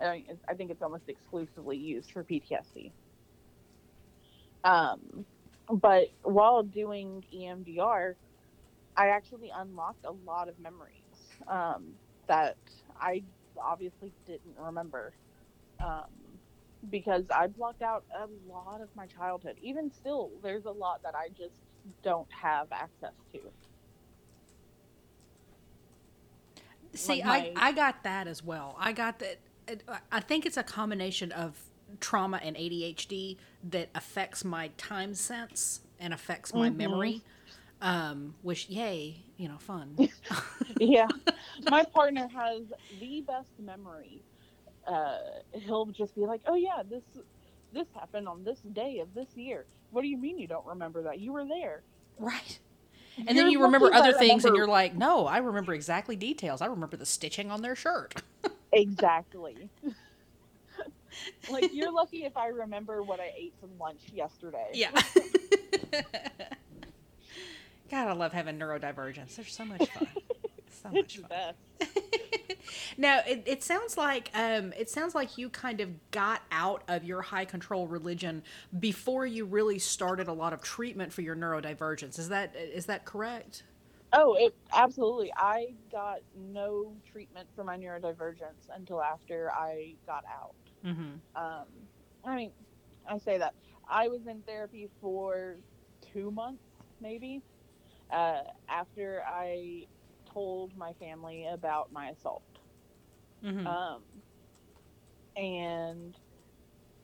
I, 0.00 0.24
think 0.56 0.70
it's 0.70 0.82
almost 0.82 1.08
exclusively 1.08 1.76
used 1.76 2.10
for 2.10 2.24
PTSD. 2.24 2.90
Um, 4.64 5.24
but 5.70 6.08
while 6.22 6.62
doing 6.62 7.24
EMDR, 7.34 8.14
I 8.96 9.08
actually 9.08 9.52
unlocked 9.54 10.04
a 10.04 10.12
lot 10.26 10.48
of 10.48 10.58
memories 10.58 10.92
um, 11.48 11.94
that 12.26 12.56
I 13.00 13.22
obviously 13.60 14.12
didn't 14.26 14.56
remember 14.58 15.12
um, 15.80 16.10
because 16.90 17.24
I 17.30 17.46
blocked 17.46 17.82
out 17.82 18.04
a 18.14 18.26
lot 18.50 18.80
of 18.80 18.88
my 18.96 19.06
childhood. 19.06 19.56
Even 19.62 19.90
still, 19.92 20.30
there's 20.42 20.64
a 20.64 20.70
lot 20.70 21.02
that 21.04 21.14
I 21.14 21.28
just 21.28 21.54
don't 22.02 22.30
have 22.32 22.68
access 22.72 23.14
to. 23.32 23.40
See, 26.94 27.22
Like 27.24 27.52
I, 27.56 27.68
I 27.68 27.72
got 27.72 28.02
that 28.04 28.26
as 28.26 28.42
well. 28.42 28.76
I 28.78 28.92
got 28.92 29.18
that. 29.20 29.38
it- 29.68 29.84
I 30.10 30.20
think 30.20 30.44
it's 30.46 30.56
a 30.56 30.62
combination 30.62 31.32
of 31.32 31.56
trauma 32.00 32.40
and 32.42 32.56
ADHD 32.56 33.36
that 33.70 33.88
affects 33.94 34.44
my 34.44 34.68
time 34.76 35.14
sense 35.14 35.80
and 36.00 36.12
affects 36.12 36.52
my 36.54 36.68
Mhm. 36.70 36.76
memory. 36.76 37.22
Um, 37.80 38.34
which, 38.42 38.68
yay, 38.68 39.24
you 39.36 39.48
know, 39.48 39.58
fun. 39.58 39.96
yeah 40.78 41.06
my 41.70 41.82
partner 41.84 42.28
has 42.28 42.62
the 43.00 43.20
best 43.22 43.50
memory 43.58 44.22
uh 44.86 45.18
he'll 45.52 45.86
just 45.86 46.14
be 46.14 46.22
like 46.22 46.40
oh 46.46 46.54
yeah 46.54 46.82
this 46.88 47.02
this 47.72 47.86
happened 47.94 48.26
on 48.28 48.42
this 48.44 48.58
day 48.72 48.98
of 49.00 49.12
this 49.14 49.28
year 49.36 49.64
what 49.90 50.02
do 50.02 50.08
you 50.08 50.16
mean 50.16 50.38
you 50.38 50.46
don't 50.48 50.66
remember 50.66 51.02
that 51.02 51.18
you 51.20 51.32
were 51.32 51.44
there 51.44 51.82
right. 52.18 52.58
And 53.18 53.36
then 53.36 53.50
you 53.50 53.62
remember 53.62 53.86
lucky 53.86 53.96
if 53.96 54.04
I 54.04 54.08
other 54.08 54.18
things, 54.18 54.44
and 54.44 54.56
you're 54.56 54.66
like, 54.66 54.94
no, 54.94 55.26
I 55.26 55.38
remember 55.38 55.74
exactly 55.74 56.16
details. 56.16 56.60
I 56.60 56.66
remember 56.66 56.96
the 56.96 57.06
stitching 57.06 57.50
on 57.50 57.62
their 57.62 57.76
shirt. 57.76 58.22
exactly 58.72 59.68
like 61.50 61.70
you're 61.74 61.92
lucky 61.92 62.24
if 62.24 62.34
i 62.38 62.46
remember 62.46 63.02
what 63.02 63.20
i 63.20 63.30
ate 63.36 63.52
for 63.60 63.68
lunch 63.78 64.00
yesterday 64.14 64.70
Yeah. 64.72 64.90
God, 67.92 68.08
I 68.08 68.12
love 68.14 68.32
having 68.32 68.58
neurodivergence. 68.58 69.36
They're 69.36 69.44
so 69.44 69.66
much 69.66 69.86
fun. 69.90 70.08
So 70.14 70.22
it's 70.66 70.82
much 70.94 71.16
the 71.18 71.28
fun. 71.28 71.54
now 72.98 73.20
it, 73.26 73.42
it 73.46 73.62
sounds 73.62 73.96
like 73.96 74.30
um, 74.34 74.72
it 74.78 74.90
sounds 74.90 75.14
like 75.14 75.38
you 75.38 75.48
kind 75.48 75.80
of 75.80 75.90
got 76.10 76.42
out 76.50 76.82
of 76.88 77.04
your 77.04 77.22
high 77.22 77.44
control 77.44 77.86
religion 77.86 78.42
before 78.78 79.26
you 79.26 79.44
really 79.44 79.78
started 79.78 80.28
a 80.28 80.32
lot 80.32 80.52
of 80.52 80.62
treatment 80.62 81.12
for 81.12 81.22
your 81.22 81.36
neurodivergence. 81.36 82.18
Is 82.18 82.28
that 82.28 82.54
is 82.56 82.86
that 82.86 83.04
correct? 83.04 83.64
oh 84.12 84.34
it 84.38 84.54
absolutely 84.74 85.32
i 85.36 85.74
got 85.90 86.18
no 86.36 86.94
treatment 87.10 87.48
for 87.54 87.64
my 87.64 87.76
neurodivergence 87.78 88.68
until 88.74 89.02
after 89.02 89.50
i 89.52 89.94
got 90.06 90.24
out 90.30 90.54
Mm-hmm. 90.84 91.14
um, 91.36 91.66
I 92.24 92.36
mean, 92.36 92.52
I 93.08 93.18
say 93.18 93.38
that 93.38 93.54
I 93.88 94.08
was 94.08 94.26
in 94.26 94.42
therapy 94.42 94.88
for 95.00 95.56
two 96.12 96.30
months, 96.30 96.62
maybe, 97.00 97.42
uh, 98.10 98.42
after 98.68 99.22
I 99.26 99.86
told 100.32 100.76
my 100.76 100.92
family 100.94 101.46
about 101.46 101.92
my 101.92 102.10
assault. 102.10 102.42
Mm-hmm. 103.44 103.66
Um, 103.66 104.02
and 105.36 106.16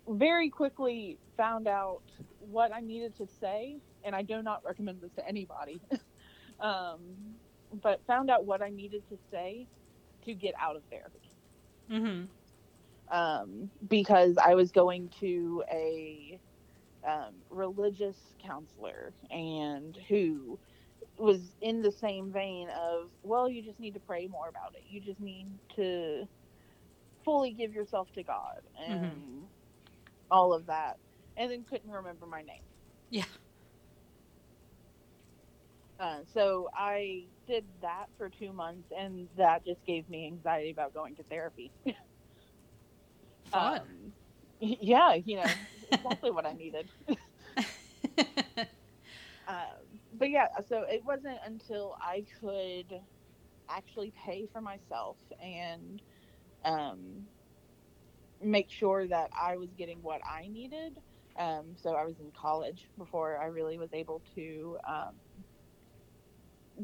very 0.09 0.51
quickly 0.51 1.19
found 1.37 1.67
out 1.67 2.03
what 2.41 2.73
I 2.73 2.81
needed 2.81 3.17
to 3.17 3.27
say, 3.41 3.77
and 4.05 4.15
I 4.15 4.23
do 4.23 4.43
not 4.43 4.65
recommend 4.65 5.01
this 5.01 5.13
to 5.17 5.27
anybody. 5.27 5.81
um, 6.61 7.01
but 7.83 8.01
found 8.07 8.31
out 8.31 8.45
what 8.45 8.63
I 8.63 8.71
needed 8.71 9.03
to 9.11 9.19
say 9.31 9.67
to 10.25 10.35
get 10.35 10.55
out 10.59 10.77
of 10.77 10.83
therapy 10.91 11.29
mm-hmm. 11.91 13.17
um, 13.17 13.71
because 13.89 14.37
I 14.39 14.55
was 14.55 14.71
going 14.71 15.11
to 15.21 15.63
a 15.71 16.41
um, 17.07 17.35
religious 17.51 18.17
counselor 18.43 19.13
and 19.31 19.97
who 20.09 20.59
was 21.19 21.41
in 21.61 21.83
the 21.83 21.93
same 21.93 22.33
vein 22.33 22.69
of, 22.71 23.11
well, 23.23 23.49
you 23.49 23.63
just 23.63 23.81
need 23.81 23.95
to 23.95 24.01
pray 24.01 24.27
more 24.27 24.49
about 24.49 24.75
it. 24.75 24.85
You 24.89 25.01
just 25.01 25.21
need 25.21 25.47
to 25.77 26.27
fully 27.25 27.53
give 27.53 27.73
yourself 27.73 28.09
to 28.15 28.23
God 28.23 28.63
and 28.79 29.45
all 30.31 30.53
of 30.53 30.67
that. 30.67 30.99
And 31.37 31.51
then 31.51 31.65
couldn't 31.65 31.91
remember 31.91 32.27
my 32.27 32.43
name. 32.43 32.63
Yeah. 33.11 33.25
Uh, 35.99 36.21
so 36.33 36.69
I 36.75 37.25
did 37.47 37.65
that 37.83 38.07
for 38.17 38.29
two 38.29 38.53
months, 38.53 38.89
and 38.97 39.29
that 39.37 39.65
just 39.65 39.85
gave 39.85 40.09
me 40.09 40.27
anxiety 40.27 40.71
about 40.71 40.95
going 40.95 41.17
to 41.17 41.23
therapy. 41.25 41.73
Fun. 43.51 43.81
Um, 43.81 44.13
yeah, 44.61 45.15
you 45.15 45.37
know, 45.37 45.47
exactly 45.91 46.31
what 46.31 46.47
I 46.47 46.53
needed. 46.53 46.89
Um, 49.49 49.88
but 50.19 50.31
yeah, 50.31 50.49
so 50.69 50.85
it 50.89 51.05
wasn't 51.05 51.39
until 51.45 51.97
I 52.01 52.25
could 52.41 53.01
actually 53.69 54.13
pay 54.25 54.49
for 54.53 54.61
myself 54.61 55.17
and 55.43 56.03
um, 56.65 56.99
make 58.43 58.71
sure 58.71 59.07
that 59.07 59.31
I 59.39 59.57
was 59.57 59.69
getting 59.77 60.03
what 60.03 60.21
I 60.29 60.49
needed. 60.49 60.99
Um, 61.39 61.67
so 61.81 61.95
I 61.95 62.05
was 62.05 62.15
in 62.21 62.33
college 62.33 62.89
before 62.97 63.39
I 63.39 63.47
really 63.47 63.79
was 63.79 63.91
able 63.93 64.21
to 64.35 64.79
um, 64.89 65.15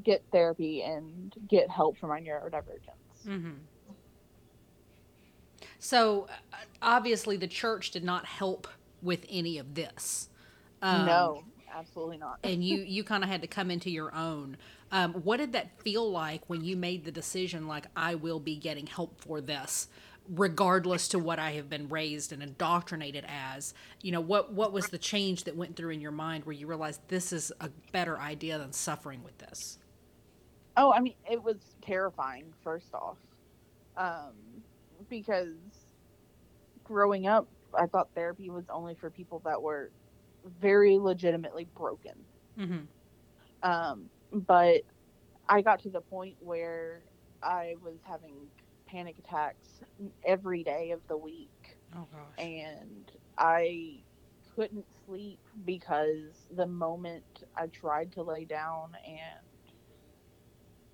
get 0.02 0.22
therapy 0.30 0.82
and 0.82 1.34
get 1.48 1.68
help 1.68 1.98
for 1.98 2.06
my 2.06 2.20
neurodivergence. 2.20 3.26
mm-hmm. 3.26 3.50
So 5.78 6.28
uh, 6.52 6.56
obviously, 6.80 7.36
the 7.36 7.48
church 7.48 7.90
did 7.90 8.04
not 8.04 8.26
help 8.26 8.68
with 9.02 9.26
any 9.28 9.58
of 9.58 9.74
this. 9.74 10.28
Um, 10.82 11.06
no, 11.06 11.42
absolutely 11.74 12.18
not. 12.18 12.38
and 12.44 12.64
you 12.64 12.78
you 12.78 13.04
kind 13.04 13.22
of 13.24 13.30
had 13.30 13.42
to 13.42 13.48
come 13.48 13.70
into 13.70 13.90
your 13.90 14.14
own. 14.14 14.56
Um, 14.92 15.14
what 15.14 15.38
did 15.38 15.52
that 15.52 15.80
feel 15.80 16.10
like 16.10 16.42
when 16.48 16.64
you 16.64 16.76
made 16.76 17.04
the 17.04 17.12
decision? 17.12 17.66
Like 17.66 17.86
I 17.96 18.14
will 18.14 18.40
be 18.40 18.56
getting 18.56 18.86
help 18.86 19.20
for 19.20 19.40
this, 19.40 19.88
regardless 20.28 21.08
to 21.08 21.18
what 21.18 21.38
I 21.38 21.52
have 21.52 21.68
been 21.68 21.88
raised 21.88 22.32
and 22.32 22.42
indoctrinated 22.42 23.24
as. 23.28 23.74
You 24.02 24.12
know 24.12 24.20
what 24.20 24.52
what 24.52 24.72
was 24.72 24.88
the 24.88 24.98
change 24.98 25.44
that 25.44 25.56
went 25.56 25.76
through 25.76 25.90
in 25.90 26.00
your 26.00 26.12
mind 26.12 26.44
where 26.44 26.54
you 26.54 26.66
realized 26.66 27.00
this 27.08 27.32
is 27.32 27.52
a 27.60 27.70
better 27.92 28.18
idea 28.18 28.58
than 28.58 28.72
suffering 28.72 29.22
with 29.24 29.38
this? 29.38 29.78
Oh, 30.76 30.92
I 30.92 31.00
mean, 31.00 31.14
it 31.30 31.42
was 31.42 31.56
terrifying, 31.82 32.52
first 32.64 32.92
off. 32.94 33.16
Um, 33.96 34.32
because 35.08 35.54
growing 36.82 37.26
up, 37.26 37.46
I 37.78 37.86
thought 37.86 38.08
therapy 38.14 38.50
was 38.50 38.64
only 38.68 38.94
for 38.94 39.10
people 39.10 39.40
that 39.44 39.60
were 39.60 39.90
very 40.44 40.98
legitimately 40.98 41.64
broken. 41.74 42.26
Mm-hmm. 42.58 42.84
Um, 43.62 44.10
but 44.32 44.82
I 45.48 45.62
got 45.62 45.80
to 45.80 45.90
the 45.90 46.00
point 46.00 46.36
where 46.40 47.04
I 47.42 47.74
was 47.80 48.00
having 48.02 48.48
panic 48.86 49.18
attacks 49.18 49.80
every 50.24 50.62
day 50.64 50.90
of 50.92 51.00
the 51.08 51.16
week. 51.16 51.78
Oh 51.96 52.06
gosh. 52.10 52.38
and 52.38 53.10
I 53.38 54.04
couldn't 54.54 54.86
sleep 55.04 55.40
because 55.64 56.46
the 56.50 56.66
moment 56.66 57.42
I 57.56 57.66
tried 57.68 58.12
to 58.12 58.22
lay 58.22 58.44
down 58.44 58.96
and 59.06 59.44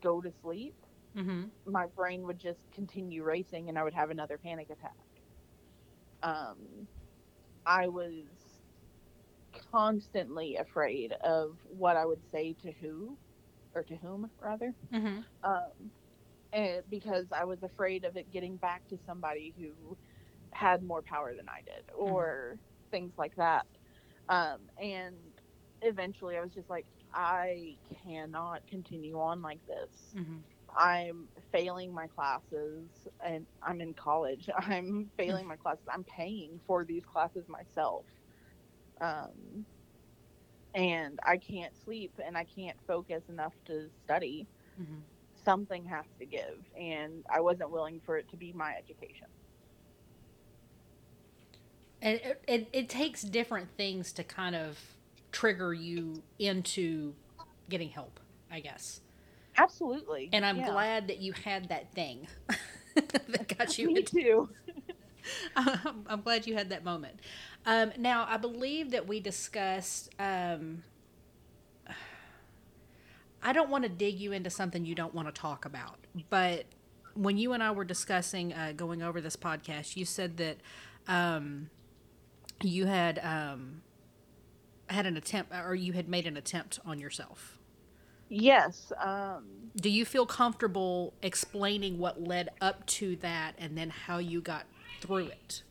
go 0.03 0.21
to 0.21 0.31
sleep, 0.31 0.75
Mm-hmm. 1.17 1.45
my 1.67 1.87
brain 1.87 2.23
would 2.27 2.39
just 2.39 2.71
continue 2.73 3.23
racing 3.25 3.69
and 3.69 3.79
I 3.79 3.83
would 3.83 3.95
have 3.95 4.11
another 4.11 4.39
panic 4.39 4.71
attack. 4.71 4.95
Um, 6.23 6.87
I 7.67 7.89
was 7.89 8.40
constantly 9.71 10.57
afraid 10.57 11.13
of 11.13 11.59
what 11.65 11.97
I 11.97 12.07
would 12.07 12.23
say 12.33 12.55
to 12.63 12.73
who, 12.73 13.19
or 13.75 13.83
to 13.85 13.97
whom 13.97 14.31
rather, 14.41 14.75
Mm-hmm. 14.93 15.21
um, 15.43 15.93
and 16.53 16.83
because 16.89 17.27
I 17.33 17.45
was 17.45 17.63
afraid 17.63 18.05
of 18.05 18.17
it 18.17 18.31
getting 18.31 18.57
back 18.57 18.87
to 18.89 18.99
somebody 19.07 19.55
who 19.57 19.97
had 20.53 20.83
more 20.83 21.03
power 21.03 21.35
than 21.35 21.49
I 21.49 21.63
did, 21.63 21.91
or 21.95 22.61
things 22.91 23.15
like 23.19 23.35
that. 23.37 23.67
Um, 24.29 24.69
and 24.79 25.17
eventually, 25.83 26.37
I 26.37 26.43
was 26.43 26.55
just 26.55 26.71
like, 26.71 26.87
I 27.13 27.79
cannot 28.03 28.67
continue 28.67 29.19
on 29.21 29.43
like 29.43 29.61
this. 29.67 30.15
Mm-hmm. 30.15 30.41
I'm 30.77 31.29
failing 31.53 31.93
my 31.93 32.07
classes, 32.09 32.91
and 33.25 33.47
I'm 33.63 33.81
in 33.81 33.95
college. 33.95 34.49
I'm 34.57 35.11
failing 35.17 35.47
my 35.47 35.57
classes. 35.57 35.87
I'm 35.93 36.05
paying 36.05 36.61
for 36.67 36.85
these 36.85 37.05
classes 37.05 37.49
myself. 37.49 38.07
Um, 39.01 39.67
and 40.75 41.19
I 41.27 41.39
can't 41.39 41.77
sleep 41.77 42.13
and 42.25 42.37
I 42.37 42.45
can't 42.45 42.79
focus 42.87 43.29
enough 43.29 43.55
to 43.67 43.91
study 44.03 44.49
Mm-hmm. 44.81 45.01
something 45.45 45.87
has 45.87 46.07
to 46.19 46.27
give 46.27 46.67
and 46.79 47.25
i 47.31 47.41
wasn't 47.41 47.71
willing 47.71 48.01
for 48.01 48.19
it 48.19 48.29
to 48.29 48.37
be 48.37 48.53
my 48.53 48.75
education 48.77 49.29
And 52.03 52.19
it, 52.23 52.45
it, 52.49 52.69
it 52.73 52.89
takes 52.89 53.23
different 53.23 53.71
things 53.77 54.13
to 54.15 54.25
kind 54.25 54.57
of 54.57 54.97
trigger 55.33 55.73
you 55.75 56.23
into 56.39 57.15
getting 57.69 57.91
help, 57.91 58.21
I 58.51 58.61
guess. 58.61 59.01
absolutely 59.57 60.33
And 60.33 60.45
I'm 60.45 60.63
Yeah. 60.63 60.63
glad 60.63 61.09
that 61.09 61.19
you 61.19 61.33
had 61.33 61.69
that 61.69 61.93
thing 61.95 62.29
that 62.95 63.57
got 63.59 63.79
you 63.79 63.91
me 63.95 63.97
into 63.97 64.13
too 64.13 64.49
I'm, 65.57 66.05
I'm 66.09 66.21
glad 66.23 66.47
you 66.47 66.55
had 66.55 66.71
that 66.71 66.85
moment. 66.85 67.21
Um, 67.67 67.93
now, 67.99 68.27
I 68.29 68.37
believe 68.37 68.91
that 68.93 69.07
we 69.07 69.21
discussed. 69.21 70.11
Um, 70.19 70.83
I 73.43 73.53
don't 73.53 73.71
want 73.71 73.85
to 73.85 73.89
dig 73.91 74.19
you 74.19 74.33
into 74.33 74.51
something 74.51 74.85
you 74.85 74.95
don't 74.95 75.15
want 75.15 75.29
to 75.29 75.33
talk 75.33 75.65
about, 75.65 75.99
but 76.29 76.67
when 77.15 77.39
you 77.39 77.53
and 77.53 77.63
I 77.63 77.71
were 77.71 77.85
discussing 77.85 78.53
uh, 78.53 78.73
going 78.77 79.03
over 79.03 79.21
this 79.21 79.37
podcast, 79.37 79.97
you 79.97 80.05
said 80.05 80.37
that 80.39 80.59
um, 81.09 81.71
you 82.63 82.87
had 82.87 83.19
um, 83.23 83.83
had 84.89 85.07
an 85.07 85.17
attempt, 85.17 85.53
or 85.55 85.75
you 85.75 85.93
had 85.93 86.09
made 86.09 86.27
an 86.27 86.37
attempt 86.37 86.79
on 86.85 86.99
yourself. 86.99 87.59
yes 88.29 88.93
um 89.01 89.45
Do 89.77 89.89
you 89.91 90.05
feel 90.05 90.27
comfortable 90.27 91.15
explaining 91.23 91.99
what 91.99 92.23
led 92.23 92.51
up 92.61 92.87
to 92.87 93.17
that, 93.17 93.55
and 93.59 93.77
then 93.77 93.91
how 93.91 94.19
you 94.19 94.41
got 94.41 94.67
through 95.01 95.27
it? 95.29 95.63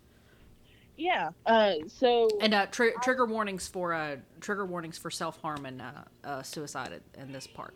Yeah 1.00 1.30
uh 1.46 1.76
so 1.88 2.28
And 2.42 2.54
uh, 2.54 2.66
tr- 2.66 2.98
trigger 3.02 3.26
warnings 3.26 3.68
for 3.68 3.94
uh, 3.94 4.18
trigger 4.42 4.66
warnings 4.66 4.98
for 4.98 5.10
self 5.10 5.42
harm 5.42 5.66
and 5.66 5.82
uh, 5.82 5.92
uh, 6.26 6.44
suicide 6.44 7.02
in 7.18 7.32
this 7.32 7.48
part. 7.48 7.74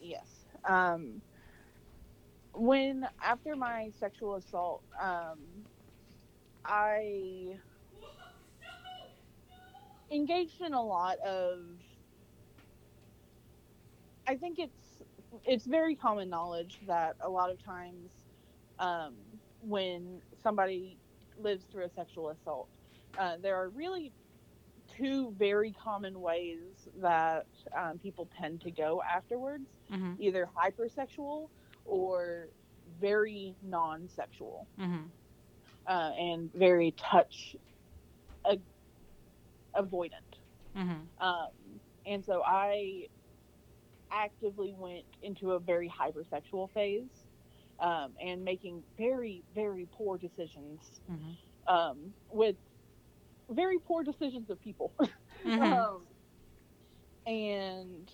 yes 0.00 0.44
um 0.68 1.20
when 2.54 3.06
after 3.22 3.56
my 3.56 3.90
sexual 3.98 4.36
assault 4.36 4.82
um 5.02 5.38
i 6.64 7.58
engaged 10.12 10.60
in 10.60 10.72
a 10.72 10.82
lot 10.82 11.18
of 11.18 11.58
i 14.28 14.36
think 14.36 14.58
it's 14.60 15.02
it's 15.44 15.66
very 15.66 15.96
common 15.96 16.30
knowledge 16.30 16.78
that 16.86 17.16
a 17.20 17.28
lot 17.28 17.50
of 17.50 17.62
times 17.64 18.10
um, 18.78 19.14
when 19.60 20.20
somebody 20.42 20.96
lives 21.36 21.66
through 21.70 21.84
a 21.84 21.90
sexual 21.90 22.30
assault 22.30 22.68
uh, 23.18 23.36
there 23.40 23.56
are 23.56 23.68
really 23.70 24.12
two 24.88 25.32
very 25.38 25.72
common 25.72 26.20
ways 26.20 26.88
that 27.00 27.46
um, 27.78 27.98
people 27.98 28.28
tend 28.38 28.60
to 28.60 28.70
go 28.70 29.02
afterwards 29.14 29.68
Mm-hmm. 29.92 30.14
either 30.18 30.48
hypersexual 30.56 31.48
or 31.84 32.48
very 33.00 33.56
non-sexual 33.62 34.68
Mm-hmm. 34.80 35.06
uh, 35.86 36.10
and 36.18 36.50
very 36.54 36.92
touch 36.98 37.56
a- 38.46 38.58
avoidant 39.76 40.40
Mm-hmm. 40.76 41.02
um, 41.20 41.80
and 42.06 42.24
so 42.24 42.42
i 42.46 43.06
actively 44.10 44.74
went 44.76 45.04
into 45.22 45.52
a 45.52 45.58
very 45.58 45.90
hypersexual 45.90 46.70
phase 46.70 47.23
um, 47.80 48.14
and 48.20 48.44
making 48.44 48.84
very 48.96 49.44
very 49.54 49.86
poor 49.92 50.18
decisions 50.18 51.00
Mm-hmm. 51.10 51.32
um, 51.66 52.14
with 52.30 52.56
very 53.50 53.78
poor 53.78 54.02
decisions 54.02 54.50
of 54.50 54.60
people 54.60 54.94
Mm-hmm. 55.44 55.82
um, 55.82 56.06
and 57.26 58.10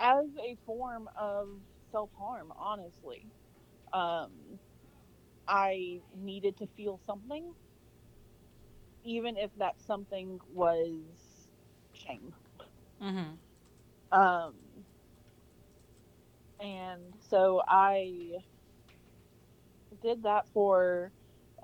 as 0.00 0.26
a 0.42 0.56
form 0.64 1.08
of 1.18 1.62
self 1.90 2.10
harm, 2.16 2.52
honestly, 2.58 3.32
um, 3.92 4.60
I 5.46 6.00
needed 6.14 6.56
to 6.58 6.66
feel 6.66 6.98
something, 6.98 7.52
even 9.04 9.36
if 9.36 9.52
that 9.54 9.80
something 9.80 10.38
was 10.48 11.48
shame. 11.92 12.34
Mm-hmm. 13.00 13.34
Um, 14.12 14.86
and 16.60 17.14
so 17.20 17.62
I 17.66 18.44
did 20.02 20.22
that 20.24 20.48
for 20.52 21.12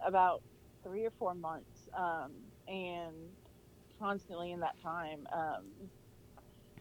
about 0.04 0.42
three 0.82 1.04
or 1.04 1.10
four 1.10 1.34
months. 1.34 1.88
Um, 1.96 2.52
and 2.66 3.36
constantly 3.98 4.52
in 4.52 4.60
that 4.60 4.80
time, 4.80 5.26
um, 5.32 5.90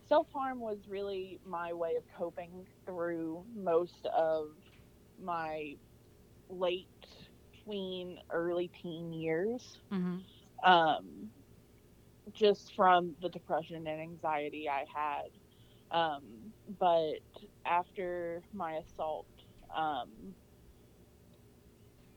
self 0.07 0.27
harm 0.33 0.59
was 0.59 0.87
really 0.87 1.39
my 1.45 1.73
way 1.73 1.95
of 1.97 2.03
coping 2.15 2.67
through 2.85 3.45
most 3.53 4.05
of 4.07 4.57
my 5.17 5.75
late 6.49 6.89
tween, 7.63 8.19
early 8.31 8.69
teen 8.81 9.13
years 9.13 9.81
Mm-hmm. 9.91 10.17
um, 10.63 11.31
just 12.31 12.73
from 12.75 13.15
the 13.21 13.29
depression 13.29 13.87
and 13.87 14.01
anxiety 14.01 14.69
I 14.69 14.85
had. 14.93 15.29
Um, 15.91 16.53
but 16.67 17.19
after 17.65 18.43
my 18.53 18.73
assault, 18.75 19.27
um, 19.75 20.35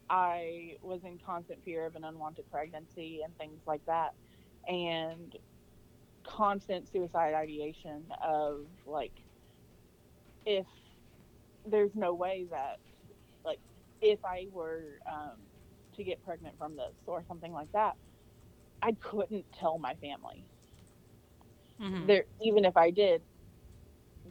I 0.09 0.77
was 0.83 1.01
in 1.05 1.19
constant 1.25 1.65
fear 1.65 1.87
of 1.87 1.97
an 1.97 2.05
unwanted 2.05 2.51
pregnancy 2.51 3.21
and 3.25 3.37
things 3.39 3.61
like 3.67 3.85
that, 3.87 4.15
and 4.69 5.37
constant 6.25 6.89
suicide 6.91 7.35
ideation 7.35 8.05
of 8.23 8.67
like, 8.85 9.13
if 10.45 10.67
there's 11.67 11.95
no 11.95 12.15
way 12.15 12.47
that, 12.51 12.79
like, 13.45 13.61
if 14.01 14.25
I 14.25 14.47
were 14.53 14.99
um, 15.11 15.37
to 15.97 16.05
get 16.05 16.25
pregnant 16.25 16.57
from 16.59 16.77
this 16.77 16.95
or 17.07 17.25
something 17.27 17.53
like 17.53 17.71
that, 17.73 17.97
I 18.83 18.93
couldn't 18.93 19.45
tell 19.59 19.79
my 19.79 19.95
family. 19.95 20.45
Mm-hmm. 21.81 22.07
There, 22.07 22.25
even 22.43 22.65
if 22.65 22.77
I 22.77 22.91
did, 22.91 23.23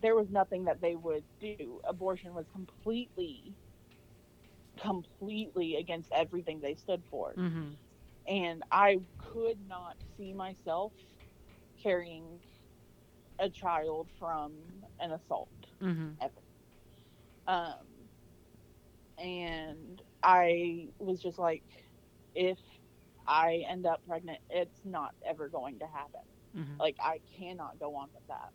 there 0.01 0.15
was 0.15 0.27
nothing 0.29 0.65
that 0.65 0.81
they 0.81 0.95
would 0.95 1.23
do. 1.39 1.79
Abortion 1.87 2.33
was 2.33 2.45
completely, 2.51 3.53
completely 4.79 5.75
against 5.75 6.11
everything 6.11 6.59
they 6.61 6.75
stood 6.75 7.03
for, 7.09 7.37
Mm-hmm. 7.37 7.73
and 8.27 8.63
I 8.71 8.99
could 9.17 9.59
not 9.67 9.97
see 10.15 10.33
myself 10.33 10.93
carrying 11.81 12.41
a 13.39 13.49
child 13.49 14.09
from 14.17 14.83
an 14.99 15.11
assault 15.11 15.49
Mm-hmm. 15.81 16.11
ever. 16.21 16.41
Um, 17.47 18.09
and 19.17 20.01
I 20.23 20.89
was 20.99 21.21
just 21.21 21.37
like, 21.39 21.63
if 22.33 22.59
I 23.27 23.63
end 23.67 23.85
up 23.85 24.01
pregnant, 24.07 24.39
it's 24.49 24.83
not 24.85 25.11
ever 25.25 25.49
going 25.49 25.79
to 25.79 25.87
happen. 25.87 26.21
Mm-hmm. 26.55 26.79
Like 26.79 26.97
I 27.01 27.21
cannot 27.37 27.79
go 27.79 27.95
on 27.95 28.09
with 28.13 28.23
that. 28.27 28.51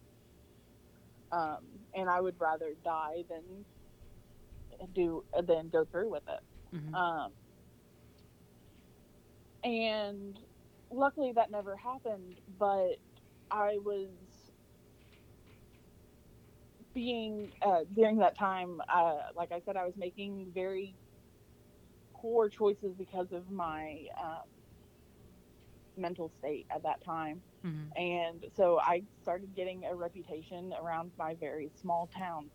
Um, 1.37 1.87
and 1.95 2.09
I 2.09 2.21
would 2.21 2.41
rather 2.41 2.75
die 2.83 3.25
than 3.29 3.67
do 4.95 5.25
then 5.47 5.69
go 5.69 5.85
through 5.85 6.11
with 6.11 6.23
it. 6.29 6.77
Mm-hmm. 6.77 6.95
Um, 6.95 7.33
and 9.65 10.39
luckily 10.91 11.33
that 11.33 11.51
never 11.51 11.77
happened, 11.77 12.37
but 12.59 12.97
I 13.51 13.79
was 13.79 14.09
being 16.95 17.53
uh, 17.63 17.81
during 17.95 18.19
that 18.19 18.37
time. 18.37 18.81
Uh, 18.93 19.19
like 19.37 19.53
I 19.53 19.61
said, 19.61 19.77
I 19.77 19.85
was 19.85 19.97
making 19.97 20.51
very 20.55 20.95
poor 22.15 22.49
choices 22.49 22.95
because 22.97 23.33
of 23.33 23.51
my 23.51 24.07
um, 24.21 24.43
mental 25.97 26.31
state 26.39 26.67
at 26.75 26.83
that 26.83 27.03
time. 27.05 27.41
Mm-hmm. 27.65 27.97
And 27.97 28.45
so 28.57 28.79
I 28.81 29.03
started 29.23 29.55
getting 29.55 29.85
a 29.85 29.95
reputation 29.95 30.75
around 30.81 31.13
my 31.19 31.35
very 31.35 31.71
small 31.81 32.09
town. 32.17 32.51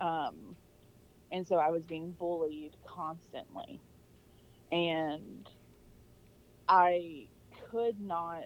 Um, 0.00 0.56
and 1.32 1.46
so 1.46 1.56
I 1.56 1.70
was 1.70 1.82
being 1.84 2.12
bullied 2.12 2.76
constantly. 2.86 3.80
And 4.72 5.48
I 6.68 7.26
could 7.70 8.00
not 8.00 8.44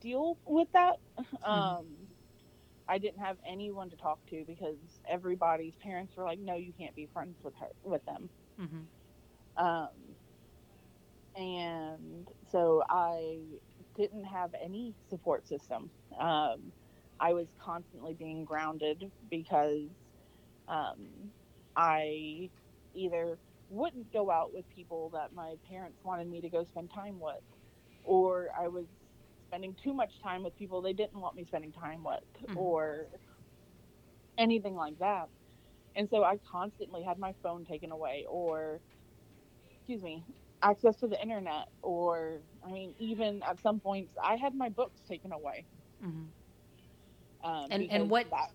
deal 0.00 0.36
with 0.44 0.68
that. 0.72 0.98
Um, 1.44 1.86
I 2.88 2.98
didn't 2.98 3.20
have 3.20 3.36
anyone 3.46 3.90
to 3.90 3.96
talk 3.96 4.18
to 4.30 4.44
because 4.44 4.76
everybody's 5.08 5.74
parents 5.76 6.16
were 6.16 6.24
like, 6.24 6.38
no, 6.38 6.56
you 6.56 6.72
can't 6.76 6.94
be 6.94 7.08
friends 7.12 7.36
with 7.42 7.54
her, 7.60 7.68
with 7.84 8.04
them. 8.04 8.28
Mm-hmm. 8.60 9.64
Um, 9.64 9.88
and 11.36 12.28
so 12.50 12.82
I 12.88 13.38
didn't 13.96 14.24
have 14.24 14.54
any 14.62 14.94
support 15.08 15.46
system. 15.46 15.90
Um, 16.18 16.72
I 17.22 17.34
was 17.34 17.48
constantly 17.60 18.14
being 18.14 18.44
grounded 18.46 19.12
because 19.30 19.92
um, 20.68 21.32
I 21.76 22.50
either 22.94 23.40
wouldn't 23.68 24.12
go 24.12 24.30
out 24.30 24.52
with 24.52 24.68
people 24.70 25.10
that 25.10 25.32
my 25.32 25.56
parents 25.66 26.00
wanted 26.04 26.28
me 26.28 26.42
to 26.42 26.50
go 26.50 26.64
spend 26.64 26.90
time 26.94 27.20
with, 27.20 27.44
or 28.04 28.50
I 28.58 28.68
was 28.68 28.88
spending 29.44 29.76
too 29.76 29.94
much 29.94 30.20
time 30.22 30.42
with 30.44 30.56
people 30.56 30.82
they 30.82 30.94
didn't 30.94 31.20
want 31.20 31.36
me 31.36 31.44
spending 31.44 31.72
time 31.72 32.04
with, 32.04 32.24
Mhm. 32.46 32.56
or 32.56 33.08
anything 34.38 34.74
like 34.74 34.98
that. 34.98 35.28
And 35.96 36.08
so 36.10 36.24
I 36.24 36.38
constantly 36.50 37.02
had 37.04 37.18
my 37.18 37.34
phone 37.42 37.64
taken 37.64 37.92
away, 37.92 38.26
or 38.28 38.82
excuse 39.78 40.02
me, 40.02 40.24
access 40.62 40.96
to 40.96 41.08
the 41.08 41.20
internet, 41.20 41.68
or 41.82 42.44
I 42.64 42.70
mean, 42.70 42.94
even 42.98 43.42
at 43.42 43.60
some 43.60 43.80
points, 43.80 44.14
I 44.22 44.36
had 44.36 44.54
my 44.54 44.68
books 44.68 45.02
taken 45.04 45.32
away. 45.32 45.66
Mm-hmm. 46.02 46.28
Um, 47.42 47.68
And- 47.70 47.90
and 47.90 48.10
what- 48.10 48.30
that- 48.30 48.52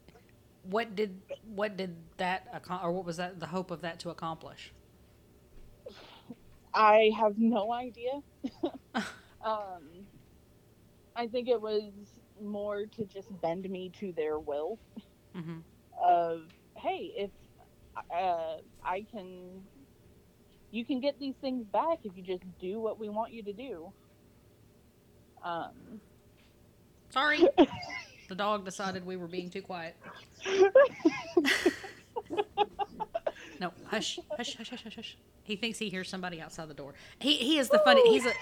What 0.63 0.95
did 0.95 1.21
what 1.45 1.77
did 1.77 1.95
that 2.17 2.45
or 2.83 2.91
what 2.91 3.05
was 3.05 3.15
that 3.17 3.39
the 3.39 3.47
hope 3.47 3.71
of 3.71 3.81
that 3.81 3.99
to 4.01 4.09
accomplish? 4.09 4.73
I 6.73 7.11
have 7.17 7.38
no 7.38 7.71
idea. 7.71 8.21
um, 9.41 10.05
I 11.15 11.27
think 11.27 11.47
it 11.47 11.61
was 11.61 12.19
more 12.41 12.85
to 12.85 13.05
just 13.05 13.29
bend 13.41 13.69
me 13.69 13.89
to 13.99 14.11
their 14.11 14.39
will 14.39 14.77
Mm-hmm. 15.35 15.59
of, 16.03 16.41
hey, 16.75 17.13
if 17.15 17.31
uh, 18.13 18.57
I 18.83 19.05
can, 19.09 19.63
you 20.71 20.83
can 20.85 20.99
get 20.99 21.17
these 21.17 21.35
things 21.39 21.65
back 21.65 21.99
if 22.03 22.15
you 22.17 22.23
just 22.23 22.43
do 22.59 22.79
what 22.81 22.99
we 22.99 23.07
want 23.09 23.31
you 23.31 23.41
to 23.43 23.53
do. 23.53 23.93
Um, 25.43 26.01
Sorry, 27.09 27.47
the 28.28 28.36
dog 28.36 28.65
decided 28.65 29.05
we 29.05 29.17
were 29.17 29.28
being 29.28 29.49
too 29.49 29.61
quiet. 29.61 29.95
No, 33.59 33.71
hush, 33.86 34.19
hush, 34.36 34.55
hush, 34.55 34.69
hush, 34.69 34.84
hush, 34.84 34.95
hush. 34.95 35.17
He 35.43 35.55
thinks 35.55 35.80
he 35.80 35.89
hears 35.89 36.09
somebody 36.09 36.41
outside 36.41 36.67
the 36.67 36.73
door. 36.73 36.93
He 37.19 37.38
he 37.38 37.57
is 37.57 37.69
the 37.69 37.80
funny. 37.80 38.07
He's 38.09 38.25
a. 38.25 38.34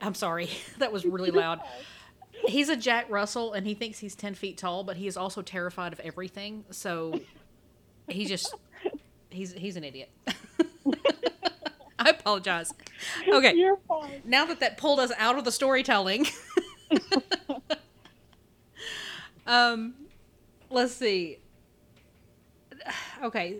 I'm 0.00 0.14
sorry, 0.14 0.50
that 0.78 0.92
was 0.92 1.04
really 1.04 1.30
loud. 1.30 1.60
He's 2.46 2.68
a 2.68 2.76
Jack 2.76 3.06
Russell, 3.08 3.52
and 3.52 3.66
he 3.66 3.74
thinks 3.74 3.98
he's 3.98 4.14
ten 4.14 4.34
feet 4.34 4.58
tall, 4.58 4.84
but 4.84 4.96
he 4.96 5.06
is 5.06 5.16
also 5.16 5.42
terrified 5.42 5.92
of 5.92 6.00
everything. 6.00 6.64
So 6.70 7.20
he 8.08 8.26
just 8.26 8.54
he's 9.30 9.52
he's 9.52 9.76
an 9.76 9.84
idiot. 9.84 10.10
I 11.98 12.10
apologize. 12.10 12.74
Okay, 13.28 13.54
now 14.24 14.44
that 14.46 14.60
that 14.60 14.76
pulled 14.76 14.98
us 15.00 15.12
out 15.18 15.38
of 15.38 15.44
the 15.44 15.52
storytelling. 15.52 16.26
Um, 19.46 19.94
let's 20.70 20.94
see. 20.94 21.38
Okay. 23.22 23.58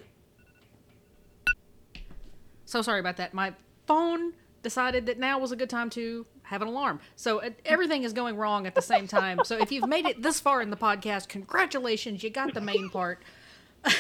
So 2.65 2.83
sorry 2.83 2.99
about 2.99 3.17
that. 3.19 3.33
My 3.33 3.55
phone 3.87 4.33
decided 4.63 5.07
that 5.07 5.19
now 5.19 5.39
was 5.39 5.53
a 5.53 5.57
good 5.57 5.71
time 5.71 5.91
to 5.91 6.27
have 6.43 6.63
an 6.63 6.69
alarm. 6.69 7.01
So 7.17 7.41
uh, 7.41 7.51
everything 7.65 8.03
is 8.03 8.13
going 8.13 8.37
wrong 8.37 8.67
at 8.67 8.75
the 8.75 8.83
same 8.83 9.07
time. 9.07 9.41
So 9.45 9.59
if 9.59 9.71
you've 9.71 9.87
made 9.87 10.07
it 10.07 10.23
this 10.23 10.41
far 10.41 10.63
in 10.63 10.71
the 10.71 10.77
podcast, 10.77 11.29
congratulations, 11.29 12.23
you 12.23 12.31
got 12.31 12.55
the 12.55 12.61
main 12.61 12.89
part. 12.91 13.23
this 13.85 13.97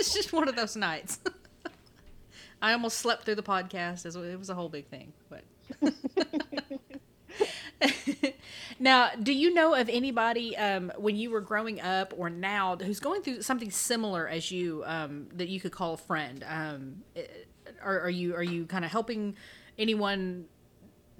is 0.00 0.12
just 0.12 0.32
one 0.32 0.48
of 0.48 0.56
those 0.56 0.76
nights. 0.76 1.20
I 2.62 2.72
almost 2.72 2.98
slept 2.98 3.24
through 3.24 3.34
the 3.36 3.42
podcast. 3.42 4.06
It 4.06 4.16
It 4.16 4.38
was 4.38 4.50
a 4.50 4.54
whole 4.54 4.68
big 4.68 4.86
thing, 4.86 5.12
but. 5.28 5.42
now, 8.78 9.10
do 9.20 9.32
you 9.32 9.52
know 9.54 9.74
of 9.74 9.88
anybody 9.88 10.56
um, 10.56 10.92
when 10.96 11.16
you 11.16 11.30
were 11.30 11.40
growing 11.40 11.80
up 11.80 12.14
or 12.16 12.30
now 12.30 12.76
who's 12.76 13.00
going 13.00 13.22
through 13.22 13.42
something 13.42 13.70
similar 13.70 14.28
as 14.28 14.50
you 14.50 14.82
um, 14.86 15.28
that 15.34 15.48
you 15.48 15.60
could 15.60 15.72
call 15.72 15.94
a 15.94 15.98
friend? 15.98 16.44
Um, 16.48 17.02
eh, 17.16 17.22
are, 17.82 18.00
are 18.00 18.10
you 18.10 18.34
are 18.34 18.42
you 18.42 18.66
kind 18.66 18.84
of 18.84 18.90
helping 18.90 19.36
anyone 19.78 20.46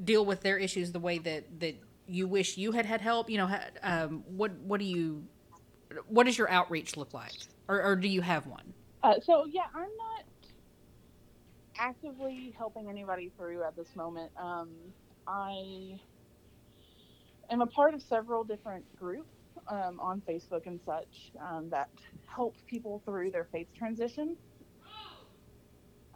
deal 0.02 0.24
with 0.24 0.42
their 0.42 0.58
issues 0.58 0.92
the 0.92 1.00
way 1.00 1.18
that 1.18 1.60
that 1.60 1.76
you 2.06 2.26
wish 2.26 2.56
you 2.56 2.72
had 2.72 2.86
had 2.86 3.00
help? 3.00 3.30
You 3.30 3.38
know, 3.38 3.60
um, 3.82 4.24
what 4.26 4.52
what 4.60 4.80
do 4.80 4.86
you 4.86 5.24
what 6.08 6.26
does 6.26 6.38
your 6.38 6.50
outreach 6.50 6.96
look 6.96 7.12
like, 7.14 7.32
or, 7.68 7.82
or 7.82 7.96
do 7.96 8.08
you 8.08 8.20
have 8.22 8.46
one? 8.46 8.72
Uh, 9.02 9.14
so 9.20 9.44
yeah, 9.46 9.66
I'm 9.74 9.82
not 9.82 10.24
actively 11.78 12.54
helping 12.56 12.88
anybody 12.88 13.30
through 13.36 13.62
at 13.64 13.76
this 13.76 13.88
moment. 13.96 14.30
Um, 14.36 14.70
I 15.26 15.98
am 17.52 17.62
a 17.62 17.68
part 17.68 17.94
of 17.94 18.02
several 18.02 18.44
different 18.44 18.94
groups 18.96 19.38
um, 19.68 20.00
on 20.00 20.22
Facebook 20.22 20.66
and 20.66 20.82
such 20.82 21.32
um, 21.40 21.70
that 21.70 21.90
help 22.26 22.56
people 22.66 23.02
through 23.06 23.32
their 23.32 23.46
faith 23.46 23.68
transition, 23.76 24.38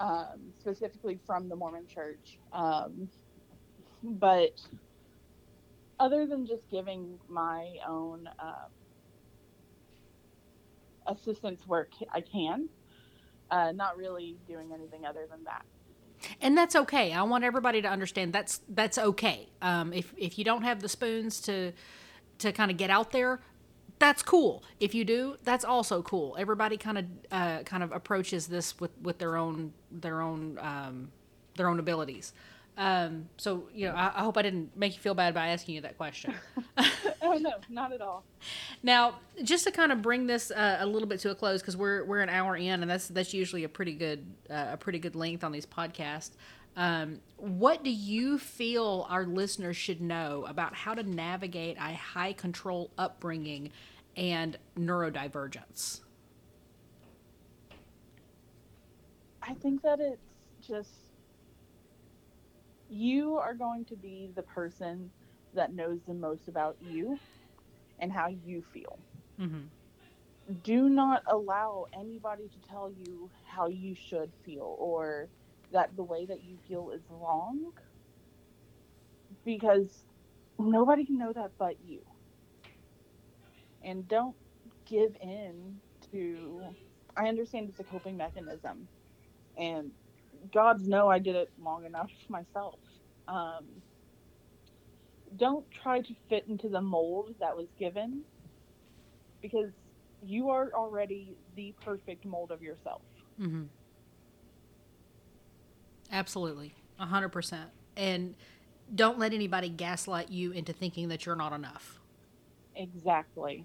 um, 0.01 0.53
specifically 0.59 1.20
from 1.26 1.49
the 1.49 1.57
Mormon 1.57 1.87
Church. 1.89 2.39
Um, 2.53 3.11
but 4.03 4.61
other 6.01 6.26
than 6.26 6.47
just 6.47 6.68
giving 6.70 7.20
my 7.28 7.76
own 7.87 8.28
um, 8.39 8.70
assistance 11.07 11.66
ca- 11.87 12.07
I 12.12 12.22
can, 12.22 12.70
uh, 13.51 13.72
not 13.72 13.97
really 13.99 14.41
doing 14.47 14.72
anything 14.74 15.07
other 15.07 15.26
than 15.30 15.45
that. 15.45 15.66
And 16.41 16.57
that's 16.57 16.77
okay. 16.77 17.12
I 17.12 17.23
want 17.23 17.45
everybody 17.45 17.83
to 17.83 17.89
understand 17.89 18.33
that's 18.33 18.61
that's 18.69 18.99
okay. 18.99 19.49
Um, 19.62 19.93
if 19.93 20.12
if 20.17 20.39
you 20.39 20.45
don't 20.45 20.62
have 20.62 20.81
the 20.81 20.89
spoons 20.89 21.41
to 21.43 21.73
to 22.39 22.53
kind 22.53 22.71
of 22.71 22.77
get 22.77 22.91
out 22.91 23.12
there, 23.12 23.41
that's 23.99 24.23
cool. 24.23 24.62
If 24.81 24.95
you 24.95 25.05
do, 25.05 25.37
that's 25.45 25.64
also 25.64 26.03
cool. 26.03 26.37
Everybody 26.39 26.77
kind 26.77 26.99
of 26.99 27.05
uh, 27.31 27.62
kind 27.62 27.83
of 27.83 27.93
approaches 27.93 28.47
this 28.47 28.79
with 28.81 28.91
with 29.03 29.19
their 29.19 29.37
own 29.37 29.73
their 29.91 30.21
own 30.21 30.59
um, 30.61 31.11
their 31.57 31.69
own 31.69 31.79
abilities. 31.79 32.33
Um, 32.79 33.29
so 33.39 33.68
you 33.74 33.89
know, 33.89 33.95
I, 33.95 34.12
I 34.16 34.20
hope 34.20 34.37
I 34.37 34.43
didn't 34.43 34.77
make 34.77 34.95
you 34.95 35.01
feel 35.01 35.14
bad 35.14 35.35
by 35.35 35.49
asking 35.49 35.77
you 35.77 35.81
that 35.81 35.97
question. 35.97 36.35
oh 37.22 37.39
no, 37.39 37.53
not 37.70 37.93
at 37.93 38.03
all. 38.03 38.22
Now, 38.83 39.18
just 39.43 39.64
to 39.64 39.70
kind 39.70 39.93
of 39.93 40.03
bring 40.03 40.27
this 40.27 40.51
uh, 40.51 40.77
a 40.81 40.87
little 40.87 41.09
bit 41.09 41.20
to 41.20 41.31
a 41.31 41.35
close, 41.35 41.62
because 41.62 41.77
we're 41.77 42.05
we're 42.05 42.20
an 42.20 42.29
hour 42.29 42.57
in, 42.57 42.83
and 42.83 42.91
that's 42.91 43.09
that's 43.09 43.33
usually 43.33 43.64
a 43.64 43.68
pretty 43.68 43.95
good 43.95 44.27
uh, 44.51 44.66
a 44.72 44.77
pretty 44.77 44.99
good 44.99 45.16
length 45.16 45.43
on 45.43 45.53
these 45.53 45.66
podcasts. 45.66 46.33
Um, 46.77 47.20
what 47.39 47.83
do 47.83 47.91
you 47.91 48.39
feel 48.39 49.07
our 49.09 49.24
listeners 49.24 49.79
should 49.79 50.03
know 50.03 50.45
about 50.47 50.74
how 50.74 50.93
to 50.93 51.03
navigate 51.03 51.79
a 51.79 51.95
high 51.95 52.35
control 52.35 52.91
upbringing 52.99 53.70
and 54.14 54.59
neurodivergence? 54.79 56.01
I 59.43 59.55
think 59.55 59.81
that 59.83 60.01
it's 60.01 60.20
just 60.66 60.91
you 62.89 63.37
are 63.37 63.55
going 63.55 63.84
to 63.87 63.97
be 63.97 64.30
the 64.34 64.43
person 64.43 65.11
that 65.55 65.72
knows 65.72 66.01
the 66.07 66.14
most 66.14 66.49
about 66.49 66.76
you 66.80 67.18
and 67.99 68.12
how 68.12 68.28
you 68.28 68.62
feel. 68.72 68.99
Mm-hmm. 69.41 70.55
Do 70.62 70.89
not 70.89 71.22
allow 71.26 71.87
anybody 71.93 72.49
to 72.49 72.68
tell 72.68 72.91
you 72.91 73.30
how 73.45 73.68
you 73.68 73.95
should 73.95 74.32
feel 74.45 74.76
or 74.78 75.28
that 75.72 75.97
the 75.97 76.05
way 76.05 76.26
that 76.26 76.45
you 76.45 76.57
feel 76.68 76.91
is 76.91 77.03
wrong 77.11 77.72
because 79.45 80.05
nobody 80.59 81.05
can 81.05 81.18
know 81.18 81.32
that 81.32 81.53
but 81.59 81.76
you. 81.84 82.01
And 83.82 84.07
don't 84.09 84.37
give 84.84 85.16
in 85.20 85.80
to 86.12 86.62
I 87.16 87.28
understand 87.28 87.68
it's 87.70 87.80
a 87.80 87.84
coping 87.84 88.16
mechanism 88.16 88.89
and 89.57 89.91
gods 90.53 90.87
know 90.87 91.09
I 91.09 91.18
did 91.18 91.37
it 91.37 91.51
long 91.61 91.84
enough 91.84 92.11
myself. 92.28 92.78
Um, 93.28 93.64
don't 95.37 95.64
try 95.82 96.01
to 96.01 96.14
fit 96.28 96.45
into 96.49 96.68
the 96.68 96.80
mold 96.80 97.34
that 97.41 97.57
was 97.57 97.66
given 97.78 98.22
because 99.43 99.70
you 100.24 100.51
are 100.51 100.70
already 100.74 101.37
the 101.57 101.74
perfect 101.84 102.24
mold 102.24 102.51
of 102.51 102.62
yourself. 102.62 103.03
Mm-hmm. 103.41 103.64
Absolutely, 106.11 106.74
a 106.99 107.07
hundred 107.07 107.30
percent. 107.30 107.70
And 107.97 108.34
don't 108.95 109.18
let 109.18 109.32
anybody 109.32 109.68
gaslight 109.68 110.30
you 110.30 110.53
into 110.53 110.72
thinking 110.72 111.09
that 111.09 111.26
you're 111.26 111.37
not 111.37 111.53
enough. 111.53 111.99
Exactly. 112.76 113.64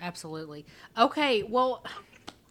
Absolutely. 0.00 0.64
Okay. 0.96 1.42
Well, 1.42 1.84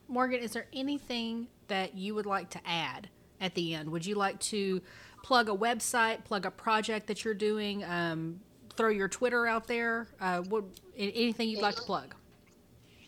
Morgan, 0.07 0.41
is 0.41 0.51
there 0.51 0.67
anything 0.73 1.47
that 1.69 1.95
you 1.95 2.13
would 2.15 2.25
like 2.25 2.49
to 2.51 2.59
add 2.65 3.09
at 3.41 3.55
the 3.55 3.73
end? 3.73 3.89
Would 3.89 4.05
you 4.05 4.15
like 4.15 4.39
to 4.41 4.81
plug 5.23 5.49
a 5.49 5.55
website, 5.55 6.23
plug 6.25 6.45
a 6.45 6.51
project 6.51 7.07
that 7.07 7.23
you're 7.23 7.33
doing, 7.33 7.83
um, 7.83 8.39
throw 8.75 8.89
your 8.89 9.07
Twitter 9.07 9.47
out 9.47 9.67
there? 9.67 10.07
Uh, 10.19 10.41
what 10.41 10.65
anything 10.97 11.49
you'd 11.49 11.61
like 11.61 11.75
to 11.75 11.81
plug? 11.81 12.15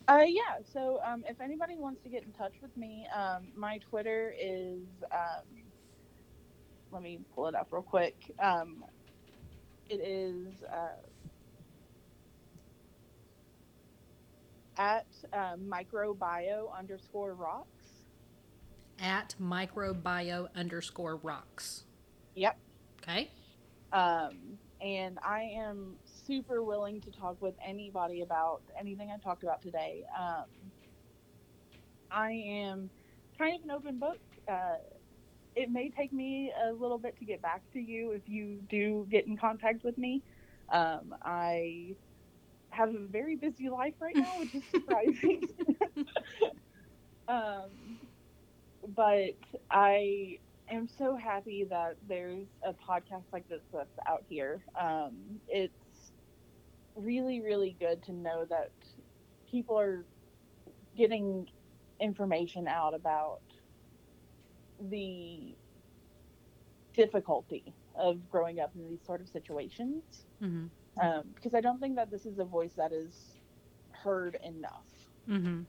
Uh, 0.08 0.24
yeah. 0.28 0.58
So 0.74 1.00
um, 1.06 1.24
if 1.28 1.40
anybody 1.40 1.76
wants 1.76 2.02
to 2.04 2.10
get 2.10 2.24
in 2.24 2.32
touch 2.32 2.54
with 2.62 2.76
me, 2.76 3.08
um, 3.16 3.48
my 3.56 3.78
Twitter 3.90 4.34
is. 4.40 4.80
Um, 5.12 5.62
let 6.92 7.02
me 7.02 7.20
pull 7.34 7.48
it 7.48 7.56
up 7.56 7.68
real 7.72 7.82
quick. 7.82 8.16
Um, 8.40 8.84
it 9.90 10.02
is 10.02 10.48
uh, 10.72 10.90
at 14.78 15.06
uh, 15.34 15.56
microbio 15.58 16.78
underscore 16.78 17.34
rocks. 17.34 17.81
At 19.00 19.36
microbio 19.42 20.48
underscore 20.56 21.18
rocks. 21.18 21.86
Yep. 22.36 22.58
Okay. 23.02 23.32
Um, 23.92 24.58
and 24.80 25.20
I 25.24 25.42
am 25.56 25.96
super 26.06 26.64
willing 26.64 27.02
to 27.02 27.12
talk 27.12 27.42
with 27.42 27.56
anybody 27.66 28.22
about 28.22 28.62
anything 28.80 29.12
I 29.12 29.18
talked 29.18 29.44
about 29.44 29.62
today. 29.62 30.04
Um, 30.18 30.46
I 32.10 32.32
am 32.32 32.90
kind 33.38 33.58
of 33.58 33.64
an 33.64 33.72
open 33.72 34.00
book. 34.00 34.20
Uh, 34.48 34.76
it 35.56 35.70
may 35.70 35.90
take 35.90 36.14
me 36.14 36.52
a 36.68 36.72
little 36.72 36.98
bit 36.98 37.18
to 37.20 37.26
get 37.26 37.42
back 37.42 37.62
to 37.74 37.80
you 37.80 38.12
if 38.12 38.22
you 38.28 38.60
do 38.70 39.08
get 39.10 39.28
in 39.28 39.38
contact 39.38 39.84
with 39.84 39.98
me. 39.98 40.22
Um, 40.70 41.14
I 41.22 41.96
have 42.70 42.90
a 42.90 43.00
very 43.00 43.36
busy 43.36 43.70
life 43.70 43.94
right 44.00 44.16
now, 44.16 44.40
which 44.40 44.56
is 44.56 44.64
surprising. 44.72 45.44
um, 47.28 47.70
but 48.96 49.36
I 49.70 50.40
am 50.70 50.88
so 50.88 51.16
happy 51.16 51.66
that 51.70 51.98
there's 52.08 52.48
a 52.66 52.74
podcast 52.74 53.24
like 53.32 53.48
this 53.50 53.62
that's 53.74 54.00
out 54.08 54.24
here. 54.30 54.64
Um, 54.80 55.14
it's 55.48 56.12
really, 56.96 57.42
really 57.42 57.76
good 57.80 58.04
to 58.04 58.14
know 58.14 58.46
that 58.50 58.72
people 59.50 59.80
are 59.80 60.06
getting 60.98 61.48
information 62.00 62.68
out 62.68 62.94
about 62.94 63.42
the 64.90 65.56
difficulty 66.94 67.74
of 67.96 68.30
growing 68.30 68.60
up 68.60 68.72
in 68.76 68.88
these 68.90 69.00
sort 69.06 69.22
of 69.22 69.28
situations. 69.28 70.26
Mm-hmm. 70.42 70.66
Um, 71.00 71.24
because 71.36 71.54
I 71.54 71.62
don't 71.62 71.80
think 71.80 71.96
that 71.96 72.12
this 72.12 72.26
is 72.26 72.40
a 72.40 72.44
voice 72.44 72.74
that 72.78 72.92
is 72.92 73.38
heard 73.92 74.38
enough. 74.44 74.86
Mm-hmm. 75.30 75.62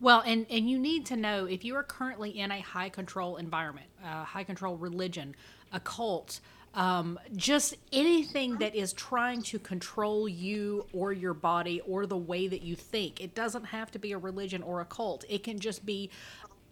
Well, 0.00 0.22
and, 0.24 0.46
and 0.48 0.68
you 0.68 0.78
need 0.78 1.04
to 1.06 1.16
know 1.16 1.44
if 1.44 1.64
you 1.64 1.76
are 1.76 1.82
currently 1.82 2.30
in 2.38 2.50
a 2.50 2.60
high 2.60 2.88
control 2.88 3.36
environment, 3.36 3.88
a 4.02 4.24
high 4.24 4.44
control 4.44 4.76
religion, 4.76 5.34
a 5.72 5.80
cult, 5.80 6.40
um, 6.74 7.18
just 7.36 7.74
anything 7.92 8.56
that 8.58 8.74
is 8.74 8.94
trying 8.94 9.42
to 9.42 9.58
control 9.58 10.26
you 10.26 10.86
or 10.94 11.12
your 11.12 11.34
body 11.34 11.82
or 11.86 12.06
the 12.06 12.16
way 12.16 12.48
that 12.48 12.62
you 12.62 12.76
think. 12.76 13.20
It 13.20 13.34
doesn't 13.34 13.64
have 13.64 13.90
to 13.90 13.98
be 13.98 14.12
a 14.12 14.18
religion 14.18 14.62
or 14.62 14.80
a 14.80 14.86
cult, 14.86 15.24
it 15.28 15.44
can 15.44 15.58
just 15.58 15.84
be 15.84 16.10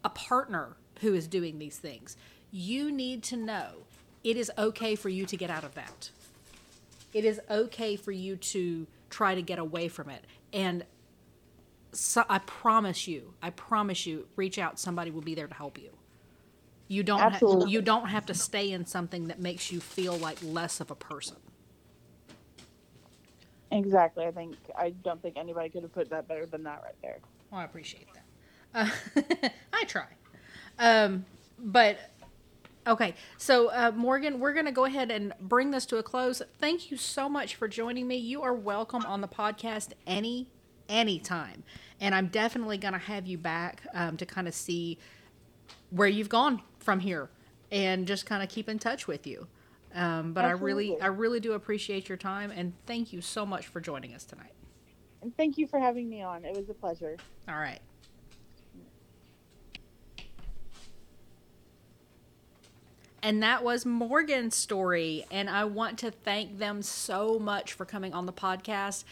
a 0.05 0.09
partner 0.09 0.76
who 1.01 1.12
is 1.12 1.26
doing 1.26 1.59
these 1.59 1.76
things. 1.76 2.16
You 2.51 2.91
need 2.91 3.22
to 3.24 3.37
know 3.37 3.70
it 4.24 4.37
is 4.37 4.51
okay 4.57 4.95
for 4.95 5.11
you 5.11 5.26
to 5.26 5.37
get 5.37 5.51
out 5.51 5.64
of 5.64 5.74
that. 5.74 6.11
It 7.12 7.24
is 7.24 7.41
okay 7.51 7.97
for 7.97 8.12
you 8.12 8.37
to 8.37 8.87
try 9.11 9.35
to 9.35 9.43
get 9.43 9.59
away 9.59 9.89
from 9.89 10.09
it. 10.09 10.24
And 10.53 10.85
so 11.93 12.24
I 12.28 12.39
promise 12.39 13.09
you, 13.09 13.34
I 13.43 13.51
promise 13.51 14.07
you, 14.07 14.26
reach 14.36 14.59
out. 14.59 14.78
Somebody 14.78 15.11
will 15.11 15.22
be 15.22 15.34
there 15.34 15.47
to 15.47 15.55
help 15.55 15.78
you. 15.78 15.91
You 16.89 17.03
don't. 17.03 17.20
Ha- 17.20 17.66
you 17.66 17.82
don't 17.82 18.09
have 18.09 18.26
to 18.26 18.34
stay 18.34 18.72
in 18.72 18.86
something 18.86 19.28
that 19.28 19.41
makes 19.41 19.70
you 19.70 19.80
feel 19.80 20.16
like 20.16 20.39
less 20.43 20.80
of 20.80 20.91
a 20.91 20.95
person. 20.95 21.36
Exactly. 23.70 24.24
I 24.24 24.30
think 24.30 24.57
I 24.76 24.91
don't 24.91 25.20
think 25.20 25.36
anybody 25.36 25.68
could 25.68 25.82
have 25.82 25.93
put 25.93 26.09
that 26.11 26.26
better 26.26 26.47
than 26.47 26.62
that 26.64 26.82
right 26.82 26.95
there. 27.03 27.18
Well, 27.51 27.61
I 27.61 27.64
appreciate 27.64 28.07
that. 28.14 28.24
Uh, 28.74 29.49
I 29.72 29.84
try. 29.84 30.07
Um, 30.78 31.24
but 31.59 31.99
okay, 32.86 33.14
so 33.36 33.68
uh, 33.68 33.93
Morgan, 33.95 34.41
we're 34.41 34.53
going 34.55 34.66
to 34.66 34.72
go 34.72 34.84
ahead 34.84 35.11
and 35.11 35.34
bring 35.41 35.70
this 35.70 35.84
to 35.86 35.99
a 35.99 36.03
close. 36.03 36.41
Thank 36.59 36.91
you 36.91 36.97
so 36.97 37.28
much 37.28 37.55
for 37.57 37.68
joining 37.68 38.07
me. 38.07 38.16
You 38.16 38.43
are 38.43 38.55
welcome 38.55 39.05
on 39.05 39.20
the 39.20 39.28
podcast 39.28 39.93
any 40.07 40.47
anytime, 40.89 41.62
and 42.01 42.14
I'm 42.14 42.28
definitely 42.28 42.78
going 42.78 42.95
to 42.95 42.99
have 42.99 43.26
you 43.26 43.39
back 43.39 43.82
um, 43.95 44.16
to 44.16 44.26
kind 44.26 44.49
of 44.49 44.55
see 44.55 44.99
where 45.91 46.09
you've 46.09 46.28
gone 46.28 46.62
from 46.78 47.01
here 47.01 47.30
and 47.70 48.07
just 48.07 48.26
kind 48.26 48.43
of 48.43 48.49
keep 48.49 48.68
in 48.68 48.78
touch 48.78 49.07
with 49.07 49.26
you. 49.26 49.47
Um, 49.95 50.32
but 50.32 50.45
Absolutely. 50.45 50.47
I 50.47 50.53
really, 50.53 51.01
I 51.03 51.07
really 51.07 51.41
do 51.41 51.53
appreciate 51.53 52.09
your 52.09 52.18
time 52.18 52.51
and 52.51 52.72
thank 52.86 53.12
you 53.12 53.20
so 53.20 53.47
much 53.47 53.66
for 53.68 53.80
joining 53.80 54.14
us 54.14 54.24
tonight. 54.24 54.53
And 55.22 55.36
thank 55.36 55.59
you 55.59 55.66
for 55.66 55.80
having 55.80 56.09
me 56.09 56.22
on. 56.22 56.45
It 56.45 56.57
was 56.57 56.68
a 56.68 56.74
pleasure. 56.74 57.16
All 57.49 57.57
right. 57.57 57.80
And 63.22 63.43
that 63.43 63.64
was 63.64 63.84
Morgan's 63.84 64.55
story. 64.55 65.24
And 65.30 65.51
I 65.51 65.64
want 65.64 65.99
to 65.99 66.11
thank 66.11 66.59
them 66.59 66.82
so 66.82 67.39
much 67.39 67.72
for 67.72 67.84
coming 67.84 68.14
on 68.14 68.26
the 68.26 68.32
podcast. 68.32 69.05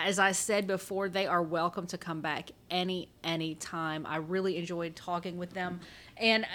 As 0.00 0.20
I 0.20 0.30
said 0.30 0.68
before, 0.68 1.08
they 1.08 1.26
are 1.26 1.42
welcome 1.42 1.88
to 1.88 1.98
come 1.98 2.20
back 2.20 2.52
any 2.70 3.08
any 3.24 3.56
time. 3.56 4.06
I 4.06 4.18
really 4.18 4.56
enjoyed 4.56 4.94
talking 4.94 5.38
with 5.38 5.54
them. 5.54 5.80
And 6.16 6.46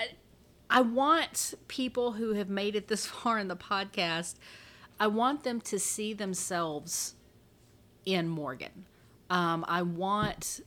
I 0.70 0.80
want 0.80 1.54
people 1.68 2.14
who 2.14 2.36
have 2.36 2.48
made 2.48 2.78
it 2.78 2.88
this 2.88 3.06
far 3.06 3.38
in 3.38 3.50
the 3.50 3.58
podcast, 3.58 4.36
I 4.98 5.08
want 5.08 5.44
them 5.44 5.60
to 5.62 5.78
see 5.78 6.14
themselves 6.14 7.16
in 8.06 8.30
Morgan. 8.30 8.86
Um, 9.30 9.66
I 9.68 9.82
want 9.82 10.62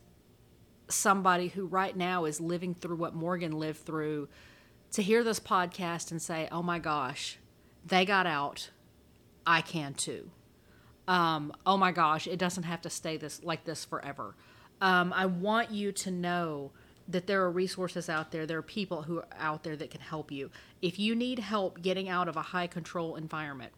somebody 0.87 1.47
who 1.47 1.65
right 1.65 1.97
now 1.97 2.25
is 2.25 2.39
living 2.39 2.75
through 2.75 2.97
what 2.97 3.15
Morgan 3.15 3.53
lived 3.53 3.79
through 3.79 4.29
to 4.91 5.01
hear 5.01 5.23
this 5.23 5.39
podcast 5.39 6.11
and 6.11 6.21
say, 6.21 6.47
oh 6.51 6.61
my 6.61 6.77
gosh, 6.77 7.39
they 7.83 8.05
got 8.05 8.27
out. 8.27 8.69
I 9.47 9.61
can 9.61 9.95
too. 9.95 10.29
Um, 11.07 11.53
oh 11.65 11.77
my 11.77 11.91
gosh, 11.91 12.27
it 12.27 12.37
doesn't 12.37 12.63
have 12.63 12.81
to 12.81 12.89
stay 12.89 13.17
this 13.17 13.43
like 13.43 13.63
this 13.63 13.85
forever. 13.85 14.35
Um, 14.81 15.13
I 15.13 15.25
want 15.25 15.71
you 15.71 15.91
to 15.91 16.11
know 16.11 16.71
that 17.07 17.25
there 17.27 17.41
are 17.43 17.51
resources 17.51 18.09
out 18.09 18.31
there. 18.31 18.45
There 18.45 18.57
are 18.57 18.63
people 18.63 19.03
who 19.03 19.19
are 19.19 19.27
out 19.39 19.63
there 19.63 19.75
that 19.77 19.89
can 19.89 20.01
help 20.01 20.31
you. 20.31 20.51
If 20.81 20.99
you 20.99 21.15
need 21.15 21.39
help 21.39 21.81
getting 21.81 22.09
out 22.09 22.27
of 22.27 22.35
a 22.35 22.41
high 22.41 22.67
control 22.67 23.15
environment, 23.15 23.71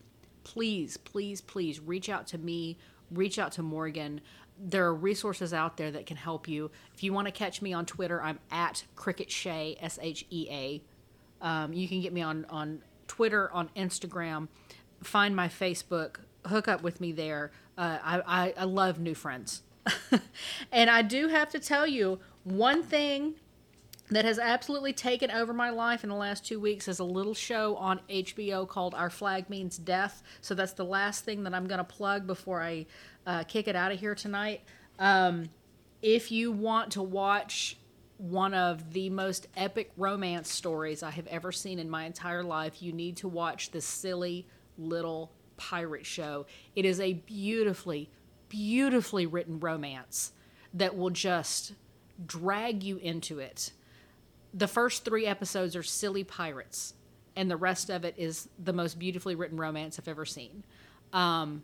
please, 0.43 0.97
please, 0.97 1.39
please 1.39 1.80
reach 1.80 2.09
out 2.09 2.25
to 2.27 2.38
me, 2.38 2.77
reach 3.11 3.38
out 3.38 3.51
to 3.53 3.61
Morgan. 3.61 4.21
There 4.57 4.86
are 4.86 4.95
resources 4.95 5.53
out 5.53 5.77
there 5.77 5.91
that 5.91 6.05
can 6.05 6.17
help 6.17 6.47
you. 6.47 6.71
If 6.93 7.03
you 7.03 7.13
want 7.13 7.27
to 7.27 7.32
catch 7.32 7.61
me 7.61 7.71
on 7.71 7.86
Twitter, 7.86 8.21
I'm 8.21 8.39
at 8.51 8.84
Cricket 8.95 9.32
Shea, 9.32 9.77
S 9.80 9.99
H 10.01 10.25
E 10.32 10.47
A. 10.49 10.82
Um, 11.45 11.71
you 11.71 11.88
can 11.88 12.01
get 12.01 12.11
me 12.11 12.21
on, 12.21 12.45
on 12.49 12.82
Twitter, 13.07 13.51
on 13.53 13.69
Instagram, 13.75 14.49
find 15.01 15.36
my 15.36 15.47
Facebook, 15.47 16.17
hook 16.46 16.68
up 16.68 16.82
with 16.82 17.02
me 17.02 17.12
there. 17.12 17.52
Uh, 17.78 17.98
I, 18.04 18.22
I, 18.26 18.54
I 18.58 18.64
love 18.66 19.00
new 19.00 19.16
friends. 19.16 19.64
and 20.72 20.90
I 20.90 21.02
do 21.02 21.28
have 21.28 21.50
to 21.50 21.60
tell 21.60 21.88
you, 21.88 22.20
one 22.44 22.84
thing 22.84 23.36
that 24.12 24.26
has 24.26 24.40
absolutely 24.40 24.92
taken 24.92 25.30
over 25.30 25.54
my 25.54 25.70
life 25.70 26.04
in 26.04 26.10
the 26.10 26.16
last 26.16 26.46
two 26.46 26.60
weeks 26.60 26.88
is 26.88 27.00
a 27.00 27.04
little 27.04 27.36
show 27.36 27.76
on 27.76 28.00
HBO 28.10 28.68
called 28.68 28.96
Our 28.96 29.10
Flag 29.10 29.50
Means 29.50 29.78
Death. 29.78 30.24
So 30.42 30.56
that's 30.56 30.74
the 30.74 30.86
last 30.86 31.26
thing 31.26 31.44
that 31.44 31.54
I'm 31.54 31.68
going 31.68 31.78
to 31.78 31.84
plug 31.84 32.26
before 32.26 32.62
I 32.64 32.88
uh, 33.28 33.44
kick 33.44 33.68
it 33.68 33.76
out 33.76 33.92
of 33.92 34.00
here 34.00 34.16
tonight. 34.16 34.62
Um, 34.98 35.50
if 36.02 36.32
you 36.32 36.52
want 36.52 36.92
to 36.94 37.04
watch 37.04 37.78
one 38.18 38.54
of 38.54 38.94
the 38.94 39.10
most 39.10 39.48
epic 39.56 39.92
romance 39.96 40.52
stories 40.52 41.04
I 41.04 41.12
have 41.12 41.28
ever 41.28 41.52
seen 41.52 41.78
in 41.80 41.90
my 41.90 42.06
entire 42.06 42.44
life, 42.44 42.82
you 42.82 42.92
need 42.92 43.18
to 43.18 43.28
watch 43.28 43.72
this 43.72 43.86
silly 43.86 44.48
little 44.78 45.32
pirate 45.60 46.05
show. 46.05 46.45
It 46.76 46.86
is 46.86 46.99
a 46.99 47.14
beautifully, 47.14 48.10
beautifully 48.47 49.26
written 49.26 49.60
romance 49.60 50.32
that 50.74 50.97
will 50.97 51.10
just 51.10 51.74
drag 52.26 52.84
you 52.84 52.97
into 52.97 53.39
it. 53.39 53.72
The 54.53 54.68
first 54.68 55.05
three 55.05 55.28
episodes 55.28 55.76
are 55.76 55.84
silly 55.84 56.24
pirates, 56.24 56.93
and 57.36 57.51
the 57.51 57.57
rest 57.57 57.89
of 57.89 58.05
it 58.05 58.16
is 58.18 58.47
the 58.64 58.74
most 58.74 58.97
beautifully 58.97 59.36
written 59.36 59.57
romance 59.57 59.99
I've 59.99 60.07
ever 60.07 60.26
seen. 60.26 60.64
Um, 61.14 61.64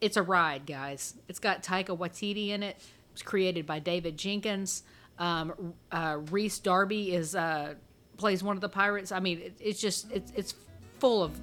it's 0.00 0.16
a 0.16 0.22
ride, 0.22 0.66
guys. 0.66 1.14
It's 1.28 1.38
got 1.38 1.62
Taika 1.62 1.96
Waititi 1.96 2.50
in 2.50 2.62
it. 2.62 2.76
It's 3.12 3.22
created 3.22 3.66
by 3.66 3.80
David 3.80 4.16
Jenkins. 4.16 4.82
Um, 5.18 5.74
uh, 5.90 6.18
Rhys 6.30 6.58
Darby 6.58 7.14
is 7.14 7.34
uh, 7.34 7.74
plays 8.16 8.42
one 8.42 8.56
of 8.56 8.60
the 8.60 8.68
pirates. 8.68 9.12
I 9.12 9.20
mean, 9.20 9.38
it, 9.38 9.54
it's 9.60 9.80
just 9.80 10.10
it's 10.12 10.32
it's 10.36 10.54
full 10.98 11.22
of 11.22 11.38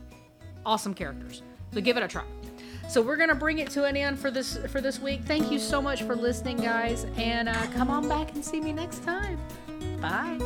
awesome 0.65 0.93
characters. 0.93 1.41
So 1.73 1.81
give 1.81 1.97
it 1.97 2.03
a 2.03 2.07
try. 2.07 2.23
So 2.89 3.01
we're 3.01 3.17
gonna 3.17 3.35
bring 3.35 3.59
it 3.59 3.69
to 3.71 3.83
an 3.83 3.97
end 3.97 4.17
for 4.17 4.31
this 4.31 4.57
for 4.69 4.79
this 4.79 4.99
week. 4.99 5.21
Thank 5.25 5.51
you 5.51 5.59
so 5.59 5.81
much 5.81 6.03
for 6.03 6.15
listening, 6.15 6.57
guys, 6.57 7.05
and 7.17 7.49
uh, 7.49 7.67
come 7.73 7.89
on 7.89 8.07
back 8.07 8.33
and 8.33 8.43
see 8.43 8.61
me 8.61 8.71
next 8.71 9.03
time. 9.03 9.37
Bye. 9.99 10.39